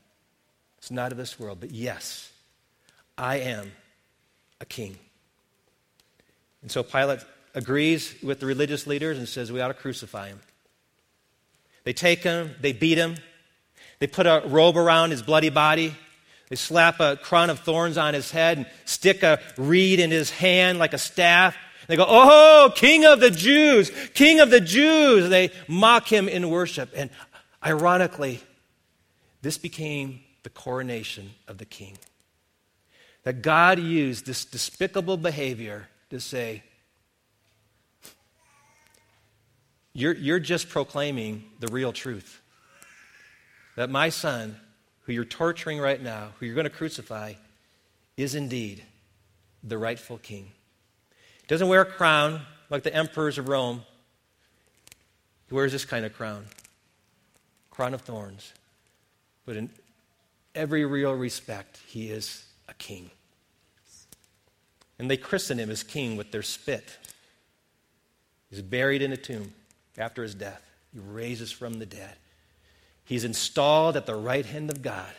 It's 0.79 0.89
not 0.89 1.11
of 1.11 1.17
this 1.17 1.39
world. 1.39 1.59
But 1.59 1.71
yes, 1.71 2.31
I 3.17 3.37
am 3.37 3.71
a 4.59 4.65
king. 4.65 4.97
And 6.61 6.71
so 6.71 6.81
Pilate 6.81 7.19
agrees 7.55 8.13
with 8.21 8.41
the 8.41 8.45
religious 8.45 8.85
leaders 8.85 9.17
and 9.17 9.27
says, 9.27 9.51
We 9.51 9.61
ought 9.61 9.69
to 9.69 9.73
crucify 9.73 10.27
him. 10.27 10.41
They 11.85 11.93
take 11.93 12.21
him, 12.23 12.53
they 12.61 12.73
beat 12.73 12.97
him, 12.97 13.15
They 13.99 14.07
put 14.07 14.27
a 14.27 14.43
robe 14.45 14.77
around 14.77 15.11
his 15.11 15.23
bloody 15.23 15.49
body. 15.49 15.95
They 16.49 16.55
slap 16.55 16.99
a 16.99 17.15
crown 17.15 17.49
of 17.49 17.61
thorns 17.61 17.97
on 17.97 18.13
his 18.13 18.29
head 18.29 18.57
and 18.57 18.67
stick 18.85 19.23
a 19.23 19.39
reed 19.57 19.99
in 19.99 20.11
his 20.11 20.29
hand 20.29 20.77
like 20.77 20.93
a 20.93 20.99
staff. 20.99 21.57
They 21.87 21.95
go, 21.95 22.05
Oh, 22.07 22.71
King 22.75 23.05
of 23.05 23.19
the 23.19 23.31
Jews, 23.31 23.91
King 24.13 24.41
of 24.41 24.51
the 24.51 24.61
Jews. 24.61 25.29
They 25.29 25.51
mock 25.67 26.11
him 26.11 26.27
in 26.27 26.49
worship. 26.49 26.91
And 26.95 27.09
ironically, 27.63 28.41
this 29.41 29.57
became 29.57 30.21
the 30.43 30.49
coronation 30.49 31.31
of 31.47 31.57
the 31.57 31.65
king. 31.65 31.97
That 33.23 33.41
God 33.41 33.79
used 33.79 34.27
this 34.27 34.45
despicable 34.45 35.17
behavior 35.17 35.87
to 36.11 36.19
say, 36.19 36.63
You're, 39.97 40.13
you're 40.13 40.39
just 40.39 40.67
proclaiming 40.67 41.45
the 41.61 41.67
real 41.67 41.93
truth. 41.93 42.41
That 43.77 43.89
my 43.89 44.09
son, 44.09 44.57
who 45.03 45.13
you're 45.13 45.23
torturing 45.23 45.79
right 45.79 46.01
now, 46.01 46.33
who 46.37 46.45
you're 46.45 46.53
going 46.53 46.65
to 46.65 46.69
crucify, 46.69 47.35
is 48.17 48.35
indeed 48.35 48.83
the 49.63 49.77
rightful 49.77 50.17
king. 50.17 50.51
He 51.41 51.47
doesn't 51.47 51.69
wear 51.69 51.81
a 51.81 51.85
crown 51.85 52.41
like 52.69 52.83
the 52.83 52.93
emperors 52.93 53.37
of 53.37 53.47
Rome. 53.47 53.83
He 55.47 55.55
wears 55.55 55.71
this 55.71 55.85
kind 55.85 56.05
of 56.05 56.13
crown 56.13 56.45
crown 57.71 57.93
of 57.93 58.01
thorns. 58.01 58.53
But 59.45 59.57
in 59.57 59.69
every 60.53 60.85
real 60.85 61.13
respect, 61.13 61.79
he 61.87 62.09
is 62.09 62.45
a 62.69 62.73
king. 62.73 63.11
And 64.97 65.11
they 65.11 65.17
christen 65.17 65.59
him 65.59 65.69
as 65.69 65.83
king 65.83 66.15
with 66.15 66.31
their 66.31 66.41
spit. 66.41 66.97
He's 68.49 68.61
buried 68.61 69.01
in 69.01 69.11
a 69.11 69.17
tomb 69.17 69.53
after 69.97 70.23
his 70.23 70.35
death. 70.35 70.61
He 70.93 70.99
raises 70.99 71.51
from 71.51 71.79
the 71.79 71.85
dead. 71.85 72.15
He's 73.03 73.23
installed 73.23 73.95
at 73.95 74.05
the 74.05 74.15
right 74.15 74.45
hand 74.45 74.69
of 74.69 74.81
God 74.81 75.11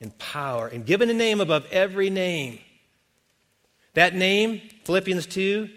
in 0.00 0.10
power 0.12 0.66
and 0.66 0.86
given 0.86 1.10
a 1.10 1.14
name 1.14 1.40
above 1.40 1.66
every 1.70 2.10
name. 2.10 2.58
That 3.94 4.14
name, 4.14 4.60
Philippians 4.84 5.26
2, 5.26 5.68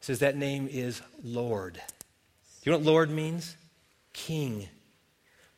says 0.00 0.18
that 0.18 0.36
name 0.36 0.68
is 0.70 1.00
Lord. 1.22 1.74
Do 1.74 2.70
you 2.70 2.72
know 2.72 2.78
what 2.78 2.86
Lord 2.86 3.10
means? 3.10 3.56
King. 4.12 4.68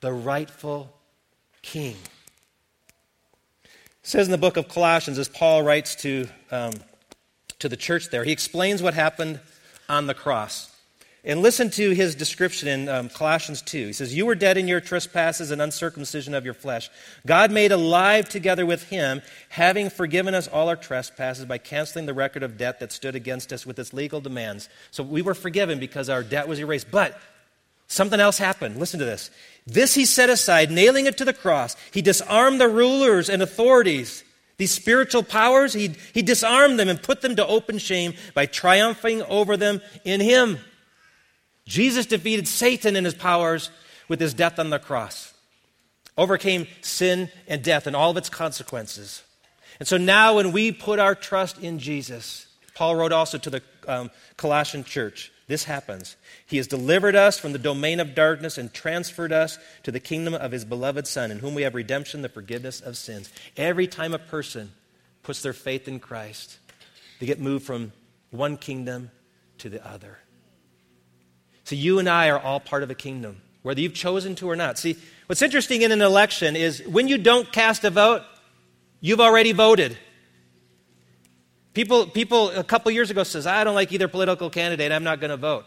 The 0.00 0.12
rightful 0.12 0.92
king. 1.62 1.96
It 3.64 3.70
says 4.08 4.26
in 4.26 4.32
the 4.32 4.38
book 4.38 4.56
of 4.56 4.68
Colossians, 4.68 5.18
as 5.18 5.28
Paul 5.28 5.62
writes 5.62 5.94
to, 5.96 6.28
um, 6.50 6.72
to 7.60 7.68
the 7.68 7.76
church 7.76 8.10
there, 8.10 8.24
he 8.24 8.32
explains 8.32 8.82
what 8.82 8.94
happened 8.94 9.40
on 9.88 10.06
the 10.06 10.14
cross. 10.14 10.71
And 11.24 11.40
listen 11.40 11.70
to 11.70 11.90
his 11.90 12.16
description 12.16 12.66
in 12.66 12.88
um, 12.88 13.08
Colossians 13.08 13.62
2. 13.62 13.86
He 13.86 13.92
says, 13.92 14.12
You 14.12 14.26
were 14.26 14.34
dead 14.34 14.58
in 14.58 14.66
your 14.66 14.80
trespasses 14.80 15.52
and 15.52 15.62
uncircumcision 15.62 16.34
of 16.34 16.44
your 16.44 16.54
flesh. 16.54 16.90
God 17.24 17.52
made 17.52 17.70
alive 17.70 18.28
together 18.28 18.66
with 18.66 18.88
him, 18.88 19.22
having 19.48 19.88
forgiven 19.88 20.34
us 20.34 20.48
all 20.48 20.68
our 20.68 20.74
trespasses 20.74 21.44
by 21.44 21.58
canceling 21.58 22.06
the 22.06 22.14
record 22.14 22.42
of 22.42 22.56
debt 22.56 22.80
that 22.80 22.90
stood 22.90 23.14
against 23.14 23.52
us 23.52 23.64
with 23.64 23.78
its 23.78 23.92
legal 23.92 24.20
demands. 24.20 24.68
So 24.90 25.04
we 25.04 25.22
were 25.22 25.34
forgiven 25.34 25.78
because 25.78 26.08
our 26.08 26.24
debt 26.24 26.48
was 26.48 26.58
erased. 26.58 26.90
But 26.90 27.16
something 27.86 28.18
else 28.18 28.38
happened. 28.38 28.78
Listen 28.78 28.98
to 28.98 29.06
this. 29.06 29.30
This 29.64 29.94
he 29.94 30.06
set 30.06 30.28
aside, 30.28 30.72
nailing 30.72 31.06
it 31.06 31.18
to 31.18 31.24
the 31.24 31.32
cross. 31.32 31.76
He 31.92 32.02
disarmed 32.02 32.60
the 32.60 32.68
rulers 32.68 33.30
and 33.30 33.42
authorities. 33.42 34.24
These 34.56 34.72
spiritual 34.72 35.22
powers, 35.22 35.72
he, 35.72 35.94
he 36.12 36.22
disarmed 36.22 36.80
them 36.80 36.88
and 36.88 37.00
put 37.00 37.20
them 37.20 37.36
to 37.36 37.46
open 37.46 37.78
shame 37.78 38.14
by 38.34 38.46
triumphing 38.46 39.22
over 39.22 39.56
them 39.56 39.80
in 40.04 40.20
him. 40.20 40.58
Jesus 41.66 42.06
defeated 42.06 42.48
Satan 42.48 42.96
and 42.96 43.06
his 43.06 43.14
powers 43.14 43.70
with 44.08 44.20
his 44.20 44.34
death 44.34 44.58
on 44.58 44.70
the 44.70 44.78
cross, 44.78 45.32
overcame 46.18 46.66
sin 46.80 47.30
and 47.46 47.62
death 47.62 47.86
and 47.86 47.96
all 47.96 48.10
of 48.10 48.16
its 48.16 48.28
consequences. 48.28 49.22
And 49.78 49.88
so 49.88 49.96
now, 49.96 50.36
when 50.36 50.52
we 50.52 50.70
put 50.70 50.98
our 50.98 51.14
trust 51.14 51.58
in 51.58 51.78
Jesus, 51.78 52.46
Paul 52.74 52.96
wrote 52.96 53.12
also 53.12 53.38
to 53.38 53.50
the 53.50 53.62
um, 53.88 54.10
Colossian 54.36 54.84
church, 54.84 55.32
this 55.48 55.64
happens. 55.64 56.16
He 56.46 56.56
has 56.58 56.66
delivered 56.66 57.16
us 57.16 57.38
from 57.38 57.52
the 57.52 57.58
domain 57.58 58.00
of 58.00 58.14
darkness 58.14 58.58
and 58.58 58.72
transferred 58.72 59.32
us 59.32 59.58
to 59.82 59.90
the 59.90 60.00
kingdom 60.00 60.34
of 60.34 60.52
his 60.52 60.64
beloved 60.64 61.06
Son, 61.06 61.30
in 61.30 61.40
whom 61.40 61.54
we 61.54 61.62
have 61.62 61.74
redemption, 61.74 62.22
the 62.22 62.28
forgiveness 62.28 62.80
of 62.80 62.96
sins. 62.96 63.30
Every 63.56 63.86
time 63.86 64.14
a 64.14 64.18
person 64.18 64.72
puts 65.22 65.42
their 65.42 65.52
faith 65.52 65.88
in 65.88 66.00
Christ, 66.00 66.58
they 67.18 67.26
get 67.26 67.40
moved 67.40 67.66
from 67.66 67.92
one 68.30 68.56
kingdom 68.56 69.10
to 69.58 69.68
the 69.68 69.86
other. 69.86 70.18
So 71.64 71.76
you 71.76 71.98
and 71.98 72.08
I 72.08 72.28
are 72.28 72.38
all 72.38 72.60
part 72.60 72.82
of 72.82 72.90
a 72.90 72.94
kingdom, 72.94 73.40
whether 73.62 73.80
you've 73.80 73.94
chosen 73.94 74.34
to 74.36 74.50
or 74.50 74.56
not. 74.56 74.78
See, 74.78 74.96
what's 75.26 75.42
interesting 75.42 75.82
in 75.82 75.92
an 75.92 76.02
election 76.02 76.56
is 76.56 76.82
when 76.86 77.08
you 77.08 77.18
don't 77.18 77.50
cast 77.52 77.84
a 77.84 77.90
vote, 77.90 78.22
you've 79.00 79.20
already 79.20 79.52
voted. 79.52 79.96
People, 81.74 82.06
people 82.06 82.50
a 82.50 82.64
couple 82.64 82.90
years 82.90 83.10
ago 83.10 83.22
says, 83.22 83.46
I 83.46 83.64
don't 83.64 83.74
like 83.74 83.92
either 83.92 84.08
political 84.08 84.50
candidate, 84.50 84.92
I'm 84.92 85.04
not 85.04 85.20
going 85.20 85.30
to 85.30 85.36
vote. 85.36 85.66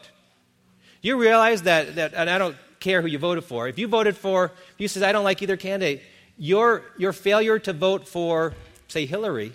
You 1.01 1.17
realize 1.17 1.63
that, 1.63 1.95
that, 1.95 2.13
and 2.13 2.29
I 2.29 2.37
don't 2.37 2.55
care 2.79 3.01
who 3.01 3.07
you 3.07 3.17
voted 3.17 3.43
for. 3.43 3.67
If 3.67 3.79
you 3.79 3.87
voted 3.87 4.15
for, 4.15 4.45
if 4.45 4.75
you 4.79 4.87
says, 4.87 5.03
I 5.03 5.11
don't 5.11 5.23
like 5.23 5.41
either 5.41 5.57
candidate, 5.57 6.01
your, 6.37 6.83
your 6.97 7.13
failure 7.13 7.57
to 7.59 7.73
vote 7.73 8.07
for, 8.07 8.53
say, 8.87 9.05
Hillary, 9.05 9.53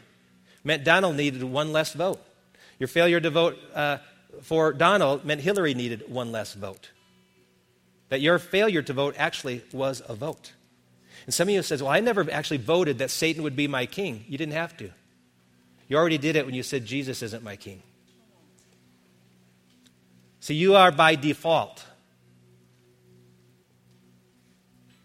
meant 0.65 0.85
Donald 0.85 1.17
needed 1.17 1.43
one 1.43 1.73
less 1.73 1.93
vote. 1.93 2.21
Your 2.79 2.89
failure 2.89 3.21
to 3.21 3.31
vote 3.31 3.59
uh, 3.75 3.99
for 4.43 4.73
Donald 4.73 5.25
meant 5.25 5.41
Hillary 5.41 5.75
needed 5.75 6.05
one 6.09 6.33
less 6.33 6.55
vote. 6.55 6.91
That 8.09 8.21
your 8.21 8.39
failure 8.39 8.83
to 8.83 8.93
vote 8.93 9.15
actually 9.19 9.63
was 9.73 10.03
a 10.09 10.15
vote. 10.15 10.53
And 11.27 11.35
some 11.35 11.49
of 11.49 11.55
you 11.55 11.63
says, 11.63 11.83
"Well, 11.83 11.93
I 11.93 12.01
never 12.01 12.31
actually 12.31 12.59
voted 12.59 12.99
that 12.99 13.11
Satan 13.11 13.43
would 13.43 13.57
be 13.57 13.69
my 13.69 13.87
king." 13.87 14.25
You 14.29 14.39
didn't 14.39 14.55
have 14.55 14.77
to. 14.79 14.91
You 15.89 15.97
already 15.97 16.19
did 16.19 16.37
it 16.37 16.47
when 16.47 16.55
you 16.55 16.63
said 16.63 16.87
Jesus 16.87 17.23
isn't 17.23 17.43
my 17.43 17.57
king. 17.57 17.83
So 20.41 20.53
you 20.53 20.75
are 20.75 20.91
by 20.91 21.17
default 21.17 21.85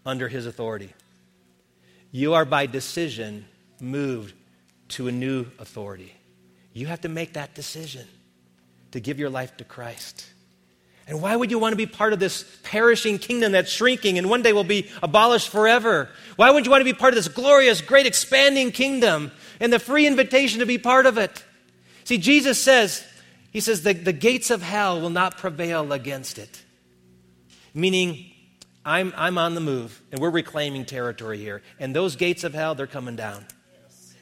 under 0.04 0.28
his 0.28 0.46
authority. 0.46 0.94
You 2.10 2.34
are 2.34 2.44
by 2.44 2.66
decision 2.66 3.46
moved 3.80 4.34
to 4.88 5.08
a 5.08 5.12
new 5.12 5.46
authority. 5.58 6.14
You 6.72 6.86
have 6.86 7.02
to 7.02 7.08
make 7.08 7.34
that 7.34 7.54
decision 7.54 8.06
to 8.96 9.00
give 9.00 9.18
your 9.18 9.30
life 9.30 9.56
to 9.58 9.64
Christ. 9.64 10.26
And 11.06 11.22
why 11.22 11.36
would 11.36 11.52
you 11.52 11.58
want 11.58 11.72
to 11.72 11.76
be 11.76 11.86
part 11.86 12.12
of 12.12 12.18
this 12.18 12.44
perishing 12.64 13.18
kingdom 13.18 13.52
that's 13.52 13.70
shrinking 13.70 14.18
and 14.18 14.28
one 14.28 14.42
day 14.42 14.52
will 14.52 14.64
be 14.64 14.90
abolished 15.02 15.50
forever? 15.50 16.08
Why 16.34 16.50
would 16.50 16.64
you 16.64 16.70
want 16.70 16.80
to 16.80 16.84
be 16.84 16.92
part 16.92 17.12
of 17.12 17.16
this 17.16 17.28
glorious, 17.28 17.80
great, 17.80 18.06
expanding 18.06 18.72
kingdom 18.72 19.30
and 19.60 19.72
the 19.72 19.78
free 19.78 20.06
invitation 20.06 20.58
to 20.60 20.66
be 20.66 20.78
part 20.78 21.06
of 21.06 21.16
it? 21.16 21.44
See, 22.04 22.18
Jesus 22.18 22.58
says, 22.58 23.06
He 23.52 23.60
says, 23.60 23.82
the, 23.82 23.92
the 23.92 24.12
gates 24.12 24.50
of 24.50 24.62
hell 24.62 25.00
will 25.00 25.10
not 25.10 25.38
prevail 25.38 25.92
against 25.92 26.38
it. 26.38 26.62
Meaning, 27.72 28.32
I'm, 28.84 29.12
I'm 29.16 29.38
on 29.38 29.54
the 29.54 29.60
move 29.60 30.02
and 30.10 30.20
we're 30.20 30.30
reclaiming 30.30 30.86
territory 30.86 31.38
here. 31.38 31.62
And 31.78 31.94
those 31.94 32.16
gates 32.16 32.42
of 32.42 32.52
hell, 32.52 32.74
they're 32.74 32.86
coming 32.88 33.14
down. 33.14 33.46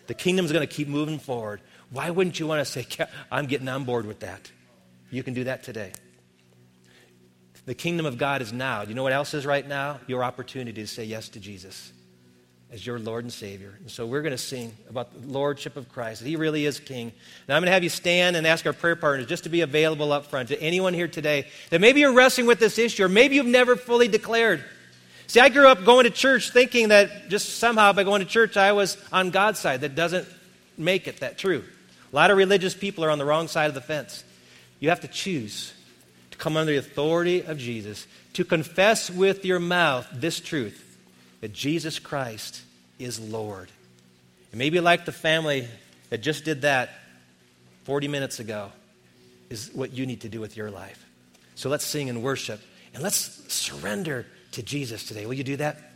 The 0.06 0.14
kingdom's 0.14 0.52
going 0.52 0.66
to 0.66 0.74
keep 0.74 0.88
moving 0.88 1.18
forward. 1.18 1.62
Why 1.90 2.10
wouldn't 2.10 2.38
you 2.38 2.46
want 2.46 2.66
to 2.66 2.70
say, 2.70 2.86
I'm 3.30 3.46
getting 3.46 3.68
on 3.68 3.84
board 3.84 4.04
with 4.04 4.20
that? 4.20 4.50
You 5.14 5.22
can 5.22 5.34
do 5.34 5.44
that 5.44 5.62
today. 5.62 5.92
The 7.66 7.74
kingdom 7.74 8.04
of 8.04 8.18
God 8.18 8.42
is 8.42 8.52
now. 8.52 8.82
Do 8.82 8.90
you 8.90 8.94
know 8.94 9.02
what 9.02 9.12
else 9.12 9.32
is 9.32 9.46
right 9.46 9.66
now? 9.66 10.00
Your 10.06 10.22
opportunity 10.22 10.82
to 10.82 10.86
say 10.86 11.04
yes 11.04 11.28
to 11.30 11.40
Jesus 11.40 11.92
as 12.72 12.84
your 12.84 12.98
Lord 12.98 13.24
and 13.24 13.32
Savior. 13.32 13.74
And 13.78 13.90
so 13.90 14.04
we're 14.04 14.22
going 14.22 14.32
to 14.32 14.38
sing 14.38 14.76
about 14.90 15.12
the 15.18 15.28
Lordship 15.28 15.76
of 15.76 15.88
Christ, 15.88 16.20
that 16.20 16.28
He 16.28 16.34
really 16.34 16.66
is 16.66 16.80
King. 16.80 17.12
Now 17.48 17.54
I'm 17.54 17.62
going 17.62 17.68
to 17.68 17.72
have 17.72 17.84
you 17.84 17.88
stand 17.88 18.34
and 18.34 18.46
ask 18.46 18.66
our 18.66 18.72
prayer 18.72 18.96
partners 18.96 19.26
just 19.26 19.44
to 19.44 19.48
be 19.48 19.60
available 19.60 20.12
up 20.12 20.26
front 20.26 20.48
to 20.48 20.60
anyone 20.60 20.92
here 20.92 21.06
today 21.06 21.46
that 21.70 21.80
maybe 21.80 22.00
you're 22.00 22.12
wrestling 22.12 22.48
with 22.48 22.58
this 22.58 22.76
issue 22.76 23.04
or 23.04 23.08
maybe 23.08 23.36
you've 23.36 23.46
never 23.46 23.76
fully 23.76 24.08
declared. 24.08 24.64
See, 25.28 25.40
I 25.40 25.48
grew 25.48 25.68
up 25.68 25.84
going 25.84 26.04
to 26.04 26.10
church 26.10 26.50
thinking 26.50 26.88
that 26.88 27.28
just 27.28 27.58
somehow 27.58 27.92
by 27.92 28.02
going 28.02 28.20
to 28.20 28.26
church 28.26 28.56
I 28.56 28.72
was 28.72 28.98
on 29.12 29.30
God's 29.30 29.60
side. 29.60 29.82
That 29.82 29.94
doesn't 29.94 30.26
make 30.76 31.06
it 31.06 31.20
that 31.20 31.38
true. 31.38 31.62
A 32.12 32.16
lot 32.16 32.30
of 32.30 32.36
religious 32.36 32.74
people 32.74 33.04
are 33.04 33.10
on 33.10 33.18
the 33.18 33.24
wrong 33.24 33.46
side 33.48 33.68
of 33.68 33.74
the 33.74 33.80
fence. 33.80 34.24
You 34.80 34.88
have 34.90 35.00
to 35.00 35.08
choose 35.08 35.72
to 36.30 36.38
come 36.38 36.56
under 36.56 36.72
the 36.72 36.78
authority 36.78 37.42
of 37.42 37.58
Jesus, 37.58 38.06
to 38.34 38.44
confess 38.44 39.10
with 39.10 39.44
your 39.44 39.60
mouth 39.60 40.06
this 40.12 40.40
truth 40.40 40.98
that 41.40 41.52
Jesus 41.52 41.98
Christ 41.98 42.62
is 42.98 43.20
Lord. 43.20 43.70
And 44.52 44.58
maybe 44.58 44.80
like 44.80 45.04
the 45.04 45.12
family 45.12 45.68
that 46.10 46.18
just 46.18 46.44
did 46.44 46.62
that 46.62 46.90
40 47.84 48.08
minutes 48.08 48.40
ago, 48.40 48.72
is 49.50 49.70
what 49.74 49.92
you 49.92 50.06
need 50.06 50.22
to 50.22 50.28
do 50.28 50.40
with 50.40 50.56
your 50.56 50.70
life. 50.70 51.04
So 51.54 51.68
let's 51.68 51.84
sing 51.84 52.08
and 52.08 52.22
worship 52.22 52.60
and 52.94 53.02
let's 53.02 53.52
surrender 53.52 54.26
to 54.52 54.62
Jesus 54.62 55.06
today. 55.06 55.26
Will 55.26 55.34
you 55.34 55.44
do 55.44 55.56
that? 55.56 55.93